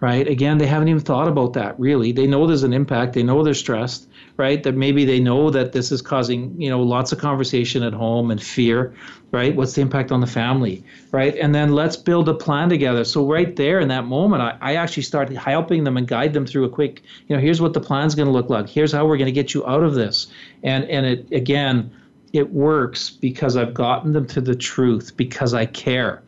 Right? 0.00 0.26
Again, 0.26 0.58
they 0.58 0.66
haven't 0.66 0.88
even 0.88 1.00
thought 1.00 1.28
about 1.28 1.52
that 1.54 1.78
really. 1.78 2.12
They 2.12 2.26
know 2.26 2.46
there's 2.46 2.62
an 2.62 2.72
impact, 2.72 3.14
they 3.14 3.22
know 3.22 3.42
they're 3.42 3.54
stressed, 3.54 4.07
right? 4.38 4.62
That 4.62 4.76
maybe 4.76 5.04
they 5.04 5.20
know 5.20 5.50
that 5.50 5.72
this 5.72 5.92
is 5.92 6.00
causing, 6.00 6.58
you 6.58 6.70
know, 6.70 6.80
lots 6.80 7.12
of 7.12 7.18
conversation 7.18 7.82
at 7.82 7.92
home 7.92 8.30
and 8.30 8.40
fear, 8.42 8.94
right? 9.32 9.54
What's 9.54 9.74
the 9.74 9.82
impact 9.82 10.12
on 10.12 10.20
the 10.20 10.26
family, 10.26 10.82
right? 11.10 11.36
And 11.36 11.54
then 11.54 11.72
let's 11.74 11.96
build 11.96 12.28
a 12.28 12.34
plan 12.34 12.68
together. 12.68 13.04
So 13.04 13.26
right 13.26 13.54
there 13.56 13.80
in 13.80 13.88
that 13.88 14.06
moment, 14.06 14.42
I, 14.42 14.56
I 14.60 14.74
actually 14.76 15.02
start 15.02 15.28
helping 15.30 15.84
them 15.84 15.96
and 15.96 16.06
guide 16.06 16.32
them 16.32 16.46
through 16.46 16.64
a 16.64 16.70
quick, 16.70 17.02
you 17.26 17.36
know, 17.36 17.42
here's 17.42 17.60
what 17.60 17.74
the 17.74 17.80
plan's 17.80 18.14
going 18.14 18.26
to 18.26 18.32
look 18.32 18.48
like. 18.48 18.68
Here's 18.68 18.92
how 18.92 19.04
we're 19.06 19.18
going 19.18 19.26
to 19.26 19.32
get 19.32 19.52
you 19.54 19.66
out 19.66 19.82
of 19.82 19.94
this. 19.94 20.28
And 20.62 20.84
and 20.84 21.04
it 21.04 21.32
again, 21.32 21.90
it 22.32 22.52
works 22.52 23.10
because 23.10 23.56
I've 23.56 23.74
gotten 23.74 24.12
them 24.12 24.26
to 24.28 24.40
the 24.40 24.54
truth 24.54 25.16
because 25.16 25.52
I 25.52 25.66
care. 25.66 26.22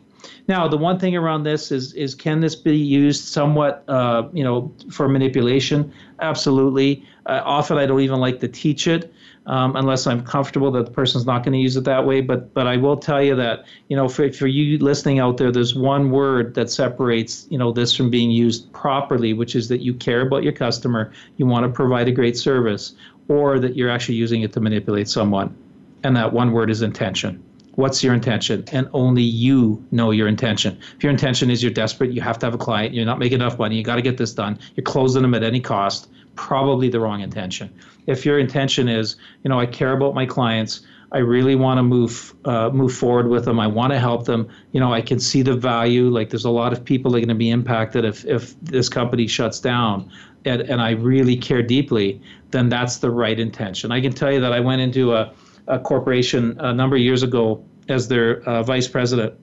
Now, 0.49 0.67
the 0.67 0.77
one 0.77 0.99
thing 0.99 1.15
around 1.15 1.45
this 1.45 1.71
is 1.71 1.93
is 1.93 2.15
can 2.15 2.41
this 2.41 2.57
be 2.57 2.77
used 2.77 3.25
somewhat, 3.25 3.85
uh, 3.87 4.29
you 4.33 4.43
know, 4.43 4.73
for 4.91 5.09
manipulation? 5.09 5.93
Absolutely. 6.21 7.05
Uh, 7.31 7.43
often, 7.45 7.79
I 7.79 7.87
don't 7.87 8.01
even 8.01 8.19
like 8.19 8.41
to 8.41 8.49
teach 8.49 8.89
it 8.89 9.15
um, 9.47 9.77
unless 9.77 10.05
I'm 10.05 10.25
comfortable 10.25 10.73
that 10.73 10.85
the 10.85 10.91
person's 10.91 11.27
not 11.27 11.45
going 11.45 11.53
to 11.53 11.61
use 11.61 11.77
it 11.77 11.85
that 11.85 12.05
way. 12.05 12.21
But 12.21 12.53
but 12.55 12.67
I 12.67 12.77
will 12.77 12.97
tell 12.97 13.23
you 13.23 13.37
that 13.37 13.67
you 13.89 13.97
know, 13.97 14.09
for 14.09 14.33
for 14.33 14.49
you 14.49 14.79
listening 14.79 15.21
out 15.21 15.37
there, 15.37 15.53
there's 15.53 15.73
one 15.73 16.11
word 16.11 16.55
that 16.57 16.73
separates 16.73 17.47
you 17.49 17.57
know 17.57 17.71
this 17.71 17.95
from 17.95 18.11
being 18.11 18.33
used 18.33 18.73
properly, 18.73 19.33
which 19.33 19.55
is 19.55 19.69
that 19.69 19.81
you 19.81 19.95
care 19.95 20.23
about 20.23 20.43
your 20.43 20.53
customer, 20.53 21.13
you 21.37 21.47
want 21.47 21.63
to 21.65 21.71
provide 21.71 22.09
a 22.09 22.13
great 22.13 22.37
service 22.37 22.95
or 23.29 23.61
that 23.61 23.77
you're 23.77 23.91
actually 23.91 24.17
using 24.17 24.43
it 24.43 24.53
to 24.55 24.61
manipulate 24.61 25.09
someone. 25.09 25.57
And 26.03 26.17
that 26.17 26.33
one 26.33 26.51
word 26.51 26.69
is 26.69 26.83
intention. 26.83 27.41
What's 27.77 28.03
your 28.03 28.13
intention? 28.13 28.65
And 28.73 28.89
only 28.93 29.23
you 29.23 29.87
know 29.93 30.11
your 30.11 30.27
intention. 30.27 30.77
If 30.97 31.05
your 31.05 31.11
intention 31.11 31.49
is 31.49 31.63
you're 31.63 31.73
desperate, 31.73 32.13
you 32.13 32.21
have 32.23 32.41
to 32.41 32.47
have 32.47 32.55
a 32.55 32.59
client, 32.59 32.93
you're 32.93 33.07
not 33.07 33.21
making 33.21 33.37
enough 33.37 33.59
money, 33.59 33.77
you 33.77 33.85
got 33.85 33.97
to 33.97 34.03
get 34.03 34.19
this 34.19 34.35
done, 34.35 34.59
you're 34.75 34.83
closing 34.83 35.23
them 35.23 35.35
at 35.35 35.45
any 35.45 35.61
cost, 35.61 36.11
probably 36.35 36.89
the 36.89 37.01
wrong 37.01 37.21
intention. 37.21 37.73
If 38.07 38.25
your 38.25 38.39
intention 38.39 38.89
is, 38.89 39.17
you 39.45 39.49
know, 39.49 39.61
I 39.61 39.67
care 39.67 39.93
about 39.93 40.15
my 40.15 40.27
clients, 40.27 40.83
I 41.13 41.19
really 41.19 41.57
want 41.57 41.79
to 41.79 41.83
move 41.83 42.35
uh, 42.45 42.71
move 42.71 42.93
forward 42.93 43.29
with 43.29 43.45
them. 43.45 43.59
I 43.59 43.67
want 43.67 43.93
to 43.93 43.99
help 43.99 44.27
them. 44.27 44.49
You 44.73 44.81
know, 44.81 44.93
I 44.93 45.01
can 45.01 45.19
see 45.19 45.43
the 45.43 45.55
value. 45.55 46.09
Like 46.09 46.31
there's 46.31 46.45
a 46.45 46.51
lot 46.51 46.73
of 46.73 46.85
people 46.85 47.11
that 47.11 47.19
are 47.19 47.21
going 47.21 47.29
to 47.29 47.35
be 47.35 47.51
impacted 47.51 48.05
if 48.05 48.25
if 48.25 48.59
this 48.61 48.89
company 48.89 49.27
shuts 49.27 49.59
down, 49.59 50.11
and 50.45 50.63
and 50.63 50.81
I 50.81 50.91
really 50.91 51.37
care 51.37 51.63
deeply. 51.63 52.21
Then 52.53 52.69
that's 52.69 52.99
the 52.99 53.11
right 53.11 53.39
intention. 53.39 53.91
I 53.91 54.01
can 54.01 54.13
tell 54.13 54.33
you 54.33 54.41
that 54.41 54.53
I 54.53 54.61
went 54.61 54.83
into 54.83 55.15
a 55.15 55.33
a 55.67 55.79
corporation 55.81 56.57
a 56.61 56.73
number 56.73 56.97
of 56.97 57.03
years 57.03 57.23
ago 57.23 57.65
as 57.89 58.07
their 58.07 58.43
uh, 58.49 58.63
vice 58.63 58.87
president, 58.87 59.35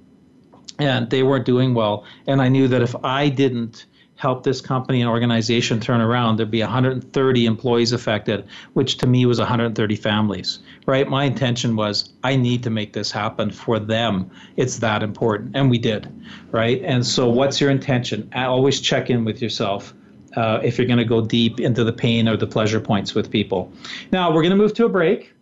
and 0.79 1.09
they 1.09 1.23
weren't 1.23 1.45
doing 1.45 1.73
well. 1.73 2.05
And 2.27 2.41
I 2.41 2.47
knew 2.47 2.69
that 2.69 2.81
if 2.81 2.95
I 3.03 3.27
didn't 3.27 3.85
help 4.17 4.43
this 4.43 4.61
company 4.61 4.99
and 5.01 5.09
organization 5.09 5.79
turn 5.79 6.01
around, 6.01 6.37
there'd 6.37 6.51
be 6.51 6.61
130 6.61 7.45
employees 7.45 7.93
affected, 7.93 8.45
which 8.73 8.97
to 8.97 9.07
me 9.07 9.25
was 9.25 9.37
130 9.39 9.95
families, 9.95 10.59
right? 10.85 11.07
My 11.07 11.23
intention 11.23 11.75
was 11.75 12.09
I 12.23 12.35
need 12.35 12.63
to 12.63 12.69
make 12.69 12.93
this 12.93 13.11
happen 13.11 13.51
for 13.51 13.79
them. 13.79 14.29
It's 14.55 14.79
that 14.79 15.03
important. 15.03 15.55
And 15.55 15.69
we 15.69 15.77
did, 15.77 16.11
right? 16.51 16.81
And 16.83 17.05
so, 17.05 17.29
what's 17.29 17.61
your 17.61 17.69
intention? 17.69 18.29
Always 18.35 18.81
check 18.81 19.09
in 19.09 19.23
with 19.23 19.41
yourself. 19.41 19.93
Uh, 20.35 20.59
if 20.63 20.77
you're 20.77 20.85
going 20.85 20.99
to 20.99 21.05
go 21.05 21.25
deep 21.25 21.59
into 21.59 21.83
the 21.83 21.93
pain 21.93 22.27
or 22.27 22.37
the 22.37 22.45
pleasure 22.45 22.79
points 22.79 23.15
with 23.15 23.31
people. 23.31 23.71
Now, 24.11 24.31
we're 24.31 24.41
going 24.41 24.51
to 24.51 24.57
move 24.57 24.73
to 24.75 24.85
a 24.85 24.89
break. 24.89 25.33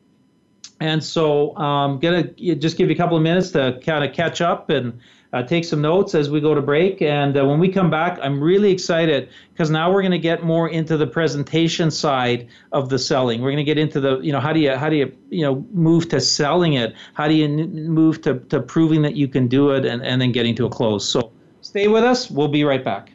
And 0.80 1.04
so 1.04 1.56
I'm 1.58 1.92
um, 1.92 2.00
going 2.00 2.36
to 2.36 2.56
just 2.56 2.78
give 2.78 2.90
you 2.90 2.96
a 2.96 2.98
couple 2.98 3.18
of 3.18 3.24
minutes 3.24 3.52
to 3.52 3.80
kind 3.84 4.04
of 4.04 4.14
catch 4.14 4.42
up 4.42 4.70
and 4.70 5.00
uh, 5.36 5.44
take 5.44 5.66
some 5.66 5.82
notes 5.82 6.16
as 6.16 6.30
we 6.30 6.40
go 6.40 6.56
to 6.56 6.62
break. 6.62 7.02
And 7.02 7.38
uh, 7.38 7.46
when 7.46 7.60
we 7.60 7.68
come 7.68 7.90
back, 7.90 8.18
I'm 8.22 8.42
really 8.42 8.72
excited 8.72 9.30
because 9.52 9.70
now 9.70 9.92
we're 9.92 10.02
going 10.02 10.14
to 10.14 10.18
get 10.18 10.44
more 10.44 10.70
into 10.70 10.96
the 10.96 11.06
presentation 11.06 11.92
side 11.92 12.48
of 12.72 12.88
the 12.88 12.98
selling. 12.98 13.42
We're 13.42 13.52
going 13.52 13.58
to 13.58 13.66
get 13.66 13.78
into 13.78 14.00
the, 14.00 14.20
you 14.22 14.32
know, 14.32 14.40
how 14.40 14.54
do 14.54 14.62
you, 14.62 14.74
how 14.78 14.90
do 14.90 14.96
you, 14.96 15.16
you 15.30 15.42
know, 15.42 15.66
move 15.74 16.08
to 16.10 16.22
selling 16.22 16.76
it? 16.76 16.96
How 17.16 17.28
do 17.28 17.34
you 17.34 17.50
move 17.50 18.22
to, 18.22 18.40
to 18.40 18.62
proving 18.62 19.02
that 19.02 19.18
you 19.18 19.28
can 19.28 19.50
do 19.50 19.72
it 19.72 19.86
and, 19.86 20.02
and 20.06 20.22
then 20.22 20.32
getting 20.32 20.56
to 20.56 20.68
a 20.68 20.70
close? 20.70 21.08
So 21.08 21.34
stay 21.60 21.90
with 21.90 22.06
us. 22.06 22.32
We'll 22.32 22.48
be 22.48 22.64
right 22.64 22.84
back. 22.84 23.12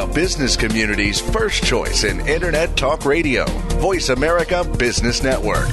Business 0.00 0.56
community's 0.56 1.20
first 1.20 1.64
choice 1.64 2.04
in 2.04 2.26
Internet 2.26 2.76
Talk 2.76 3.04
Radio, 3.04 3.44
Voice 3.78 4.08
America 4.08 4.64
Business 4.78 5.22
Network. 5.22 5.68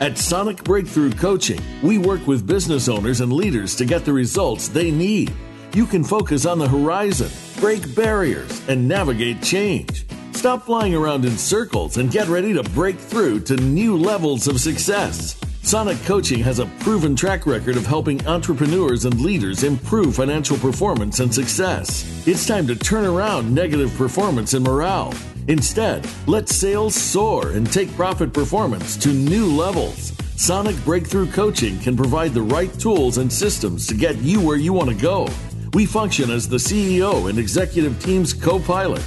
At 0.00 0.18
Sonic 0.18 0.62
Breakthrough 0.62 1.12
Coaching, 1.12 1.60
we 1.82 1.96
work 1.96 2.26
with 2.26 2.46
business 2.46 2.88
owners 2.88 3.20
and 3.22 3.32
leaders 3.32 3.74
to 3.76 3.86
get 3.86 4.04
the 4.04 4.12
results 4.12 4.68
they 4.68 4.90
need. 4.90 5.32
You 5.72 5.86
can 5.86 6.04
focus 6.04 6.44
on 6.44 6.58
the 6.58 6.68
horizon, 6.68 7.30
break 7.60 7.94
barriers, 7.94 8.60
and 8.68 8.86
navigate 8.86 9.42
change. 9.42 10.04
Stop 10.32 10.64
flying 10.66 10.94
around 10.94 11.24
in 11.24 11.38
circles 11.38 11.96
and 11.96 12.10
get 12.10 12.28
ready 12.28 12.52
to 12.52 12.62
break 12.62 12.98
through 12.98 13.40
to 13.40 13.56
new 13.56 13.96
levels 13.96 14.46
of 14.46 14.60
success. 14.60 15.41
Sonic 15.64 16.02
Coaching 16.04 16.40
has 16.40 16.58
a 16.58 16.66
proven 16.80 17.14
track 17.16 17.46
record 17.46 17.76
of 17.76 17.86
helping 17.86 18.26
entrepreneurs 18.26 19.04
and 19.04 19.20
leaders 19.20 19.62
improve 19.62 20.16
financial 20.16 20.56
performance 20.58 21.20
and 21.20 21.32
success. 21.32 22.26
It's 22.26 22.46
time 22.46 22.66
to 22.66 22.74
turn 22.76 23.04
around 23.04 23.54
negative 23.54 23.94
performance 23.94 24.54
and 24.54 24.64
morale. 24.64 25.14
Instead, 25.48 26.06
let 26.26 26.48
sales 26.48 26.94
soar 26.94 27.50
and 27.50 27.72
take 27.72 27.94
profit 27.94 28.32
performance 28.32 28.96
to 28.98 29.08
new 29.08 29.46
levels. 29.46 30.12
Sonic 30.36 30.76
Breakthrough 30.84 31.30
Coaching 31.30 31.78
can 31.78 31.96
provide 31.96 32.34
the 32.34 32.42
right 32.42 32.72
tools 32.78 33.18
and 33.18 33.32
systems 33.32 33.86
to 33.86 33.94
get 33.94 34.16
you 34.16 34.40
where 34.40 34.56
you 34.56 34.72
want 34.72 34.90
to 34.90 34.96
go. 34.96 35.28
We 35.74 35.86
function 35.86 36.30
as 36.30 36.48
the 36.48 36.56
CEO 36.58 37.30
and 37.30 37.38
executive 37.38 38.02
team's 38.02 38.34
co 38.34 38.58
pilot. 38.58 39.02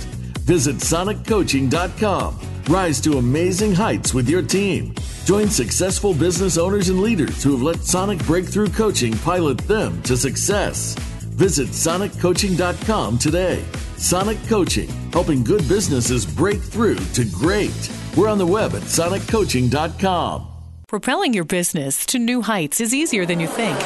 Visit 0.45 0.77
soniccoaching.com. 0.77 2.39
Rise 2.67 2.99
to 3.01 3.19
amazing 3.19 3.73
heights 3.73 4.15
with 4.15 4.27
your 4.27 4.41
team. 4.41 4.95
Join 5.25 5.49
successful 5.49 6.15
business 6.15 6.57
owners 6.57 6.89
and 6.89 6.99
leaders 6.99 7.43
who 7.43 7.51
have 7.51 7.61
let 7.61 7.77
Sonic 7.77 8.17
Breakthrough 8.25 8.69
Coaching 8.69 9.15
pilot 9.19 9.59
them 9.59 10.01
to 10.01 10.17
success. 10.17 10.95
Visit 11.35 11.67
soniccoaching.com 11.67 13.19
today. 13.19 13.63
Sonic 13.97 14.39
Coaching, 14.47 14.87
helping 15.11 15.43
good 15.43 15.67
businesses 15.67 16.25
break 16.25 16.59
through 16.59 16.95
to 16.95 17.25
great. 17.25 17.91
We're 18.17 18.29
on 18.29 18.39
the 18.39 18.47
web 18.47 18.73
at 18.73 18.81
soniccoaching.com. 18.81 20.47
Propelling 20.87 21.33
your 21.35 21.45
business 21.45 22.03
to 22.07 22.17
new 22.17 22.41
heights 22.41 22.81
is 22.81 22.95
easier 22.95 23.27
than 23.27 23.39
you 23.39 23.47
think. 23.47 23.79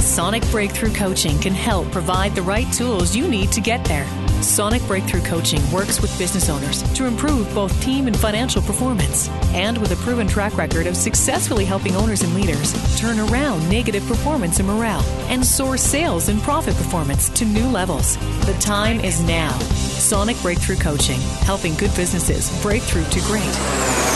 Sonic 0.00 0.48
Breakthrough 0.50 0.94
Coaching 0.94 1.38
can 1.38 1.52
help 1.52 1.90
provide 1.92 2.34
the 2.34 2.42
right 2.42 2.70
tools 2.72 3.14
you 3.14 3.28
need 3.28 3.52
to 3.52 3.60
get 3.60 3.84
there. 3.84 4.06
Sonic 4.44 4.86
Breakthrough 4.86 5.22
Coaching 5.22 5.60
works 5.72 6.00
with 6.02 6.16
business 6.18 6.48
owners 6.48 6.82
to 6.94 7.06
improve 7.06 7.52
both 7.54 7.82
team 7.82 8.06
and 8.06 8.16
financial 8.16 8.60
performance. 8.62 9.28
And 9.54 9.78
with 9.78 9.90
a 9.92 9.96
proven 9.96 10.28
track 10.28 10.56
record 10.56 10.86
of 10.86 10.96
successfully 10.96 11.64
helping 11.64 11.96
owners 11.96 12.22
and 12.22 12.34
leaders 12.34 12.72
turn 12.98 13.18
around 13.18 13.68
negative 13.68 14.06
performance 14.06 14.60
and 14.60 14.68
morale 14.68 15.02
and 15.28 15.44
soar 15.44 15.76
sales 15.76 16.28
and 16.28 16.40
profit 16.42 16.74
performance 16.76 17.30
to 17.30 17.44
new 17.44 17.66
levels. 17.68 18.16
The 18.44 18.56
time 18.60 19.00
is 19.00 19.22
now. 19.22 19.58
Sonic 19.58 20.40
Breakthrough 20.42 20.76
Coaching, 20.76 21.20
helping 21.40 21.74
good 21.74 21.94
businesses 21.96 22.50
break 22.62 22.82
through 22.82 23.04
to 23.04 23.20
great. 23.20 23.42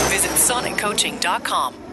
Visit 0.09 0.31
soniccoaching.com. 0.31 1.88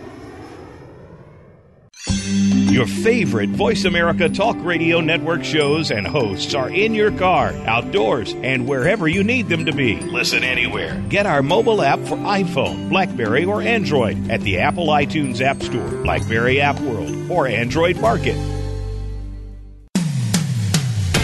Your 2.76 2.86
favorite 2.86 3.48
Voice 3.48 3.86
America 3.86 4.28
Talk 4.28 4.54
Radio 4.60 5.00
Network 5.00 5.42
shows 5.42 5.90
and 5.90 6.06
hosts 6.06 6.52
are 6.52 6.68
in 6.68 6.92
your 6.92 7.10
car, 7.10 7.54
outdoors, 7.64 8.34
and 8.42 8.68
wherever 8.68 9.08
you 9.08 9.24
need 9.24 9.48
them 9.48 9.64
to 9.64 9.72
be. 9.72 9.96
Listen 10.00 10.44
anywhere. 10.44 11.02
Get 11.08 11.24
our 11.24 11.42
mobile 11.42 11.80
app 11.80 11.98
for 12.00 12.16
iPhone, 12.16 12.90
Blackberry, 12.90 13.46
or 13.46 13.62
Android 13.62 14.30
at 14.30 14.42
the 14.42 14.58
Apple 14.58 14.88
iTunes 14.88 15.40
App 15.40 15.62
Store, 15.62 15.88
Blackberry 16.02 16.60
App 16.60 16.78
World, 16.80 17.30
or 17.30 17.46
Android 17.46 17.98
Market. 17.98 18.36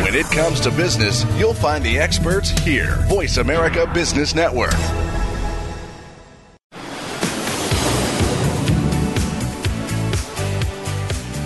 When 0.00 0.14
it 0.14 0.24
comes 0.30 0.58
to 0.60 0.70
business, 0.70 1.26
you'll 1.36 1.52
find 1.52 1.84
the 1.84 1.98
experts 1.98 2.48
here. 2.60 2.96
Voice 3.08 3.36
America 3.36 3.86
Business 3.92 4.34
Network. 4.34 4.72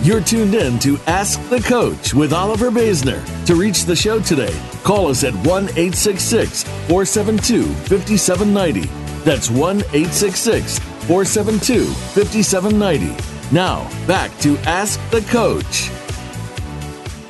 You're 0.07 0.21
tuned 0.21 0.55
in 0.55 0.79
to 0.79 0.99
Ask 1.09 1.43
the 1.49 1.59
Coach 1.59 2.15
with 2.15 2.33
Oliver 2.33 2.71
Basner. 2.71 3.21
To 3.47 3.57
reach 3.57 3.87
the 3.87 3.97
show 3.97 4.21
today, 4.21 4.57
call 4.85 5.09
us 5.09 5.25
at 5.25 5.35
1 5.35 5.45
866 5.65 6.63
472 6.63 7.65
5790. 7.65 8.83
That's 9.25 9.51
1 9.51 9.79
866 9.79 10.79
472 10.79 11.87
5790. 11.87 13.53
Now, 13.53 13.91
back 14.07 14.31
to 14.43 14.57
Ask 14.59 15.01
the 15.11 15.23
Coach. 15.23 15.91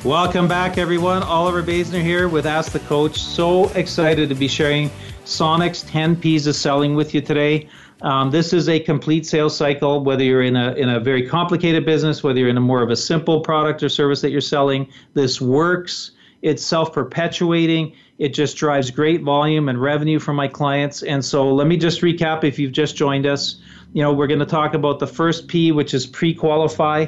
Welcome 0.05 0.47
back, 0.47 0.77
everyone. 0.77 1.23
Oliver 1.23 1.63
Basner 1.63 2.03
here 2.03 2.29
with 2.29 2.45
Ask 2.45 2.73
the 2.73 2.79
Coach. 2.81 3.17
So 3.17 3.69
excited 3.69 4.29
to 4.29 4.35
be 4.35 4.47
sharing 4.47 4.91
Sonic's 5.25 5.81
10 5.81 6.15
P's 6.15 6.45
of 6.45 6.55
selling 6.55 6.93
with 6.93 7.15
you 7.15 7.21
today. 7.21 7.69
Um, 8.01 8.29
this 8.29 8.53
is 8.53 8.69
a 8.69 8.79
complete 8.79 9.25
sales 9.25 9.57
cycle, 9.57 10.03
whether 10.03 10.23
you're 10.23 10.43
in 10.43 10.55
a, 10.55 10.73
in 10.73 10.89
a 10.89 10.99
very 10.99 11.27
complicated 11.27 11.85
business, 11.85 12.23
whether 12.23 12.39
you're 12.39 12.49
in 12.49 12.57
a 12.57 12.61
more 12.61 12.83
of 12.83 12.91
a 12.91 12.95
simple 12.95 13.41
product 13.41 13.81
or 13.81 13.89
service 13.89 14.21
that 14.21 14.29
you're 14.29 14.41
selling. 14.41 14.87
This 15.13 15.41
works. 15.41 16.11
It's 16.43 16.63
self 16.63 16.93
perpetuating. 16.93 17.93
It 18.19 18.29
just 18.29 18.57
drives 18.57 18.91
great 18.91 19.21
volume 19.21 19.69
and 19.69 19.81
revenue 19.81 20.19
for 20.19 20.33
my 20.33 20.47
clients. 20.47 21.01
And 21.03 21.23
so 21.23 21.51
let 21.53 21.67
me 21.67 21.77
just 21.77 22.01
recap 22.01 22.43
if 22.43 22.59
you've 22.59 22.71
just 22.71 22.95
joined 22.95 23.25
us. 23.25 23.59
You 23.93 24.03
know, 24.03 24.13
we're 24.13 24.27
going 24.27 24.39
to 24.39 24.45
talk 24.45 24.73
about 24.73 24.99
the 24.99 25.07
first 25.07 25.47
P, 25.47 25.71
which 25.71 25.93
is 25.93 26.05
pre 26.05 26.33
qualify. 26.33 27.07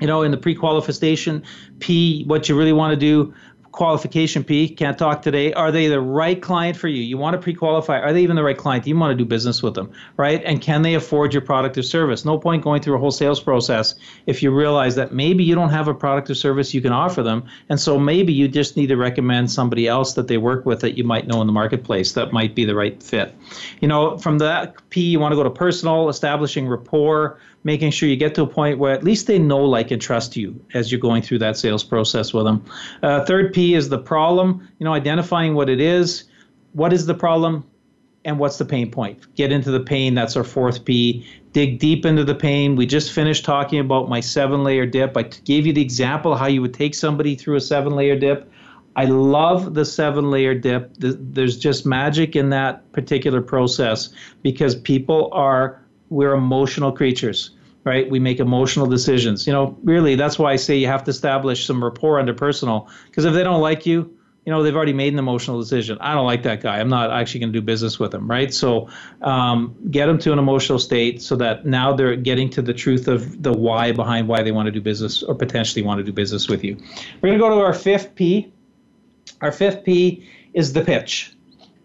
You 0.00 0.06
know, 0.06 0.22
in 0.22 0.30
the 0.30 0.36
pre 0.36 0.54
qualification, 0.54 1.42
P, 1.78 2.24
what 2.24 2.48
you 2.48 2.58
really 2.58 2.72
want 2.72 2.92
to 2.92 2.96
do 2.96 3.32
qualification 3.76 4.42
P, 4.42 4.68
can't 4.68 4.98
talk 4.98 5.20
today. 5.22 5.52
Are 5.52 5.70
they 5.70 5.86
the 5.86 6.00
right 6.00 6.40
client 6.40 6.76
for 6.76 6.88
you? 6.88 7.02
You 7.02 7.18
want 7.18 7.34
to 7.34 7.38
pre 7.40 7.54
qualify. 7.54 8.00
Are 8.00 8.12
they 8.12 8.22
even 8.22 8.34
the 8.34 8.42
right 8.42 8.56
client? 8.56 8.84
Do 8.84 8.90
you 8.90 8.96
want 8.96 9.12
to 9.12 9.16
do 9.16 9.28
business 9.28 9.62
with 9.62 9.74
them, 9.74 9.92
right? 10.16 10.42
And 10.44 10.60
can 10.60 10.80
they 10.82 10.94
afford 10.94 11.34
your 11.34 11.42
product 11.42 11.76
or 11.76 11.82
service? 11.82 12.24
No 12.24 12.38
point 12.38 12.64
going 12.64 12.80
through 12.80 12.96
a 12.96 12.98
whole 12.98 13.10
sales 13.10 13.38
process 13.38 13.94
if 14.24 14.42
you 14.42 14.50
realize 14.50 14.94
that 14.96 15.12
maybe 15.12 15.44
you 15.44 15.54
don't 15.54 15.68
have 15.68 15.88
a 15.88 15.94
product 15.94 16.30
or 16.30 16.34
service 16.34 16.72
you 16.72 16.80
can 16.80 16.92
offer 16.92 17.22
them. 17.22 17.44
And 17.68 17.78
so 17.78 17.98
maybe 17.98 18.32
you 18.32 18.48
just 18.48 18.76
need 18.76 18.86
to 18.88 18.96
recommend 18.96 19.50
somebody 19.50 19.86
else 19.86 20.14
that 20.14 20.26
they 20.26 20.38
work 20.38 20.64
with 20.64 20.80
that 20.80 20.96
you 20.96 21.04
might 21.04 21.26
know 21.26 21.42
in 21.42 21.46
the 21.46 21.52
marketplace 21.52 22.12
that 22.12 22.32
might 22.32 22.54
be 22.54 22.64
the 22.64 22.74
right 22.74 23.00
fit. 23.02 23.34
You 23.80 23.88
know, 23.88 24.16
from 24.16 24.38
that 24.38 24.88
P, 24.88 25.02
you 25.02 25.20
want 25.20 25.32
to 25.32 25.36
go 25.36 25.44
to 25.44 25.50
personal, 25.50 26.08
establishing 26.08 26.66
rapport 26.66 27.38
making 27.66 27.90
sure 27.90 28.08
you 28.08 28.16
get 28.16 28.32
to 28.36 28.42
a 28.42 28.46
point 28.46 28.78
where 28.78 28.94
at 28.94 29.02
least 29.02 29.26
they 29.26 29.40
know, 29.40 29.58
like, 29.58 29.90
and 29.90 30.00
trust 30.00 30.36
you 30.36 30.64
as 30.72 30.92
you're 30.92 31.00
going 31.00 31.20
through 31.20 31.40
that 31.40 31.56
sales 31.56 31.82
process 31.82 32.32
with 32.32 32.44
them. 32.44 32.64
Uh, 33.02 33.24
third 33.24 33.52
P 33.52 33.65
is 33.74 33.88
the 33.88 33.98
problem, 33.98 34.68
you 34.78 34.84
know, 34.84 34.92
identifying 34.92 35.54
what 35.54 35.68
it 35.68 35.80
is. 35.80 36.24
What 36.72 36.92
is 36.92 37.06
the 37.06 37.14
problem? 37.14 37.64
And 38.24 38.38
what's 38.38 38.58
the 38.58 38.64
pain 38.64 38.90
point? 38.90 39.34
Get 39.36 39.52
into 39.52 39.70
the 39.70 39.80
pain. 39.80 40.14
That's 40.14 40.36
our 40.36 40.44
fourth 40.44 40.84
P. 40.84 41.26
Dig 41.52 41.78
deep 41.78 42.04
into 42.04 42.24
the 42.24 42.34
pain. 42.34 42.74
We 42.74 42.84
just 42.84 43.12
finished 43.12 43.44
talking 43.44 43.78
about 43.78 44.08
my 44.08 44.20
seven 44.20 44.64
layer 44.64 44.84
dip. 44.84 45.16
I 45.16 45.22
gave 45.22 45.64
you 45.66 45.72
the 45.72 45.80
example 45.80 46.34
how 46.34 46.46
you 46.46 46.60
would 46.60 46.74
take 46.74 46.94
somebody 46.94 47.36
through 47.36 47.56
a 47.56 47.60
seven 47.60 47.94
layer 47.94 48.18
dip. 48.18 48.50
I 48.96 49.04
love 49.04 49.74
the 49.74 49.84
seven 49.84 50.30
layer 50.30 50.54
dip. 50.54 50.92
There's 50.98 51.56
just 51.56 51.86
magic 51.86 52.34
in 52.34 52.50
that 52.50 52.90
particular 52.92 53.42
process 53.42 54.08
because 54.42 54.74
people 54.74 55.28
are, 55.32 55.80
we're 56.08 56.32
emotional 56.32 56.90
creatures 56.92 57.50
right? 57.86 58.10
We 58.10 58.18
make 58.18 58.40
emotional 58.40 58.86
decisions. 58.86 59.46
You 59.46 59.52
know, 59.52 59.78
really, 59.84 60.16
that's 60.16 60.38
why 60.38 60.52
I 60.52 60.56
say 60.56 60.76
you 60.76 60.88
have 60.88 61.04
to 61.04 61.10
establish 61.10 61.64
some 61.64 61.82
rapport 61.82 62.18
under 62.18 62.34
personal. 62.34 62.90
Because 63.06 63.24
if 63.24 63.32
they 63.32 63.44
don't 63.44 63.60
like 63.60 63.86
you, 63.86 64.12
you 64.44 64.52
know, 64.52 64.62
they've 64.62 64.74
already 64.74 64.92
made 64.92 65.12
an 65.12 65.18
emotional 65.18 65.60
decision. 65.60 65.96
I 66.00 66.12
don't 66.12 66.26
like 66.26 66.42
that 66.42 66.60
guy. 66.60 66.78
I'm 66.78 66.88
not 66.88 67.12
actually 67.12 67.40
going 67.40 67.52
to 67.52 67.60
do 67.60 67.64
business 67.64 67.98
with 67.98 68.12
him, 68.12 68.28
right? 68.28 68.52
So 68.52 68.88
um, 69.22 69.76
get 69.90 70.06
them 70.06 70.18
to 70.18 70.32
an 70.32 70.38
emotional 70.38 70.80
state 70.80 71.22
so 71.22 71.36
that 71.36 71.64
now 71.64 71.92
they're 71.94 72.16
getting 72.16 72.50
to 72.50 72.62
the 72.62 72.74
truth 72.74 73.08
of 73.08 73.42
the 73.42 73.52
why 73.52 73.92
behind 73.92 74.28
why 74.28 74.42
they 74.42 74.52
want 74.52 74.66
to 74.66 74.72
do 74.72 74.80
business 74.80 75.22
or 75.22 75.34
potentially 75.34 75.82
want 75.82 75.98
to 75.98 76.04
do 76.04 76.12
business 76.12 76.48
with 76.48 76.64
you. 76.64 76.76
We're 77.22 77.30
going 77.30 77.38
to 77.38 77.44
go 77.44 77.50
to 77.50 77.64
our 77.64 77.74
fifth 77.74 78.14
P. 78.16 78.52
Our 79.40 79.52
fifth 79.52 79.84
P 79.84 80.28
is 80.54 80.72
the 80.72 80.82
pitch. 80.82 81.32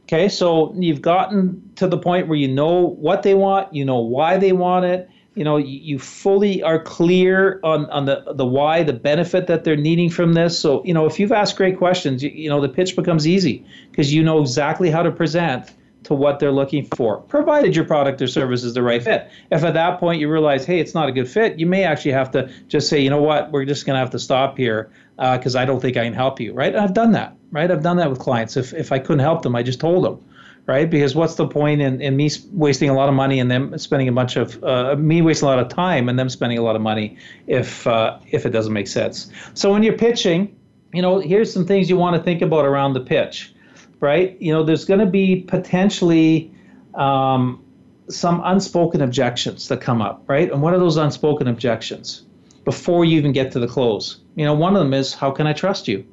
Okay, 0.03 0.29
so 0.29 0.73
you've 0.75 1.01
gotten 1.01 1.71
to 1.75 1.87
the 1.87 1.97
point 1.97 2.27
where 2.27 2.37
you 2.37 2.47
know 2.47 2.87
what 2.87 3.23
they 3.23 3.33
want, 3.33 3.73
you 3.73 3.85
know 3.85 3.99
why 3.99 4.37
they 4.37 4.51
want 4.51 4.85
it, 4.85 5.09
you 5.35 5.43
know 5.43 5.57
you 5.57 5.97
fully 5.97 6.61
are 6.61 6.79
clear 6.79 7.59
on, 7.63 7.85
on 7.89 8.05
the, 8.05 8.23
the 8.35 8.45
why 8.45 8.83
the 8.83 8.93
benefit 8.93 9.47
that 9.47 9.63
they're 9.63 9.77
needing 9.77 10.09
from 10.09 10.33
this. 10.33 10.59
So 10.59 10.83
you 10.83 10.93
know 10.93 11.05
if 11.05 11.19
you've 11.19 11.31
asked 11.31 11.55
great 11.55 11.77
questions 11.77 12.21
you, 12.21 12.29
you 12.29 12.49
know 12.49 12.59
the 12.59 12.69
pitch 12.69 12.95
becomes 12.95 13.27
easy 13.27 13.65
because 13.89 14.13
you 14.13 14.23
know 14.23 14.41
exactly 14.41 14.89
how 14.89 15.03
to 15.03 15.11
present 15.11 15.71
to 16.03 16.15
what 16.15 16.39
they're 16.39 16.51
looking 16.51 16.85
for 16.95 17.17
provided 17.17 17.75
your 17.75 17.85
product 17.85 18.21
or 18.21 18.27
service 18.27 18.63
is 18.63 18.73
the 18.73 18.81
right 18.81 19.03
fit. 19.03 19.29
If 19.51 19.63
at 19.63 19.73
that 19.75 19.99
point 19.99 20.19
you 20.19 20.29
realize 20.29 20.65
hey 20.65 20.79
it's 20.79 20.93
not 20.93 21.07
a 21.07 21.11
good 21.11 21.29
fit 21.29 21.59
you 21.59 21.65
may 21.65 21.83
actually 21.83 22.11
have 22.11 22.31
to 22.31 22.51
just 22.67 22.89
say 22.89 22.99
you 22.99 23.09
know 23.09 23.21
what? 23.21 23.51
We're 23.51 23.65
just 23.65 23.85
going 23.85 23.95
to 23.95 23.99
have 23.99 24.11
to 24.11 24.19
stop 24.19 24.57
here 24.57 24.91
because 25.17 25.55
uh, 25.55 25.59
i 25.59 25.65
don't 25.65 25.79
think 25.79 25.97
i 25.97 26.03
can 26.03 26.13
help 26.13 26.39
you 26.39 26.53
right? 26.53 26.75
I've 26.75 26.93
done 26.93 27.11
that 27.13 27.37
right? 27.51 27.69
I've 27.69 27.83
done 27.83 27.97
that 27.97 28.09
with 28.09 28.19
clients. 28.19 28.57
If, 28.57 28.73
if 28.73 28.91
i 28.91 28.99
couldn't 28.99 29.19
help 29.19 29.43
them 29.43 29.55
i 29.55 29.63
just 29.63 29.79
told 29.79 30.03
them 30.03 30.25
right? 30.71 30.89
Because 30.89 31.13
what's 31.13 31.35
the 31.35 31.45
point 31.45 31.81
in, 31.81 31.99
in 32.01 32.15
me 32.15 32.29
wasting 32.53 32.89
a 32.89 32.93
lot 32.93 33.09
of 33.09 33.15
money 33.15 33.41
and 33.41 33.51
them 33.51 33.77
spending 33.77 34.07
a 34.07 34.11
bunch 34.13 34.37
of 34.37 34.63
uh, 34.63 34.95
me 34.95 35.21
wasting 35.21 35.47
a 35.47 35.51
lot 35.51 35.59
of 35.59 35.67
time 35.67 36.07
and 36.07 36.17
them 36.17 36.29
spending 36.29 36.57
a 36.57 36.61
lot 36.61 36.77
of 36.77 36.81
money 36.81 37.17
if 37.45 37.85
uh, 37.85 38.17
if 38.27 38.45
it 38.45 38.51
doesn't 38.51 38.71
make 38.71 38.87
sense. 38.87 39.29
So 39.53 39.69
when 39.73 39.83
you're 39.83 39.97
pitching, 39.97 40.55
you 40.93 41.01
know, 41.01 41.19
here's 41.19 41.51
some 41.51 41.65
things 41.65 41.89
you 41.89 41.97
want 41.97 42.15
to 42.15 42.23
think 42.23 42.41
about 42.41 42.63
around 42.63 42.93
the 42.93 43.01
pitch, 43.01 43.53
right? 43.99 44.41
You 44.41 44.53
know, 44.53 44.63
there's 44.63 44.85
going 44.85 45.01
to 45.01 45.05
be 45.05 45.41
potentially 45.41 46.53
um, 46.95 47.61
some 48.09 48.41
unspoken 48.45 49.01
objections 49.01 49.67
that 49.67 49.81
come 49.81 50.01
up, 50.01 50.23
right? 50.27 50.49
And 50.49 50.61
what 50.61 50.73
are 50.73 50.79
those 50.79 50.95
unspoken 50.95 51.49
objections 51.49 52.23
before 52.63 53.03
you 53.03 53.17
even 53.17 53.33
get 53.33 53.51
to 53.51 53.59
the 53.59 53.67
close? 53.67 54.21
You 54.35 54.45
know, 54.45 54.53
one 54.53 54.77
of 54.77 54.79
them 54.79 54.93
is 54.93 55.13
how 55.13 55.31
can 55.31 55.47
I 55.47 55.53
trust 55.53 55.89
you? 55.89 56.05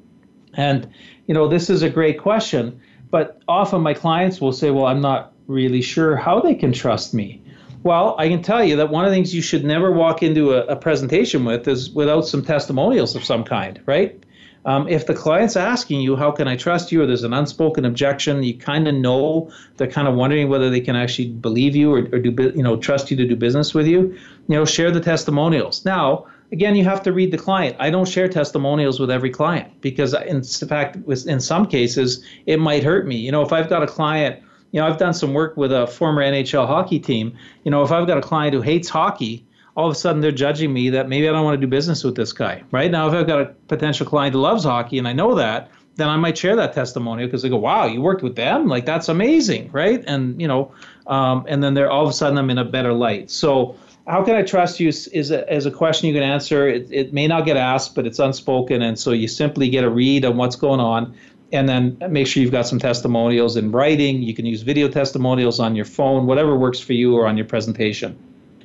And 0.54 0.92
you 1.28 1.34
know, 1.34 1.46
this 1.46 1.70
is 1.70 1.82
a 1.82 1.90
great 1.90 2.18
question 2.18 2.80
but 3.10 3.40
often 3.48 3.80
my 3.80 3.94
clients 3.94 4.40
will 4.40 4.52
say, 4.52 4.70
well, 4.70 4.86
I'm 4.86 5.00
not 5.00 5.32
really 5.46 5.82
sure 5.82 6.16
how 6.16 6.40
they 6.40 6.54
can 6.54 6.72
trust 6.72 7.14
me. 7.14 7.42
Well, 7.82 8.16
I 8.18 8.28
can 8.28 8.42
tell 8.42 8.64
you 8.64 8.76
that 8.76 8.90
one 8.90 9.04
of 9.04 9.10
the 9.10 9.16
things 9.16 9.34
you 9.34 9.42
should 9.42 9.64
never 9.64 9.92
walk 9.92 10.22
into 10.22 10.52
a, 10.52 10.66
a 10.66 10.76
presentation 10.76 11.44
with 11.44 11.66
is 11.68 11.90
without 11.90 12.26
some 12.26 12.44
testimonials 12.44 13.14
of 13.16 13.24
some 13.24 13.44
kind, 13.44 13.80
right? 13.86 14.22
Um, 14.64 14.88
if 14.88 15.06
the 15.06 15.14
client's 15.14 15.56
asking 15.56 16.00
you, 16.00 16.16
how 16.16 16.32
can 16.32 16.48
I 16.48 16.56
trust 16.56 16.92
you, 16.92 17.00
or 17.02 17.06
there's 17.06 17.22
an 17.22 17.32
unspoken 17.32 17.84
objection, 17.84 18.42
you 18.42 18.58
kind 18.58 18.88
of 18.88 18.94
know 18.94 19.50
they're 19.76 19.86
kind 19.86 20.08
of 20.08 20.14
wondering 20.14 20.48
whether 20.48 20.68
they 20.68 20.80
can 20.80 20.96
actually 20.96 21.28
believe 21.28 21.76
you 21.76 21.94
or, 21.94 21.98
or 21.98 22.18
do, 22.18 22.52
you 22.54 22.62
know, 22.62 22.76
trust 22.76 23.10
you 23.10 23.16
to 23.16 23.26
do 23.26 23.36
business 23.36 23.72
with 23.72 23.86
you, 23.86 24.00
you 24.48 24.56
know, 24.56 24.64
share 24.64 24.90
the 24.90 25.00
testimonials. 25.00 25.84
Now, 25.84 26.26
again, 26.52 26.76
you 26.76 26.84
have 26.84 27.02
to 27.02 27.12
read 27.12 27.30
the 27.30 27.38
client. 27.38 27.76
I 27.78 27.90
don't 27.90 28.08
share 28.08 28.28
testimonials 28.28 29.00
with 29.00 29.10
every 29.10 29.30
client 29.30 29.80
because, 29.80 30.14
in 30.14 30.42
fact, 30.42 30.96
in 31.26 31.40
some 31.40 31.66
cases, 31.66 32.24
it 32.46 32.58
might 32.58 32.82
hurt 32.82 33.06
me. 33.06 33.16
You 33.16 33.32
know, 33.32 33.42
if 33.42 33.52
I've 33.52 33.68
got 33.68 33.82
a 33.82 33.86
client, 33.86 34.42
you 34.72 34.80
know, 34.80 34.86
I've 34.86 34.98
done 34.98 35.14
some 35.14 35.34
work 35.34 35.56
with 35.56 35.72
a 35.72 35.86
former 35.86 36.22
NHL 36.22 36.66
hockey 36.66 36.98
team. 36.98 37.36
You 37.64 37.70
know, 37.70 37.82
if 37.82 37.92
I've 37.92 38.06
got 38.06 38.18
a 38.18 38.22
client 38.22 38.54
who 38.54 38.62
hates 38.62 38.88
hockey, 38.88 39.44
all 39.76 39.86
of 39.86 39.92
a 39.92 39.98
sudden 39.98 40.20
they're 40.20 40.32
judging 40.32 40.72
me 40.72 40.90
that 40.90 41.08
maybe 41.08 41.28
I 41.28 41.32
don't 41.32 41.44
want 41.44 41.54
to 41.54 41.60
do 41.60 41.70
business 41.70 42.02
with 42.02 42.16
this 42.16 42.32
guy. 42.32 42.62
Right 42.72 42.90
now, 42.90 43.08
if 43.08 43.14
I've 43.14 43.26
got 43.26 43.40
a 43.40 43.46
potential 43.68 44.06
client 44.06 44.34
who 44.34 44.40
loves 44.40 44.64
hockey 44.64 44.98
and 44.98 45.06
I 45.06 45.12
know 45.12 45.34
that, 45.36 45.70
then 45.94 46.08
I 46.08 46.16
might 46.16 46.38
share 46.38 46.54
that 46.56 46.72
testimonial 46.72 47.26
because 47.26 47.42
they 47.42 47.48
go, 47.48 47.56
"Wow, 47.56 47.86
you 47.86 48.00
worked 48.00 48.22
with 48.22 48.36
them? 48.36 48.68
Like 48.68 48.86
that's 48.86 49.08
amazing, 49.08 49.70
right?" 49.72 50.02
And 50.06 50.40
you 50.40 50.46
know, 50.46 50.72
um, 51.08 51.44
and 51.48 51.62
then 51.62 51.74
they're 51.74 51.90
all 51.90 52.04
of 52.04 52.10
a 52.10 52.12
sudden 52.12 52.38
I'm 52.38 52.50
in 52.50 52.58
a 52.58 52.64
better 52.64 52.92
light. 52.92 53.30
So 53.30 53.76
how 54.08 54.24
can 54.24 54.34
I 54.34 54.42
trust 54.42 54.80
you 54.80 54.88
is, 54.88 55.30
a, 55.30 55.54
is 55.54 55.66
a 55.66 55.70
question 55.70 56.08
you 56.08 56.14
can 56.14 56.22
answer. 56.22 56.66
It, 56.66 56.88
it 56.90 57.12
may 57.12 57.26
not 57.26 57.44
get 57.44 57.58
asked, 57.58 57.94
but 57.94 58.06
it's 58.06 58.18
unspoken. 58.18 58.80
And 58.80 58.98
so 58.98 59.12
you 59.12 59.28
simply 59.28 59.68
get 59.68 59.84
a 59.84 59.90
read 59.90 60.24
on 60.24 60.38
what's 60.38 60.56
going 60.56 60.80
on 60.80 61.14
and 61.52 61.68
then 61.68 61.98
make 62.08 62.26
sure 62.26 62.42
you've 62.42 62.52
got 62.52 62.66
some 62.66 62.78
testimonials 62.78 63.56
in 63.56 63.70
writing. 63.70 64.22
You 64.22 64.34
can 64.34 64.46
use 64.46 64.62
video 64.62 64.88
testimonials 64.88 65.60
on 65.60 65.76
your 65.76 65.84
phone, 65.84 66.26
whatever 66.26 66.56
works 66.56 66.80
for 66.80 66.94
you 66.94 67.16
or 67.16 67.26
on 67.26 67.36
your 67.36 67.46
presentation. 67.46 68.18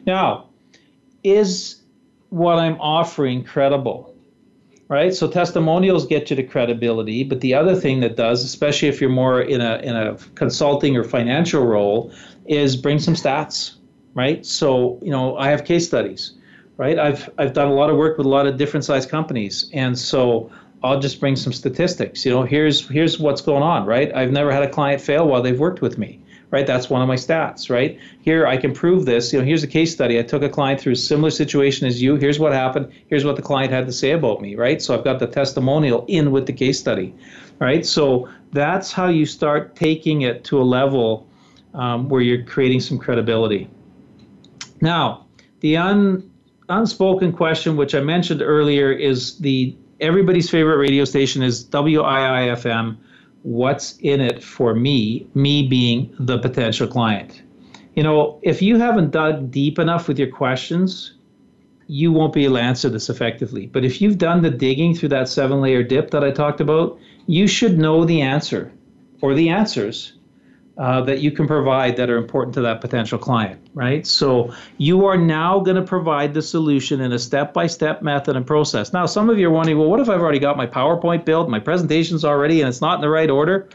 Now, 0.05 0.49
is 1.23 1.81
what 2.29 2.57
I'm 2.57 2.79
offering 2.79 3.43
credible? 3.43 4.15
Right? 4.87 5.13
So 5.13 5.29
testimonials 5.29 6.05
get 6.05 6.29
you 6.29 6.35
to 6.35 6.43
credibility, 6.43 7.23
but 7.23 7.41
the 7.41 7.53
other 7.53 7.75
thing 7.75 8.01
that 8.01 8.15
does, 8.15 8.43
especially 8.43 8.89
if 8.89 9.01
you're 9.01 9.09
more 9.09 9.41
in 9.41 9.59
a 9.59 9.77
in 9.77 9.95
a 9.95 10.17
consulting 10.35 10.95
or 10.95 11.03
financial 11.03 11.65
role, 11.65 12.13
is 12.45 12.75
bring 12.75 12.99
some 12.99 13.15
stats 13.15 13.75
right? 14.13 14.45
So, 14.45 14.99
you 15.01 15.11
know, 15.11 15.37
I 15.37 15.49
have 15.49 15.65
case 15.65 15.85
studies, 15.87 16.33
right? 16.77 16.97
I've 16.99 17.29
I've 17.37 17.53
done 17.53 17.67
a 17.67 17.73
lot 17.73 17.89
of 17.89 17.97
work 17.97 18.17
with 18.17 18.25
a 18.25 18.29
lot 18.29 18.47
of 18.47 18.57
different 18.57 18.85
size 18.85 19.05
companies, 19.05 19.69
and 19.73 19.97
so 19.97 20.51
I'll 20.83 20.99
just 20.99 21.19
bring 21.19 21.35
some 21.35 21.53
statistics. 21.53 22.25
You 22.25 22.31
know, 22.31 22.43
here's 22.43 22.87
here's 22.87 23.19
what's 23.19 23.41
going 23.41 23.63
on, 23.63 23.85
right? 23.85 24.13
I've 24.13 24.31
never 24.31 24.51
had 24.51 24.63
a 24.63 24.69
client 24.69 25.01
fail 25.01 25.27
while 25.27 25.41
they've 25.41 25.59
worked 25.59 25.81
with 25.81 25.97
me, 25.97 26.19
right? 26.51 26.67
That's 26.67 26.89
one 26.89 27.01
of 27.01 27.07
my 27.07 27.15
stats, 27.15 27.69
right? 27.69 27.99
Here 28.21 28.45
I 28.45 28.57
can 28.57 28.73
prove 28.73 29.05
this. 29.05 29.33
You 29.33 29.39
know, 29.39 29.45
here's 29.45 29.63
a 29.63 29.67
case 29.67 29.93
study. 29.93 30.19
I 30.19 30.23
took 30.23 30.43
a 30.43 30.49
client 30.49 30.81
through 30.81 30.93
a 30.93 30.97
similar 30.97 31.31
situation 31.31 31.87
as 31.87 32.01
you. 32.01 32.15
Here's 32.15 32.37
what 32.37 32.53
happened. 32.53 32.91
Here's 33.07 33.25
what 33.25 33.37
the 33.37 33.41
client 33.41 33.71
had 33.71 33.85
to 33.87 33.93
say 33.93 34.11
about 34.11 34.41
me, 34.41 34.55
right? 34.55 34.81
So 34.81 34.93
I've 34.93 35.03
got 35.03 35.19
the 35.19 35.27
testimonial 35.27 36.05
in 36.07 36.31
with 36.31 36.45
the 36.45 36.53
case 36.53 36.79
study, 36.79 37.15
right? 37.59 37.85
So 37.85 38.29
that's 38.51 38.91
how 38.91 39.07
you 39.07 39.25
start 39.25 39.75
taking 39.75 40.21
it 40.21 40.43
to 40.45 40.61
a 40.61 40.63
level 40.63 41.27
um, 41.73 42.09
where 42.09 42.21
you're 42.21 42.43
creating 42.43 42.81
some 42.81 42.99
credibility. 42.99 43.69
Now, 44.83 45.27
the 45.61 45.77
un, 45.77 46.29
unspoken 46.67 47.31
question, 47.31 47.77
which 47.77 47.95
I 47.95 48.01
mentioned 48.01 48.41
earlier, 48.41 48.91
is 48.91 49.39
the 49.39 49.73
everybody's 50.01 50.49
favorite 50.49 50.75
radio 50.75 51.05
station 51.05 51.41
is 51.41 51.63
WIIFM. 51.63 52.97
What's 53.43 53.97
in 53.99 54.19
it 54.19 54.43
for 54.43 54.75
me? 54.75 55.25
Me 55.35 55.65
being 55.69 56.13
the 56.19 56.37
potential 56.37 56.85
client. 56.85 57.43
You 57.95 58.03
know, 58.03 58.39
if 58.41 58.61
you 58.61 58.77
haven't 58.77 59.11
dug 59.11 59.51
deep 59.51 59.79
enough 59.79 60.09
with 60.09 60.19
your 60.19 60.29
questions, 60.29 61.13
you 61.87 62.11
won't 62.11 62.33
be 62.33 62.43
able 62.43 62.55
to 62.55 62.61
answer 62.63 62.89
this 62.89 63.09
effectively. 63.09 63.67
But 63.67 63.85
if 63.85 64.01
you've 64.01 64.17
done 64.17 64.41
the 64.41 64.49
digging 64.49 64.95
through 64.95 65.09
that 65.09 65.29
seven 65.29 65.61
layer 65.61 65.83
dip 65.83 66.11
that 66.11 66.25
I 66.25 66.31
talked 66.31 66.59
about, 66.59 66.99
you 67.25 67.47
should 67.47 67.77
know 67.77 68.03
the 68.03 68.19
answer 68.19 68.69
or 69.21 69.33
the 69.33 69.47
answers 69.47 70.11
uh, 70.77 71.01
that 71.01 71.19
you 71.19 71.31
can 71.31 71.47
provide 71.47 71.95
that 71.97 72.09
are 72.09 72.17
important 72.17 72.53
to 72.55 72.61
that 72.61 72.81
potential 72.81 73.19
client, 73.19 73.61
right? 73.73 74.07
So 74.07 74.53
you 74.77 75.05
are 75.05 75.17
now 75.17 75.59
going 75.59 75.75
to 75.75 75.83
provide 75.83 76.33
the 76.33 76.41
solution 76.41 77.01
in 77.01 77.11
a 77.11 77.19
step-by-step 77.19 78.01
method 78.01 78.35
and 78.35 78.45
process. 78.45 78.91
Now, 78.91 79.05
some 79.05 79.29
of 79.29 79.37
you 79.37 79.49
are 79.49 79.51
wondering, 79.51 79.77
well, 79.77 79.89
what 79.89 79.99
if 79.99 80.09
I've 80.09 80.21
already 80.21 80.39
got 80.39 80.57
my 80.57 80.65
PowerPoint 80.65 81.25
built, 81.25 81.47
my 81.47 81.59
presentation's 81.59 82.25
already, 82.25 82.61
and 82.61 82.69
it's 82.69 82.81
not 82.81 82.95
in 82.95 83.01
the 83.01 83.09
right 83.09 83.29
order? 83.29 83.69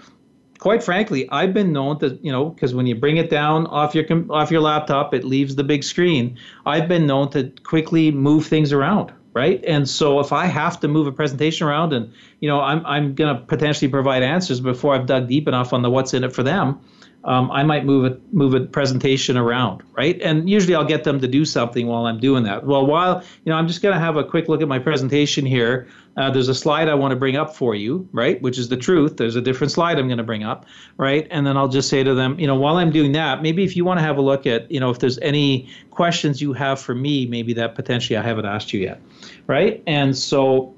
Quite 0.59 0.83
frankly, 0.83 1.29
I've 1.31 1.55
been 1.55 1.73
known 1.73 2.01
to, 2.01 2.19
you 2.21 2.33
know, 2.33 2.47
because 2.47 2.75
when 2.75 2.85
you 2.85 2.97
bring 2.97 3.17
it 3.17 3.31
down 3.31 3.69
off 3.69 3.95
your 3.95 4.05
off 4.29 4.51
your 4.51 4.61
laptop, 4.61 5.15
it 5.15 5.23
leaves 5.23 5.55
the 5.55 5.63
big 5.63 5.85
screen. 5.85 6.37
I've 6.67 6.89
been 6.89 7.07
known 7.07 7.31
to 7.31 7.53
quickly 7.63 8.11
move 8.11 8.47
things 8.47 8.73
around, 8.73 9.13
right? 9.39 9.65
And 9.65 9.89
so 9.89 10.19
if 10.19 10.33
I 10.33 10.47
have 10.47 10.81
to 10.81 10.89
move 10.89 11.07
a 11.07 11.13
presentation 11.13 11.69
around 11.69 11.93
and, 11.93 12.13
you 12.41 12.49
know, 12.49 12.61
I'm, 12.61 12.85
I'm 12.85 13.15
going 13.15 13.35
to 13.35 13.41
potentially 13.43 13.89
provide 13.89 14.25
answers 14.25 14.59
before 14.59 14.97
I've 14.97 15.07
dug 15.07 15.29
deep 15.29 15.47
enough 15.47 15.73
on 15.73 15.83
the 15.83 15.91
what's 15.91 16.13
in 16.13 16.25
it 16.25 16.33
for 16.33 16.43
them, 16.43 16.81
um, 17.29 17.51
I 17.51 17.63
might 17.63 17.85
move 17.85 18.11
a 18.11 18.19
move 18.33 18.55
a 18.55 18.61
presentation 18.61 19.37
around, 19.37 19.83
right? 19.93 20.19
And 20.23 20.49
usually 20.49 20.75
I'll 20.75 20.87
get 20.87 21.05
them 21.05 21.21
to 21.21 21.29
do 21.29 21.45
something 21.45 21.87
while 21.87 22.07
I'm 22.07 22.19
doing 22.19 22.43
that. 22.45 22.65
Well, 22.65 22.87
while 22.87 23.23
you 23.45 23.51
know, 23.53 23.57
I'm 23.57 23.69
just 23.69 23.83
going 23.83 23.93
to 23.93 24.01
have 24.01 24.17
a 24.17 24.25
quick 24.25 24.49
look 24.49 24.63
at 24.63 24.69
my 24.69 24.79
presentation 24.79 25.45
here. 25.45 25.87
Uh, 26.17 26.31
there's 26.31 26.49
a 26.49 26.55
slide 26.55 26.89
I 26.89 26.95
want 26.95 27.13
to 27.13 27.17
bring 27.17 27.37
up 27.37 27.55
for 27.55 27.75
you, 27.75 28.09
right? 28.13 28.41
Which 28.41 28.57
is 28.59 28.71
the 28.71 28.79
truth. 28.79 29.19
There's 29.19 29.37
a 29.37 29.43
different 29.43 29.71
slide 29.73 29.99
I'm 29.99 30.09
going 30.09 30.19
to 30.19 30.25
bring 30.25 30.43
up, 30.43 30.65
right? 30.97 31.29
And 31.31 31.47
then 31.47 31.59
I'll 31.59 31.69
just 31.69 31.91
say 31.91 32.03
to 32.03 32.15
them, 32.15 32.41
you 32.41 32.47
know, 32.47 32.57
while 32.57 32.79
I'm 32.79 32.91
doing 32.91 33.13
that, 33.13 33.43
maybe 33.43 33.63
if 33.63 33.77
you 33.77 33.85
want 33.85 34.01
to 34.01 34.03
have 34.03 34.17
a 34.17 34.23
look 34.23 34.47
at, 34.47 34.69
you 34.71 34.81
know, 34.81 34.89
if 34.89 34.99
there's 34.99 35.19
any 35.19 35.69
questions 35.91 36.41
you 36.41 36.55
have 36.55 36.81
for 36.81 36.95
me, 36.95 37.27
maybe 37.27 37.53
that 37.53 37.75
potentially 37.75 38.17
I 38.17 38.23
haven't 38.23 38.47
asked 38.47 38.73
you 38.73 38.81
yet, 38.81 39.03
right? 39.47 39.83
And 39.87 40.17
so, 40.17 40.75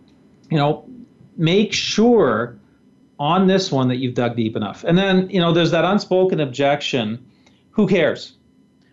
you 0.51 0.59
know, 0.59 0.85
make 1.37 1.73
sure 1.73 2.59
on 3.21 3.47
this 3.47 3.71
one 3.71 3.89
that 3.89 3.97
you've 3.97 4.15
dug 4.15 4.35
deep 4.35 4.57
enough. 4.57 4.83
And 4.83 4.97
then, 4.97 5.29
you 5.29 5.39
know, 5.39 5.53
there's 5.53 5.71
that 5.73 5.85
unspoken 5.85 6.41
objection. 6.41 7.25
Who 7.73 7.87
cares? 7.87 8.33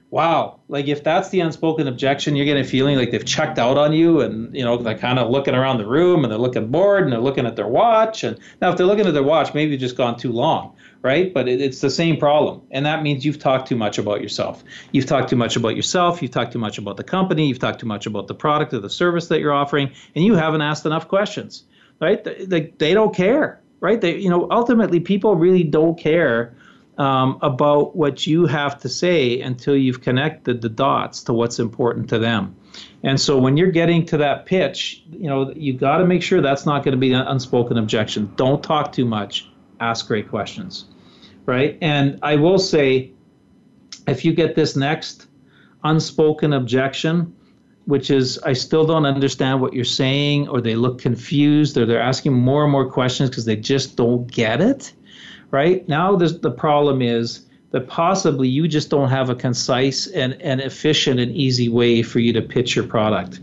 Wow. 0.10 0.60
Like 0.68 0.88
if 0.88 1.04
that's 1.04 1.30
the 1.30 1.40
unspoken 1.40 1.88
objection, 1.88 2.36
you're 2.36 2.46
getting 2.46 2.64
a 2.64 2.68
feeling 2.68 2.98
like 2.98 3.12
they've 3.12 3.26
checked 3.26 3.58
out 3.58 3.78
on 3.78 3.94
you 3.94 4.22
and, 4.22 4.56
you 4.56 4.64
know, 4.64 4.78
they're 4.78 4.98
kind 4.98 5.18
of 5.18 5.30
looking 5.30 5.56
around 5.56 5.78
the 5.78 5.88
room 5.88 6.24
and 6.24 6.32
they're 6.32 6.40
looking 6.40 6.68
bored 6.68 7.04
and 7.04 7.12
they're 7.12 7.22
looking 7.22 7.46
at 7.46 7.56
their 7.56 7.68
watch. 7.68 8.24
And 8.24 8.38
now 8.62 8.70
if 8.72 8.78
they're 8.78 8.86
looking 8.86 9.08
at 9.08 9.14
their 9.14 9.24
watch, 9.24 9.54
maybe 9.54 9.72
you've 9.72 9.82
just 9.82 9.98
gone 9.98 10.18
too 10.18 10.32
long, 10.32 10.76
right? 11.02 11.34
But 11.34 11.48
it, 11.48 11.62
it's 11.62 11.80
the 11.80 11.90
same 11.90 12.18
problem. 12.18 12.62
And 12.72 12.86
that 12.86 13.04
means 13.04 13.26
you've 13.26 13.40
talked 13.40 13.68
too 13.68 13.76
much 13.78 13.98
about 13.98 14.22
yourself. 14.22 14.64
You've 14.92 15.06
talked 15.06 15.30
too 15.30 15.36
much 15.38 15.56
about 15.56 15.76
yourself. 15.76 16.22
You've 16.22 16.32
talked 16.32 16.52
too 16.52 16.60
much 16.60 16.78
about 16.78 16.98
the 16.98 17.04
company. 17.04 17.48
You've 17.48 17.60
talked 17.60 17.80
too 17.80 17.88
much 17.88 18.06
about 18.06 18.28
the 18.28 18.36
product 18.36 18.74
or 18.74 18.80
the 18.80 18.90
service 18.90 19.28
that 19.28 19.40
you're 19.40 19.54
offering. 19.54 19.92
And 20.16 20.24
you 20.24 20.36
haven't 20.36 20.62
asked 20.62 20.86
enough 20.86 21.08
questions, 21.08 21.64
right? 22.02 22.24
They, 22.24 22.46
they, 22.46 22.62
they 22.78 22.94
don't 22.94 23.16
care 23.16 23.62
right? 23.80 24.00
They, 24.00 24.18
you 24.18 24.30
know, 24.30 24.48
ultimately, 24.50 25.00
people 25.00 25.36
really 25.36 25.64
don't 25.64 26.00
care 26.00 26.56
um, 26.98 27.38
about 27.42 27.96
what 27.96 28.26
you 28.26 28.48
have 28.48 28.80
to 28.80 28.90
say 28.90 29.40
until 29.42 29.76
you've 29.76 30.02
connected 30.02 30.62
the 30.62 30.70
dots 30.70 31.24
to 31.24 31.34
what's 31.34 31.60
important 31.60 32.10
to 32.10 32.20
them. 32.20 32.56
And 33.04 33.20
so 33.20 33.38
when 33.38 33.58
you're 33.58 33.72
getting 33.72 34.06
to 34.08 34.18
that 34.18 34.46
pitch, 34.46 35.04
you 35.12 35.28
know, 35.28 35.52
you 35.56 35.74
got 35.74 35.98
to 35.98 36.06
make 36.06 36.24
sure 36.24 36.42
that's 36.42 36.66
not 36.66 36.84
going 36.84 36.94
to 36.94 37.00
be 37.00 37.14
an 37.14 37.22
unspoken 37.22 37.78
objection. 37.78 38.34
Don't 38.36 38.64
talk 38.64 38.92
too 38.92 39.06
much. 39.06 39.50
Ask 39.80 40.08
great 40.08 40.30
questions, 40.30 40.86
right? 41.46 41.78
And 41.82 42.20
I 42.24 42.36
will 42.36 42.60
say, 42.60 43.12
if 44.08 44.26
you 44.26 44.34
get 44.34 44.56
this 44.56 44.76
next 44.76 45.28
unspoken 45.84 46.54
objection, 46.54 47.36
which 47.88 48.12
is 48.12 48.38
I 48.40 48.52
still 48.52 48.86
don't 48.86 49.06
understand 49.06 49.62
what 49.62 49.74
you're 49.74 49.86
saying, 49.86 50.50
or 50.50 50.60
they 50.60 50.76
look 50.76 51.00
confused, 51.00 51.78
or 51.78 51.86
they're 51.86 52.02
asking 52.02 52.34
more 52.34 52.64
and 52.64 52.72
more 52.72 52.86
questions 52.86 53.30
because 53.30 53.46
they 53.46 53.56
just 53.56 53.96
don't 53.96 54.30
get 54.30 54.60
it. 54.60 54.94
Right 55.52 55.88
now, 55.88 56.18
the 56.18 56.52
problem 56.52 57.02
is 57.02 57.46
that 57.72 57.88
possibly 57.88 58.50
you 58.50 58.68
just 58.68 58.90
don't 58.90 59.10
have 59.10 59.30
a 59.30 59.36
concise 59.36 60.06
and, 60.08 60.34
and 60.42 60.60
efficient 60.60 61.22
and 61.22 61.32
easy 61.32 61.70
way 61.70 62.04
for 62.04 62.20
you 62.20 62.34
to 62.34 62.42
pitch 62.42 62.76
your 62.76 62.86
product. 62.86 63.40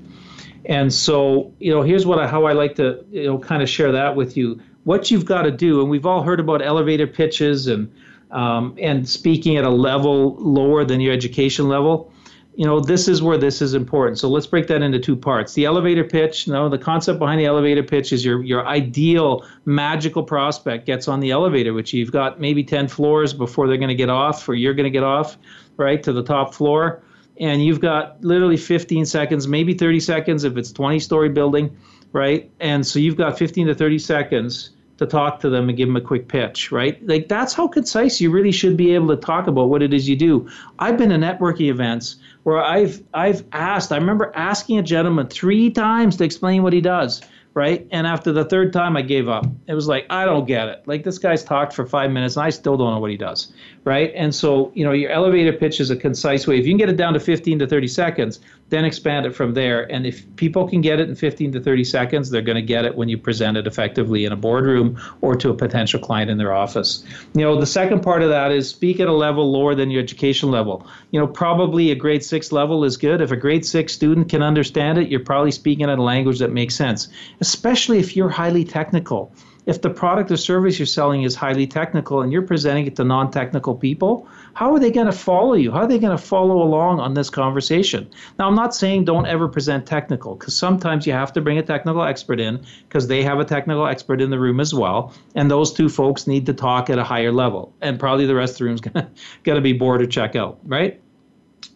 And 0.66 0.92
so, 0.92 1.50
you 1.58 1.72
know, 1.72 1.80
here's 1.80 2.04
what 2.04 2.18
I, 2.18 2.26
how 2.26 2.44
I 2.44 2.52
like 2.52 2.74
to, 2.76 3.02
you 3.10 3.24
know, 3.24 3.38
kind 3.38 3.62
of 3.62 3.68
share 3.68 3.92
that 3.92 4.14
with 4.14 4.36
you. 4.36 4.60
What 4.84 5.10
you've 5.10 5.24
got 5.24 5.42
to 5.42 5.50
do, 5.50 5.80
and 5.80 5.88
we've 5.88 6.04
all 6.04 6.22
heard 6.22 6.40
about 6.40 6.60
elevator 6.60 7.06
pitches 7.06 7.66
and 7.66 7.90
um, 8.30 8.76
and 8.78 9.08
speaking 9.08 9.56
at 9.56 9.64
a 9.64 9.70
level 9.70 10.36
lower 10.36 10.84
than 10.84 11.00
your 11.00 11.14
education 11.14 11.68
level 11.68 12.12
you 12.56 12.64
know, 12.64 12.78
this 12.78 13.08
is 13.08 13.20
where 13.20 13.36
this 13.36 13.60
is 13.60 13.74
important. 13.74 14.18
So 14.18 14.28
let's 14.28 14.46
break 14.46 14.68
that 14.68 14.82
into 14.82 14.98
two 15.00 15.16
parts. 15.16 15.54
The 15.54 15.64
elevator 15.64 16.04
pitch, 16.04 16.46
you 16.46 16.52
know, 16.52 16.68
the 16.68 16.78
concept 16.78 17.18
behind 17.18 17.40
the 17.40 17.46
elevator 17.46 17.82
pitch 17.82 18.12
is 18.12 18.24
your 18.24 18.42
your 18.44 18.66
ideal 18.66 19.44
magical 19.64 20.22
prospect 20.22 20.86
gets 20.86 21.08
on 21.08 21.20
the 21.20 21.30
elevator, 21.30 21.72
which 21.72 21.92
you've 21.92 22.12
got 22.12 22.40
maybe 22.40 22.62
10 22.62 22.88
floors 22.88 23.32
before 23.32 23.66
they're 23.66 23.76
going 23.76 23.88
to 23.88 23.94
get 23.94 24.10
off 24.10 24.48
or 24.48 24.54
you're 24.54 24.74
going 24.74 24.84
to 24.84 24.90
get 24.90 25.02
off, 25.02 25.36
right, 25.76 26.02
to 26.02 26.12
the 26.12 26.22
top 26.22 26.54
floor. 26.54 27.02
And 27.40 27.64
you've 27.64 27.80
got 27.80 28.22
literally 28.22 28.56
15 28.56 29.04
seconds, 29.06 29.48
maybe 29.48 29.74
30 29.74 29.98
seconds 29.98 30.44
if 30.44 30.56
it's 30.56 30.70
20 30.70 31.00
story 31.00 31.30
building, 31.30 31.76
right? 32.12 32.48
And 32.60 32.86
so 32.86 33.00
you've 33.00 33.16
got 33.16 33.36
15 33.36 33.66
to 33.66 33.74
30 33.74 33.98
seconds 33.98 34.70
to 34.98 35.06
talk 35.06 35.40
to 35.40 35.50
them 35.50 35.68
and 35.68 35.76
give 35.76 35.88
them 35.88 35.96
a 35.96 36.00
quick 36.00 36.28
pitch, 36.28 36.70
right? 36.70 37.04
Like 37.06 37.28
that's 37.28 37.52
how 37.52 37.68
concise 37.68 38.20
you 38.20 38.30
really 38.30 38.52
should 38.52 38.76
be 38.76 38.94
able 38.94 39.08
to 39.08 39.16
talk 39.16 39.46
about 39.46 39.68
what 39.68 39.82
it 39.82 39.92
is 39.92 40.08
you 40.08 40.16
do. 40.16 40.48
I've 40.78 40.96
been 40.96 41.10
to 41.10 41.16
networking 41.16 41.68
events 41.68 42.16
where 42.44 42.62
I've 42.62 43.02
I've 43.12 43.44
asked, 43.52 43.92
I 43.92 43.96
remember 43.96 44.32
asking 44.34 44.78
a 44.78 44.82
gentleman 44.82 45.28
3 45.28 45.70
times 45.70 46.16
to 46.16 46.24
explain 46.24 46.62
what 46.62 46.72
he 46.72 46.80
does 46.80 47.22
right? 47.54 47.86
And 47.92 48.06
after 48.06 48.32
the 48.32 48.44
third 48.44 48.72
time, 48.72 48.96
I 48.96 49.02
gave 49.02 49.28
up. 49.28 49.46
It 49.68 49.74
was 49.74 49.86
like, 49.86 50.06
I 50.10 50.24
don't 50.24 50.44
get 50.44 50.68
it. 50.68 50.82
Like, 50.86 51.04
this 51.04 51.18
guy's 51.18 51.44
talked 51.44 51.72
for 51.72 51.86
five 51.86 52.10
minutes, 52.10 52.36
and 52.36 52.44
I 52.44 52.50
still 52.50 52.76
don't 52.76 52.92
know 52.92 52.98
what 52.98 53.12
he 53.12 53.16
does, 53.16 53.52
right? 53.84 54.12
And 54.14 54.34
so, 54.34 54.72
you 54.74 54.84
know, 54.84 54.92
your 54.92 55.12
elevator 55.12 55.52
pitch 55.52 55.80
is 55.80 55.90
a 55.90 55.96
concise 55.96 56.46
way. 56.46 56.58
If 56.58 56.66
you 56.66 56.72
can 56.72 56.78
get 56.78 56.88
it 56.88 56.96
down 56.96 57.14
to 57.14 57.20
15 57.20 57.60
to 57.60 57.66
30 57.66 57.86
seconds, 57.86 58.40
then 58.70 58.84
expand 58.84 59.26
it 59.26 59.34
from 59.34 59.54
there. 59.54 59.90
And 59.92 60.06
if 60.06 60.24
people 60.36 60.68
can 60.68 60.80
get 60.80 61.00
it 61.00 61.08
in 61.08 61.14
15 61.14 61.52
to 61.52 61.60
30 61.60 61.84
seconds, 61.84 62.30
they're 62.30 62.42
going 62.42 62.56
to 62.56 62.62
get 62.62 62.84
it 62.84 62.96
when 62.96 63.08
you 63.08 63.18
present 63.18 63.56
it 63.56 63.66
effectively 63.66 64.24
in 64.24 64.32
a 64.32 64.36
boardroom 64.36 65.00
or 65.20 65.36
to 65.36 65.50
a 65.50 65.54
potential 65.54 66.00
client 66.00 66.30
in 66.30 66.38
their 66.38 66.52
office. 66.52 67.04
You 67.34 67.42
know, 67.42 67.58
the 67.58 67.66
second 67.66 68.02
part 68.02 68.22
of 68.22 68.30
that 68.30 68.52
is 68.52 68.68
speak 68.68 69.00
at 69.00 69.08
a 69.08 69.12
level 69.12 69.52
lower 69.52 69.74
than 69.74 69.90
your 69.90 70.02
education 70.02 70.50
level. 70.50 70.86
You 71.10 71.20
know, 71.20 71.26
probably 71.26 71.90
a 71.90 71.94
grade 71.94 72.24
six 72.24 72.52
level 72.52 72.84
is 72.84 72.96
good. 72.96 73.20
If 73.20 73.30
a 73.30 73.36
grade 73.36 73.64
six 73.64 73.92
student 73.92 74.28
can 74.28 74.42
understand 74.42 74.98
it, 74.98 75.08
you're 75.08 75.20
probably 75.20 75.50
speaking 75.50 75.84
in 75.84 75.98
a 75.98 76.02
language 76.02 76.38
that 76.38 76.52
makes 76.52 76.74
sense 76.74 77.08
especially 77.40 77.98
if 77.98 78.16
you're 78.16 78.28
highly 78.28 78.64
technical. 78.64 79.32
If 79.66 79.80
the 79.80 79.88
product 79.88 80.30
or 80.30 80.36
service 80.36 80.78
you're 80.78 80.86
selling 80.86 81.22
is 81.22 81.34
highly 81.34 81.66
technical 81.66 82.20
and 82.20 82.30
you're 82.30 82.42
presenting 82.42 82.86
it 82.86 82.96
to 82.96 83.04
non 83.04 83.30
technical 83.30 83.74
people, 83.74 84.28
how 84.52 84.74
are 84.74 84.78
they 84.78 84.90
going 84.90 85.06
to 85.06 85.12
follow 85.12 85.54
you? 85.54 85.70
How 85.70 85.78
are 85.78 85.86
they 85.86 85.98
going 85.98 86.16
to 86.16 86.22
follow 86.22 86.62
along 86.62 87.00
on 87.00 87.14
this 87.14 87.30
conversation? 87.30 88.08
Now, 88.38 88.46
I'm 88.46 88.54
not 88.54 88.74
saying 88.74 89.04
don't 89.04 89.26
ever 89.26 89.48
present 89.48 89.86
technical 89.86 90.34
because 90.34 90.54
sometimes 90.54 91.06
you 91.06 91.14
have 91.14 91.32
to 91.32 91.40
bring 91.40 91.56
a 91.56 91.62
technical 91.62 92.02
expert 92.02 92.40
in 92.40 92.64
because 92.88 93.06
they 93.06 93.22
have 93.22 93.40
a 93.40 93.44
technical 93.44 93.86
expert 93.86 94.20
in 94.20 94.28
the 94.28 94.38
room 94.38 94.60
as 94.60 94.74
well. 94.74 95.14
And 95.34 95.50
those 95.50 95.72
two 95.72 95.88
folks 95.88 96.26
need 96.26 96.44
to 96.46 96.52
talk 96.52 96.90
at 96.90 96.98
a 96.98 97.04
higher 97.04 97.32
level. 97.32 97.72
And 97.80 97.98
probably 97.98 98.26
the 98.26 98.34
rest 98.34 98.54
of 98.54 98.58
the 98.58 98.64
room's 98.64 98.80
going 99.44 99.56
to 99.56 99.60
be 99.62 99.72
bored 99.72 100.02
or 100.02 100.06
check 100.06 100.36
out, 100.36 100.58
right? 100.64 101.00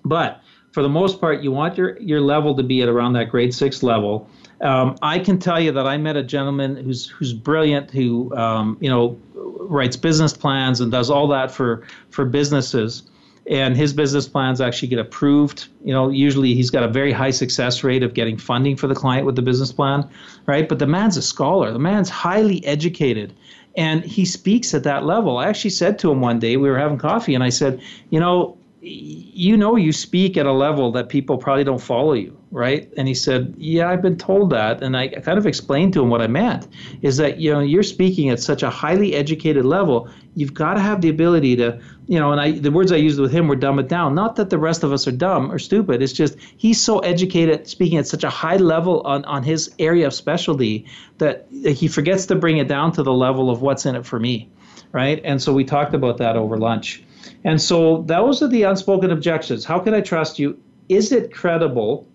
But 0.05 0.43
for 0.73 0.83
the 0.83 0.89
most 0.89 1.21
part, 1.21 1.43
you 1.43 1.53
want 1.53 1.79
your, 1.79 1.99
your 1.99 2.21
level 2.21 2.55
to 2.55 2.63
be 2.63 2.83
at 2.83 2.89
around 2.89 3.15
that 3.15 3.31
grade 3.31 3.55
six 3.55 3.83
level 3.83 4.29
um, 4.61 4.97
I 5.03 5.19
can 5.19 5.39
tell 5.39 5.61
you 5.61 5.73
that 5.73 5.87
I 5.87 5.97
met 5.99 6.17
a 6.17 6.23
gentleman 6.23 6.77
who's 6.77 7.09
who's 7.09 7.33
brilliant, 7.33 7.91
who 7.91 8.35
um, 8.37 8.77
you 8.81 8.91
know 8.91 9.19
writes 9.35 9.97
business 9.97 10.37
plans 10.37 10.81
and 10.81 10.91
does 10.91 11.11
all 11.11 11.29
that 11.29 11.51
for 11.51 11.87
for 12.11 12.25
businesses. 12.25 13.03
And 13.51 13.75
his 13.75 13.95
business 13.95 14.29
plans 14.29 14.61
actually 14.61 14.89
get 14.89 14.99
approved. 14.99 15.69
You 15.83 15.95
know, 15.95 16.11
usually 16.11 16.55
he's 16.55 16.69
got 16.69 16.83
a 16.83 16.89
very 16.89 17.13
high 17.13 17.31
success 17.31 17.83
rate 17.83 18.03
of 18.03 18.13
getting 18.13 18.37
funding 18.37 18.77
for 18.77 18.89
the 18.89 18.95
client 18.95 19.25
with 19.25 19.37
the 19.37 19.43
business 19.43 19.73
plan, 19.73 20.07
right? 20.45 20.69
But 20.69 20.81
the 20.81 20.87
man's 20.87 21.17
a 21.17 21.23
scholar. 21.23 21.73
The 21.73 21.79
man's 21.79 22.11
highly 22.11 22.63
educated, 22.67 23.33
and 23.75 24.05
he 24.05 24.27
speaks 24.27 24.75
at 24.75 24.83
that 24.83 25.07
level. 25.07 25.39
I 25.39 25.47
actually 25.47 25.71
said 25.71 25.99
to 26.01 26.13
him 26.13 26.21
one 26.21 26.39
day, 26.39 26.59
we 26.59 26.69
were 26.69 26.79
having 26.79 26.99
coffee, 26.99 27.35
and 27.35 27.43
I 27.43 27.49
said, 27.49 27.81
you 28.11 28.21
know, 28.21 28.59
you 28.83 29.57
know 29.57 29.77
you 29.77 29.93
speak 29.93 30.37
at 30.37 30.45
a 30.45 30.53
level 30.53 30.93
that 30.93 31.09
people 31.09 31.39
probably 31.39 31.65
don't 31.65 31.81
follow 31.81 32.13
you 32.13 32.38
right 32.51 32.93
and 32.97 33.07
he 33.07 33.15
said 33.15 33.55
yeah 33.59 33.91
i've 33.91 34.01
been 34.01 34.17
told 34.17 34.51
that 34.51 34.83
and 34.83 34.97
i 34.97 35.09
kind 35.09 35.39
of 35.39 35.47
explained 35.47 35.93
to 35.93 36.03
him 36.03 36.09
what 36.09 36.23
i 36.23 36.27
meant 36.27 36.67
is 37.03 37.17
that 37.17 37.39
you 37.39 37.53
know 37.53 37.61
you're 37.61 37.83
speaking 37.83 38.31
at 38.31 38.41
such 38.41 38.63
a 38.63 38.71
highly 38.71 39.15
educated 39.15 39.65
level 39.65 40.09
you've 40.35 40.55
got 40.55 40.75
to 40.75 40.81
have 40.81 41.01
the 41.01 41.09
ability 41.09 41.57
to 41.57 41.79
you 42.07 42.19
know 42.19 42.33
and 42.33 42.41
i 42.41 42.53
the 42.53 42.71
words 42.71 42.91
i 42.91 42.97
used 42.97 43.21
with 43.21 43.31
him 43.31 43.49
were 43.49 43.57
dumb 43.57 43.79
it 43.79 43.89
down 43.89 44.15
not 44.15 44.37
that 44.37 44.51
the 44.51 44.59
rest 44.59 44.83
of 44.83 44.93
us 44.93 45.07
are 45.07 45.13
dumb 45.13 45.53
or 45.53 45.59
stupid 45.59 46.03
it's 46.03 46.13
just 46.13 46.39
he's 46.57 46.81
so 46.81 47.01
educated 47.01 47.69
speaking 47.69 47.99
at 47.99 48.07
such 48.07 48.25
a 48.25 48.31
high 48.31 48.57
level 48.57 49.03
on 49.03 49.25
on 49.27 49.43
his 49.43 49.71
area 49.79 50.07
of 50.07 50.15
specialty 50.15 50.87
that 51.19 51.47
he 51.51 51.87
forgets 51.87 52.27
to 52.27 52.35
bring 52.35 52.57
it 52.57 52.69
down 52.69 52.93
to 52.93 53.03
the 53.03 53.13
level 53.13 53.51
of 53.51 53.61
what's 53.63 53.85
in 53.85 53.95
it 53.95 54.07
for 54.07 54.19
me 54.19 54.49
right 54.93 55.21
and 55.25 55.43
so 55.43 55.53
we 55.53 55.65
talked 55.65 55.95
about 55.95 56.17
that 56.17 56.37
over 56.37 56.57
lunch 56.57 57.03
and 57.45 57.61
so 57.61 58.03
those 58.03 58.43
are 58.43 58.49
the 58.49 58.65
unspoken 58.65 59.11
objections. 59.11 59.65
How 59.65 59.79
can 59.79 59.95
I 59.95 60.01
trust 60.01 60.39
you? 60.39 60.59
Is 60.89 61.13
it 61.13 61.33
credible? 61.33 62.07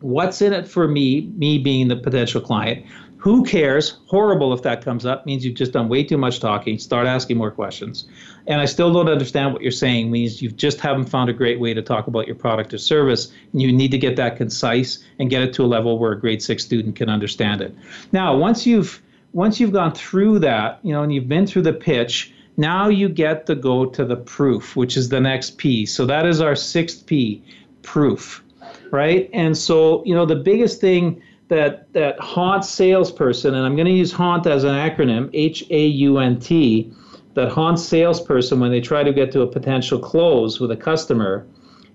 What's 0.00 0.40
in 0.42 0.52
it 0.52 0.68
for 0.68 0.88
me, 0.88 1.32
me 1.36 1.58
being 1.58 1.88
the 1.88 1.96
potential 1.96 2.40
client? 2.40 2.86
Who 3.18 3.44
cares? 3.44 3.98
Horrible 4.06 4.52
if 4.52 4.62
that 4.62 4.84
comes 4.84 5.04
up, 5.04 5.26
means 5.26 5.44
you've 5.44 5.56
just 5.56 5.72
done 5.72 5.88
way 5.88 6.04
too 6.04 6.16
much 6.16 6.38
talking. 6.38 6.78
Start 6.78 7.08
asking 7.08 7.36
more 7.36 7.50
questions. 7.50 8.06
And 8.46 8.60
I 8.60 8.64
still 8.64 8.92
don't 8.92 9.08
understand 9.08 9.52
what 9.52 9.60
you're 9.60 9.72
saying, 9.72 10.12
means 10.12 10.40
you 10.40 10.50
just 10.50 10.80
haven't 10.80 11.06
found 11.06 11.28
a 11.28 11.32
great 11.32 11.58
way 11.58 11.74
to 11.74 11.82
talk 11.82 12.06
about 12.06 12.28
your 12.28 12.36
product 12.36 12.72
or 12.72 12.78
service. 12.78 13.32
And 13.52 13.60
you 13.60 13.72
need 13.72 13.90
to 13.90 13.98
get 13.98 14.14
that 14.16 14.36
concise 14.36 15.04
and 15.18 15.30
get 15.30 15.42
it 15.42 15.52
to 15.54 15.64
a 15.64 15.66
level 15.66 15.98
where 15.98 16.12
a 16.12 16.20
grade 16.20 16.42
six 16.42 16.64
student 16.64 16.94
can 16.94 17.10
understand 17.10 17.60
it. 17.60 17.74
Now, 18.12 18.36
once 18.36 18.66
you've 18.66 19.02
once 19.32 19.60
you've 19.60 19.72
gone 19.72 19.92
through 19.92 20.38
that, 20.38 20.78
you 20.82 20.92
know, 20.92 21.02
and 21.02 21.12
you've 21.12 21.28
been 21.28 21.46
through 21.46 21.62
the 21.62 21.72
pitch, 21.72 22.32
now 22.56 22.88
you 22.88 23.08
get 23.08 23.46
to 23.46 23.54
go 23.54 23.84
to 23.84 24.04
the 24.04 24.16
proof, 24.16 24.74
which 24.76 24.96
is 24.96 25.08
the 25.08 25.20
next 25.20 25.58
P. 25.58 25.84
So 25.86 26.06
that 26.06 26.24
is 26.24 26.40
our 26.40 26.56
sixth 26.56 27.04
P, 27.04 27.42
proof, 27.82 28.42
right? 28.90 29.30
And 29.32 29.56
so, 29.56 30.04
you 30.04 30.14
know, 30.14 30.26
the 30.26 30.36
biggest 30.36 30.80
thing 30.80 31.22
that 31.48 31.92
that 31.92 32.18
haunt 32.20 32.64
salesperson, 32.64 33.54
and 33.54 33.64
I'm 33.64 33.74
going 33.74 33.86
to 33.86 33.92
use 33.92 34.12
haunt 34.12 34.46
as 34.46 34.64
an 34.64 34.74
acronym, 34.74 35.30
H 35.32 35.64
A 35.70 35.86
U 35.86 36.18
N 36.18 36.38
T, 36.38 36.92
that 37.34 37.50
haunt 37.50 37.78
salesperson 37.78 38.60
when 38.60 38.70
they 38.70 38.80
try 38.80 39.02
to 39.02 39.12
get 39.12 39.32
to 39.32 39.42
a 39.42 39.46
potential 39.46 39.98
close 39.98 40.60
with 40.60 40.70
a 40.70 40.76
customer 40.76 41.46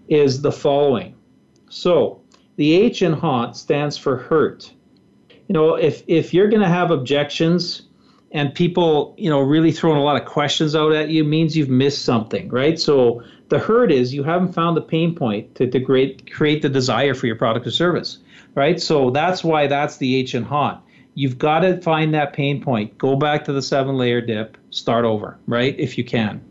is 0.07 0.41
the 0.41 0.51
following. 0.51 1.15
So 1.69 2.21
the 2.55 2.73
H 2.73 3.01
in 3.01 3.13
haunt 3.13 3.55
stands 3.55 3.97
for 3.97 4.17
hurt. 4.17 4.71
You 5.47 5.53
know, 5.53 5.75
if 5.75 6.03
if 6.07 6.33
you're 6.33 6.49
going 6.49 6.61
to 6.61 6.69
have 6.69 6.91
objections 6.91 7.83
and 8.31 8.53
people, 8.53 9.13
you 9.17 9.29
know, 9.29 9.39
really 9.41 9.71
throwing 9.71 9.97
a 9.97 10.03
lot 10.03 10.19
of 10.19 10.27
questions 10.27 10.75
out 10.75 10.91
at 10.93 11.09
you 11.09 11.23
means 11.23 11.55
you've 11.55 11.69
missed 11.69 12.03
something, 12.03 12.49
right? 12.49 12.79
So 12.79 13.21
the 13.53 13.59
hurt 13.59 13.91
is 13.91 14.15
you 14.15 14.23
haven't 14.23 14.51
found 14.51 14.75
the 14.75 14.81
pain 14.81 15.13
point 15.13 15.53
to, 15.53 15.69
to 15.69 15.79
create, 15.79 16.33
create 16.33 16.63
the 16.63 16.69
desire 16.69 17.13
for 17.13 17.27
your 17.27 17.35
product 17.35 17.67
or 17.67 17.71
service, 17.71 18.17
right? 18.55 18.81
So 18.81 19.11
that's 19.11 19.43
why 19.43 19.67
that's 19.67 19.97
the 19.97 20.15
H 20.15 20.33
in 20.33 20.41
haunt. 20.41 20.81
You've 21.13 21.37
got 21.37 21.59
to 21.59 21.79
find 21.79 22.15
that 22.15 22.33
pain 22.33 22.63
point. 22.63 22.97
Go 22.97 23.15
back 23.15 23.45
to 23.45 23.53
the 23.53 23.61
seven 23.61 23.95
layer 23.95 24.21
dip, 24.21 24.57
start 24.71 25.05
over, 25.05 25.37
right? 25.45 25.79
If 25.79 25.99
you 25.99 26.03
can. 26.03 26.43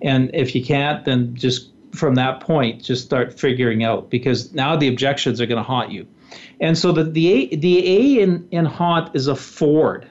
And 0.00 0.30
if 0.32 0.54
you 0.54 0.64
can't, 0.64 1.04
then 1.04 1.34
just 1.34 1.70
from 1.92 2.14
that 2.14 2.38
point, 2.38 2.84
just 2.84 3.04
start 3.04 3.36
figuring 3.36 3.82
out 3.82 4.08
because 4.08 4.54
now 4.54 4.76
the 4.76 4.86
objections 4.86 5.40
are 5.40 5.46
going 5.46 5.56
to 5.56 5.64
haunt 5.64 5.90
you. 5.90 6.06
And 6.60 6.78
so 6.78 6.92
the, 6.92 7.02
the 7.02 7.32
A, 7.32 7.56
the 7.56 7.78
A 7.78 8.22
in, 8.22 8.46
in 8.52 8.64
haunt 8.64 9.16
is 9.16 9.26
afford, 9.26 10.08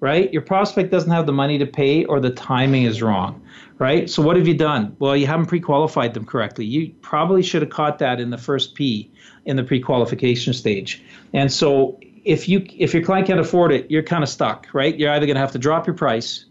right? 0.00 0.30
Your 0.30 0.42
prospect 0.42 0.90
doesn't 0.90 1.10
have 1.10 1.24
the 1.24 1.32
money 1.32 1.56
to 1.56 1.66
pay 1.66 2.04
or 2.04 2.20
the 2.20 2.30
timing 2.30 2.82
is 2.82 3.00
wrong, 3.00 3.40
right? 3.78 4.08
So 4.08 4.22
what 4.22 4.36
have 4.36 4.48
you 4.48 4.54
done? 4.54 4.96
Well, 4.98 5.16
you 5.16 5.26
haven't 5.26 5.46
pre-qualified 5.46 6.14
them 6.14 6.24
correctly. 6.24 6.64
You 6.64 6.92
probably 7.02 7.42
should 7.42 7.62
have 7.62 7.70
caught 7.70 7.98
that 7.98 8.20
in 8.20 8.30
the 8.30 8.38
first 8.38 8.74
P 8.74 9.10
in 9.44 9.56
the 9.56 9.64
pre-qualification 9.64 10.52
stage. 10.52 11.02
And 11.32 11.52
so 11.52 11.98
if 12.24 12.48
you 12.48 12.66
if 12.76 12.92
your 12.92 13.04
client 13.04 13.26
can't 13.26 13.40
afford 13.40 13.72
it, 13.72 13.90
you're 13.90 14.02
kind 14.02 14.22
of 14.22 14.28
stuck, 14.28 14.66
right? 14.72 14.96
You're 14.98 15.12
either 15.12 15.26
going 15.26 15.36
to 15.36 15.40
have 15.40 15.52
to 15.52 15.58
drop 15.58 15.86
your 15.86 15.94
price, 15.94 16.46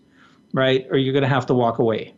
right, 0.54 0.88
or 0.90 0.98
you're 0.98 1.14
going 1.14 1.24
to 1.24 1.30
have 1.30 1.46
to 1.48 1.54
walk 1.54 1.80
away. 1.80 2.14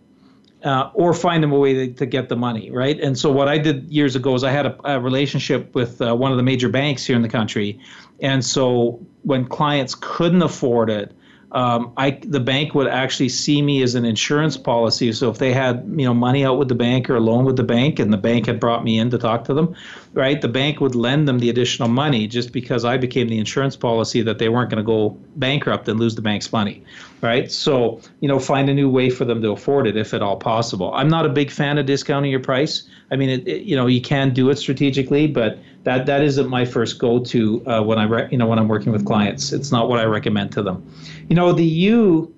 Uh, 0.64 0.90
or 0.96 1.14
find 1.14 1.44
them 1.44 1.52
a 1.52 1.58
way 1.58 1.74
to, 1.74 1.94
to, 1.94 2.06
get 2.08 2.30
the 2.30 2.36
money, 2.36 2.72
right? 2.72 3.00
And 3.00 3.16
so 3.16 3.32
what 3.32 3.48
I 3.48 3.60
did 3.60 3.88
years 3.92 4.16
ago 4.16 4.34
is 4.34 4.44
I 4.44 4.50
had 4.50 4.66
a, 4.66 4.96
a 4.96 5.00
relationship 5.00 5.76
with 5.76 6.02
uh, 6.02 6.16
one 6.16 6.32
of 6.32 6.38
the 6.38 6.44
major 6.44 6.68
banks 6.68 7.06
here 7.06 7.16
in 7.16 7.22
the 7.22 7.30
country, 7.30 7.80
and 8.22 8.44
so 8.44 9.00
when 9.22 9.46
clients 9.46 9.94
couldn't 9.94 10.42
afford 10.42 10.90
it, 10.90 11.16
um, 11.54 11.94
I 11.96 12.12
the 12.12 12.42
bank 12.42 12.76
would 12.76 12.88
actually 12.88 13.30
see 13.30 13.62
me 13.62 13.82
as 13.82 13.96
an 13.96 14.04
insurance 14.04 14.58
policy. 14.58 15.14
So 15.14 15.30
if 15.30 15.38
they 15.38 15.54
had 15.54 15.86
you 15.96 16.06
know 16.06 16.14
money 16.14 16.44
out 16.44 16.58
with 16.58 16.68
the 16.68 16.76
bank 16.76 17.10
or 17.10 17.16
a 17.16 17.20
loan 17.22 17.46
with 17.46 17.56
the 17.56 17.64
bank, 17.64 18.00
and 18.00 18.12
the 18.12 18.18
bank 18.18 18.48
had 18.48 18.60
brought 18.60 18.84
me 18.84 19.00
in 19.00 19.10
to 19.12 19.18
talk 19.18 19.46
to 19.46 19.54
them, 19.54 19.74
right? 20.14 20.42
The 20.42 20.50
bank 20.50 20.82
would 20.82 20.94
lend 20.94 21.28
them 21.28 21.40
the 21.40 21.50
additional 21.50 21.88
money 21.88 22.28
just 22.28 22.52
because 22.52 22.84
I 22.84 22.98
became 22.98 23.30
the 23.30 23.38
insurance 23.38 23.78
policy 23.78 24.22
that 24.24 24.40
they 24.40 24.50
weren't 24.50 24.70
going 24.70 24.84
to 24.84 24.86
go 24.86 25.18
bankrupt 25.38 25.88
and 25.88 25.98
lose 26.00 26.16
the 26.16 26.22
bank's 26.22 26.52
money, 26.52 26.84
right? 27.22 27.50
So 27.50 28.02
you 28.20 28.28
know 28.28 28.40
find 28.40 28.70
a 28.70 28.74
new 28.74 28.90
way 28.90 29.10
for 29.10 29.24
them 29.24 29.42
to 29.42 29.52
afford 29.52 29.88
it 29.88 29.96
if 29.96 30.14
at 30.14 30.22
all 30.22 30.36
possible. 30.36 30.94
I'm 30.94 31.08
not 31.08 31.26
a 31.26 31.30
big 31.30 31.50
fan 31.50 31.78
of 31.78 31.86
discounting 31.86 32.30
your 32.30 32.42
price. 32.42 32.84
I 33.10 33.16
mean, 33.16 33.30
it, 33.30 33.48
it, 33.48 33.62
you 33.62 33.76
know 33.78 33.88
you 33.88 34.02
can 34.02 34.34
do 34.34 34.50
it 34.50 34.58
strategically, 34.58 35.28
but 35.28 35.60
that 35.84 36.06
that 36.06 36.22
isn't 36.22 36.50
my 36.50 36.66
first 36.66 37.00
go-to 37.00 37.66
uh, 37.66 37.82
when 37.82 37.98
I 37.98 38.04
re- 38.04 38.28
you 38.32 38.38
know 38.38 38.48
when 38.48 38.60
I'm 38.60 38.68
working 38.68 38.92
with 38.92 39.06
clients. 39.06 39.54
It's 39.54 39.72
not 39.72 39.90
what 39.90 40.00
I 40.00 40.04
recommend 40.04 40.52
to 40.54 40.62
them. 40.62 40.86
You 41.30 41.36
know, 41.36 41.54
the 41.54 41.66
U 41.66 42.34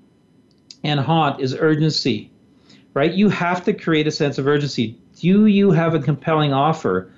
and 0.84 1.00
haunt 1.00 1.42
is 1.42 1.56
urgency, 1.56 2.32
right? 2.94 3.12
You 3.12 3.30
have 3.30 3.64
to 3.66 3.74
create 3.74 4.08
a 4.08 4.12
sense 4.12 4.38
of 4.38 4.48
urgency. 4.48 4.98
Do 5.20 5.48
you 5.48 5.72
have 5.72 5.94
a 5.94 6.00
compelling 6.00 6.54
offer 6.54 7.12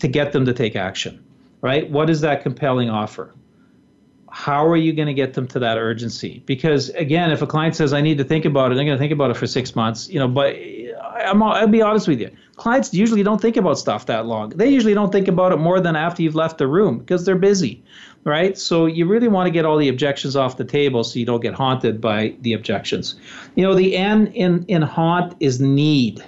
to 0.00 0.08
get 0.08 0.32
them 0.32 0.44
to 0.46 0.52
take 0.52 0.76
action, 0.76 1.24
right? 1.60 1.88
What 1.90 2.10
is 2.10 2.20
that 2.22 2.42
compelling 2.42 2.90
offer? 2.90 3.32
How 4.30 4.66
are 4.66 4.76
you 4.76 4.92
going 4.92 5.06
to 5.06 5.14
get 5.14 5.34
them 5.34 5.46
to 5.48 5.58
that 5.58 5.78
urgency? 5.78 6.42
Because 6.46 6.88
again, 6.90 7.30
if 7.30 7.42
a 7.42 7.46
client 7.46 7.76
says, 7.76 7.92
"I 7.92 8.00
need 8.00 8.18
to 8.18 8.24
think 8.24 8.44
about 8.44 8.72
it," 8.72 8.76
they're 8.76 8.84
going 8.84 8.96
to 8.96 9.00
think 9.00 9.12
about 9.12 9.30
it 9.30 9.36
for 9.36 9.46
six 9.46 9.76
months. 9.76 10.08
You 10.08 10.18
know, 10.18 10.28
but 10.28 10.56
I'm, 11.02 11.42
I'll 11.42 11.68
be 11.68 11.82
honest 11.82 12.08
with 12.08 12.20
you. 12.20 12.30
Clients 12.62 12.94
usually 12.94 13.24
don't 13.24 13.40
think 13.40 13.56
about 13.56 13.76
stuff 13.76 14.06
that 14.06 14.26
long. 14.26 14.50
They 14.50 14.68
usually 14.68 14.94
don't 14.94 15.10
think 15.10 15.26
about 15.26 15.50
it 15.50 15.56
more 15.56 15.80
than 15.80 15.96
after 15.96 16.22
you've 16.22 16.36
left 16.36 16.58
the 16.58 16.68
room 16.68 16.98
because 16.98 17.24
they're 17.24 17.34
busy, 17.34 17.82
right? 18.22 18.56
So 18.56 18.86
you 18.86 19.04
really 19.04 19.26
want 19.26 19.48
to 19.48 19.50
get 19.50 19.64
all 19.64 19.76
the 19.76 19.88
objections 19.88 20.36
off 20.36 20.58
the 20.58 20.64
table 20.64 21.02
so 21.02 21.18
you 21.18 21.26
don't 21.26 21.40
get 21.40 21.54
haunted 21.54 22.00
by 22.00 22.36
the 22.42 22.52
objections. 22.52 23.16
You 23.56 23.64
know, 23.64 23.74
the 23.74 23.96
N 23.96 24.28
in, 24.28 24.64
in 24.68 24.80
haunt 24.80 25.34
is 25.40 25.60
need. 25.60 26.24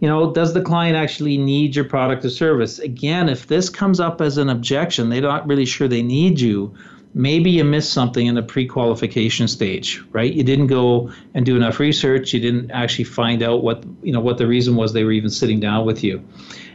You 0.00 0.08
know, 0.08 0.32
does 0.32 0.54
the 0.54 0.62
client 0.62 0.96
actually 0.96 1.36
need 1.36 1.76
your 1.76 1.84
product 1.84 2.24
or 2.24 2.30
service? 2.30 2.78
Again, 2.78 3.28
if 3.28 3.48
this 3.48 3.68
comes 3.68 4.00
up 4.00 4.22
as 4.22 4.38
an 4.38 4.48
objection, 4.48 5.10
they're 5.10 5.20
not 5.20 5.46
really 5.46 5.66
sure 5.66 5.86
they 5.86 6.02
need 6.02 6.40
you 6.40 6.74
maybe 7.18 7.50
you 7.50 7.64
missed 7.64 7.92
something 7.92 8.28
in 8.28 8.36
the 8.36 8.42
pre-qualification 8.42 9.48
stage 9.48 10.00
right? 10.12 10.32
You 10.32 10.44
didn't 10.44 10.68
go 10.68 11.12
and 11.34 11.44
do 11.44 11.56
enough 11.56 11.80
research. 11.80 12.32
You 12.32 12.40
didn't 12.40 12.70
actually 12.70 13.04
find 13.04 13.42
out 13.42 13.62
what 13.62 13.84
you 14.02 14.12
know 14.12 14.20
what 14.20 14.38
the 14.38 14.46
reason 14.46 14.76
was 14.76 14.92
they 14.92 15.04
were 15.04 15.12
even 15.12 15.28
sitting 15.28 15.60
down 15.60 15.84
with 15.84 16.02
you. 16.04 16.24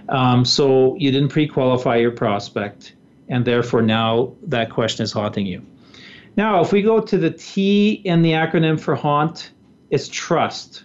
Um, 0.09 0.43
so 0.43 0.95
you 0.97 1.11
didn't 1.11 1.29
pre-qualify 1.29 1.95
your 1.95 2.11
prospect 2.11 2.93
and 3.29 3.45
therefore 3.45 3.81
now 3.81 4.33
that 4.43 4.69
question 4.69 5.03
is 5.03 5.13
haunting 5.13 5.45
you. 5.45 5.65
Now 6.35 6.61
if 6.61 6.73
we 6.73 6.81
go 6.81 6.99
to 6.99 7.17
the 7.17 7.31
t 7.31 8.01
in 8.03 8.21
the 8.21 8.31
acronym 8.31 8.79
for 8.79 8.95
haunt 8.95 9.51
it's 9.89 10.09
trust 10.09 10.83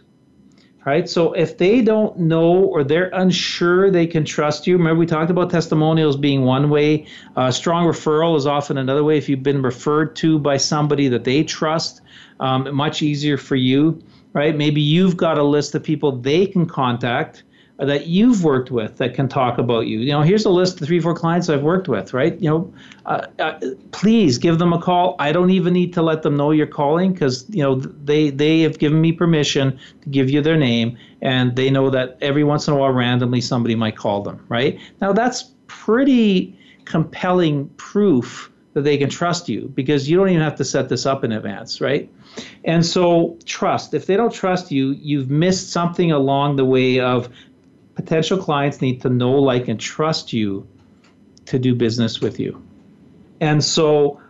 right? 0.88 1.08
So 1.08 1.34
if 1.34 1.58
they 1.58 1.82
don't 1.82 2.18
know 2.18 2.64
or 2.64 2.82
they're 2.82 3.10
unsure 3.12 3.90
they 3.90 4.06
can 4.06 4.24
trust 4.24 4.66
you, 4.66 4.78
remember 4.78 4.98
we 4.98 5.06
talked 5.06 5.30
about 5.30 5.50
testimonials 5.50 6.16
being 6.16 6.44
one 6.44 6.70
way. 6.70 7.06
Uh, 7.36 7.50
strong 7.50 7.84
referral 7.84 8.36
is 8.38 8.46
often 8.46 8.78
another 8.78 9.04
way. 9.04 9.18
If 9.18 9.28
you've 9.28 9.42
been 9.42 9.60
referred 9.60 10.16
to 10.16 10.38
by 10.38 10.56
somebody 10.56 11.08
that 11.08 11.24
they 11.24 11.44
trust, 11.44 12.00
um, 12.40 12.74
much 12.74 13.02
easier 13.02 13.36
for 13.36 13.54
you, 13.54 14.02
right? 14.32 14.56
Maybe 14.56 14.80
you've 14.80 15.18
got 15.18 15.36
a 15.36 15.42
list 15.42 15.74
of 15.74 15.82
people 15.82 16.12
they 16.12 16.46
can 16.46 16.64
contact 16.64 17.42
that 17.78 18.06
you've 18.06 18.42
worked 18.42 18.70
with 18.72 18.96
that 18.96 19.14
can 19.14 19.28
talk 19.28 19.58
about 19.58 19.86
you. 19.86 20.00
You 20.00 20.10
know, 20.10 20.22
here's 20.22 20.44
a 20.44 20.50
list 20.50 20.80
of 20.80 20.86
three, 20.88 20.98
four 20.98 21.14
clients 21.14 21.48
I've 21.48 21.62
worked 21.62 21.88
with, 21.88 22.12
right? 22.12 22.38
You 22.40 22.50
know, 22.50 22.74
uh, 23.06 23.26
uh, 23.38 23.60
please 23.92 24.36
give 24.38 24.58
them 24.58 24.72
a 24.72 24.80
call. 24.80 25.14
I 25.20 25.30
don't 25.30 25.50
even 25.50 25.72
need 25.72 25.92
to 25.94 26.02
let 26.02 26.22
them 26.22 26.36
know 26.36 26.50
you're 26.50 26.66
calling 26.66 27.12
because 27.12 27.46
you 27.48 27.62
know 27.62 27.76
they 27.76 28.30
they 28.30 28.60
have 28.62 28.78
given 28.78 29.00
me 29.00 29.12
permission 29.12 29.78
to 30.02 30.08
give 30.08 30.28
you 30.28 30.42
their 30.42 30.56
name, 30.56 30.98
and 31.22 31.54
they 31.54 31.70
know 31.70 31.88
that 31.90 32.18
every 32.20 32.42
once 32.42 32.66
in 32.66 32.74
a 32.74 32.76
while, 32.76 32.90
randomly 32.90 33.40
somebody 33.40 33.76
might 33.76 33.96
call 33.96 34.22
them, 34.22 34.44
right? 34.48 34.78
Now 35.00 35.12
that's 35.12 35.52
pretty 35.68 36.58
compelling 36.84 37.68
proof 37.76 38.50
that 38.74 38.82
they 38.82 38.96
can 38.96 39.10
trust 39.10 39.48
you 39.48 39.70
because 39.74 40.08
you 40.08 40.16
don't 40.16 40.28
even 40.28 40.42
have 40.42 40.56
to 40.56 40.64
set 40.64 40.88
this 40.88 41.06
up 41.06 41.24
in 41.24 41.32
advance, 41.32 41.80
right? 41.80 42.10
And 42.64 42.84
so, 42.84 43.36
trust. 43.44 43.94
If 43.94 44.06
they 44.06 44.16
don't 44.16 44.32
trust 44.32 44.70
you, 44.70 44.92
you've 45.00 45.30
missed 45.30 45.72
something 45.72 46.12
along 46.12 46.56
the 46.56 46.64
way 46.64 47.00
of 47.00 47.28
potential 47.98 48.38
clients 48.38 48.80
need 48.80 49.02
to 49.02 49.08
know, 49.08 49.32
like, 49.32 49.66
and 49.66 49.80
trust 49.80 50.32
you 50.32 50.64
to 51.46 51.58
do 51.58 51.74
business 51.74 52.20
with 52.20 52.38
you. 52.38 52.62
And 53.40 53.62
so 53.64 54.20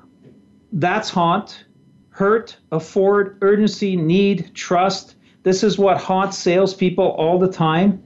that's 0.73 1.11
haunt, 1.11 1.67
hurt, 2.09 2.57
afford, 2.73 3.37
urgency, 3.43 3.95
need, 3.95 4.53
trust. 4.55 5.17
This 5.43 5.63
is 5.63 5.77
what 5.77 6.01
haunts 6.01 6.39
salespeople 6.39 7.09
all 7.09 7.39
the 7.39 7.53
time. 7.53 8.03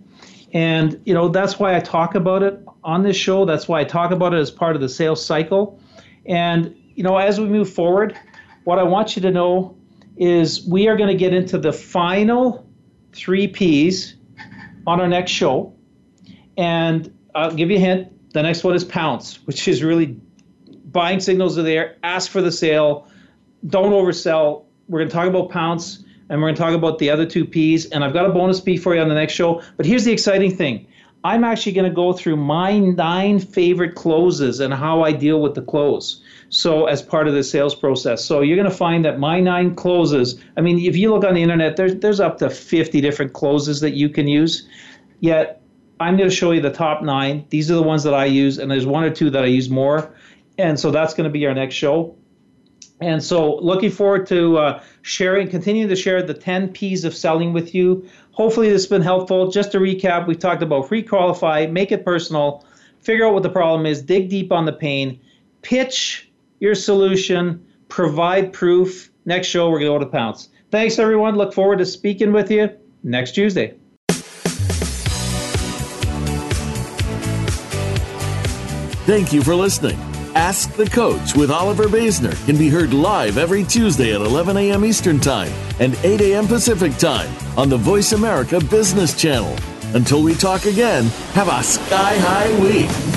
And 0.52 1.00
you 1.04 1.14
know 1.14 1.28
that's 1.28 1.60
why 1.60 1.76
I 1.76 1.80
talk 1.80 2.16
about 2.16 2.42
it 2.42 2.60
on 2.82 3.04
this 3.04 3.16
show. 3.16 3.44
That's 3.44 3.68
why 3.68 3.80
I 3.80 3.84
talk 3.84 4.10
about 4.10 4.34
it 4.34 4.38
as 4.38 4.50
part 4.50 4.74
of 4.74 4.82
the 4.82 4.88
sales 4.88 5.24
cycle. 5.24 5.80
And 6.26 6.76
you 6.96 7.04
know, 7.04 7.16
as 7.18 7.38
we 7.38 7.46
move 7.46 7.72
forward, 7.72 8.18
what 8.64 8.80
I 8.80 8.82
want 8.82 9.14
you 9.14 9.22
to 9.22 9.30
know 9.30 9.76
is 10.16 10.66
we 10.66 10.88
are 10.88 10.96
going 10.96 11.08
to 11.08 11.16
get 11.16 11.32
into 11.32 11.56
the 11.56 11.72
final 11.72 12.66
three 13.12 13.46
P's 13.46 14.16
on 14.86 15.00
our 15.00 15.08
next 15.08 15.30
show. 15.30 15.74
And 16.56 17.16
I'll 17.34 17.54
give 17.54 17.70
you 17.70 17.76
a 17.76 17.80
hint. 17.80 18.32
The 18.32 18.42
next 18.42 18.64
one 18.64 18.74
is 18.74 18.84
pounce, 18.84 19.44
which 19.46 19.68
is 19.68 19.82
really 19.82 20.16
buying 20.86 21.20
signals 21.20 21.58
are 21.58 21.62
there. 21.62 21.96
Ask 22.02 22.30
for 22.30 22.42
the 22.42 22.52
sale. 22.52 23.08
Don't 23.66 23.92
oversell. 23.92 24.64
We're 24.88 25.00
going 25.00 25.08
to 25.08 25.14
talk 25.14 25.28
about 25.28 25.50
pounce 25.50 26.04
and 26.28 26.40
we're 26.40 26.48
going 26.48 26.54
to 26.54 26.60
talk 26.60 26.74
about 26.74 26.98
the 26.98 27.10
other 27.10 27.26
two 27.26 27.44
P's. 27.44 27.86
And 27.86 28.04
I've 28.04 28.12
got 28.12 28.26
a 28.26 28.30
bonus 28.30 28.60
P 28.60 28.76
for 28.76 28.94
you 28.94 29.00
on 29.00 29.08
the 29.08 29.14
next 29.14 29.34
show. 29.34 29.62
But 29.76 29.86
here's 29.86 30.04
the 30.04 30.12
exciting 30.12 30.54
thing 30.54 30.86
I'm 31.24 31.44
actually 31.44 31.72
going 31.72 31.88
to 31.88 31.94
go 31.94 32.12
through 32.12 32.36
my 32.36 32.78
nine 32.78 33.38
favorite 33.38 33.94
closes 33.94 34.58
and 34.58 34.74
how 34.74 35.02
I 35.02 35.12
deal 35.12 35.40
with 35.40 35.54
the 35.54 35.62
close. 35.62 36.20
So, 36.48 36.86
as 36.86 37.00
part 37.00 37.28
of 37.28 37.34
the 37.34 37.44
sales 37.44 37.74
process. 37.74 38.24
So, 38.24 38.40
you're 38.40 38.56
going 38.56 38.70
to 38.70 38.76
find 38.76 39.04
that 39.04 39.18
my 39.18 39.40
nine 39.40 39.74
closes, 39.74 40.38
I 40.56 40.60
mean, 40.60 40.78
if 40.80 40.96
you 40.96 41.10
look 41.10 41.24
on 41.24 41.34
the 41.34 41.42
internet, 41.42 41.76
there's, 41.76 41.94
there's 41.96 42.20
up 42.20 42.38
to 42.38 42.50
50 42.50 43.00
different 43.00 43.32
closes 43.32 43.80
that 43.80 43.92
you 43.92 44.08
can 44.08 44.28
use. 44.28 44.68
Yet, 45.20 45.62
I'm 46.00 46.16
going 46.16 46.28
to 46.28 46.34
show 46.34 46.50
you 46.50 46.60
the 46.60 46.72
top 46.72 47.02
nine. 47.02 47.46
These 47.50 47.70
are 47.70 47.74
the 47.74 47.82
ones 47.82 48.02
that 48.02 48.14
I 48.14 48.24
use, 48.24 48.58
and 48.58 48.70
there's 48.70 48.86
one 48.86 49.04
or 49.04 49.10
two 49.10 49.30
that 49.30 49.44
I 49.44 49.46
use 49.46 49.70
more. 49.70 50.14
And 50.58 50.78
so, 50.78 50.90
that's 50.90 51.14
going 51.14 51.24
to 51.24 51.30
be 51.30 51.46
our 51.46 51.54
next 51.54 51.76
show. 51.76 52.16
And 53.03 53.22
so, 53.22 53.57
looking 53.57 53.90
forward 53.90 54.26
to 54.28 54.59
uh, 54.59 54.82
sharing, 55.03 55.48
continuing 55.48 55.88
to 55.88 55.96
share 55.96 56.22
the 56.22 56.34
10 56.34 56.68
P's 56.68 57.05
of 57.05 57.14
selling 57.16 57.53
with 57.53 57.74
you. 57.74 58.09
Hopefully, 58.30 58.70
this 58.70 58.82
has 58.82 58.88
been 58.88 59.03
helpful. 59.03 59.50
Just 59.50 59.72
to 59.72 59.78
recap, 59.78 60.28
we 60.28 60.36
talked 60.36 60.62
about 60.62 60.86
pre 60.86 61.03
qualify, 61.03 61.66
make 61.66 61.90
it 61.90 62.05
personal, 62.05 62.64
figure 63.00 63.26
out 63.26 63.34
what 63.34 63.42
the 63.42 63.50
problem 63.50 63.86
is, 63.86 64.03
dig 64.03 64.28
deep 64.28 64.53
on 64.53 64.66
the 64.66 64.72
pain, 64.72 65.18
pitch 65.62 66.30
your 66.61 66.76
solution, 66.76 67.66
provide 67.88 68.53
proof. 68.53 69.11
Next 69.24 69.48
show, 69.48 69.68
we're 69.68 69.80
going 69.80 69.92
to 69.92 69.98
go 69.98 70.05
to 70.05 70.11
Pounce. 70.11 70.48
Thanks, 70.70 70.98
everyone. 71.00 71.34
Look 71.34 71.53
forward 71.53 71.78
to 71.78 71.86
speaking 71.86 72.32
with 72.32 72.50
you 72.50 72.70
next 73.03 73.32
Tuesday. 73.34 73.74
Thank 79.05 79.32
you 79.32 79.42
for 79.42 79.57
listening. 79.57 80.11
Ask 80.53 80.74
the 80.74 80.84
Coach 80.84 81.34
with 81.34 81.50
Oliver 81.50 81.84
Basner 81.84 82.34
can 82.44 82.59
be 82.59 82.68
heard 82.68 82.92
live 82.92 83.38
every 83.38 83.64
Tuesday 83.64 84.14
at 84.14 84.20
11 84.20 84.59
a.m. 84.59 84.84
Eastern 84.84 85.18
Time 85.18 85.50
and 85.80 85.94
8 86.05 86.20
a.m. 86.20 86.46
Pacific 86.46 86.94
Time 86.98 87.30
on 87.57 87.70
the 87.70 87.78
Voice 87.78 88.12
America 88.12 88.61
Business 88.61 89.18
Channel. 89.18 89.57
Until 89.94 90.22
we 90.22 90.34
talk 90.34 90.66
again, 90.66 91.05
have 91.32 91.48
a 91.48 91.62
sky 91.62 92.18
high 92.18 92.53
week. 92.61 93.11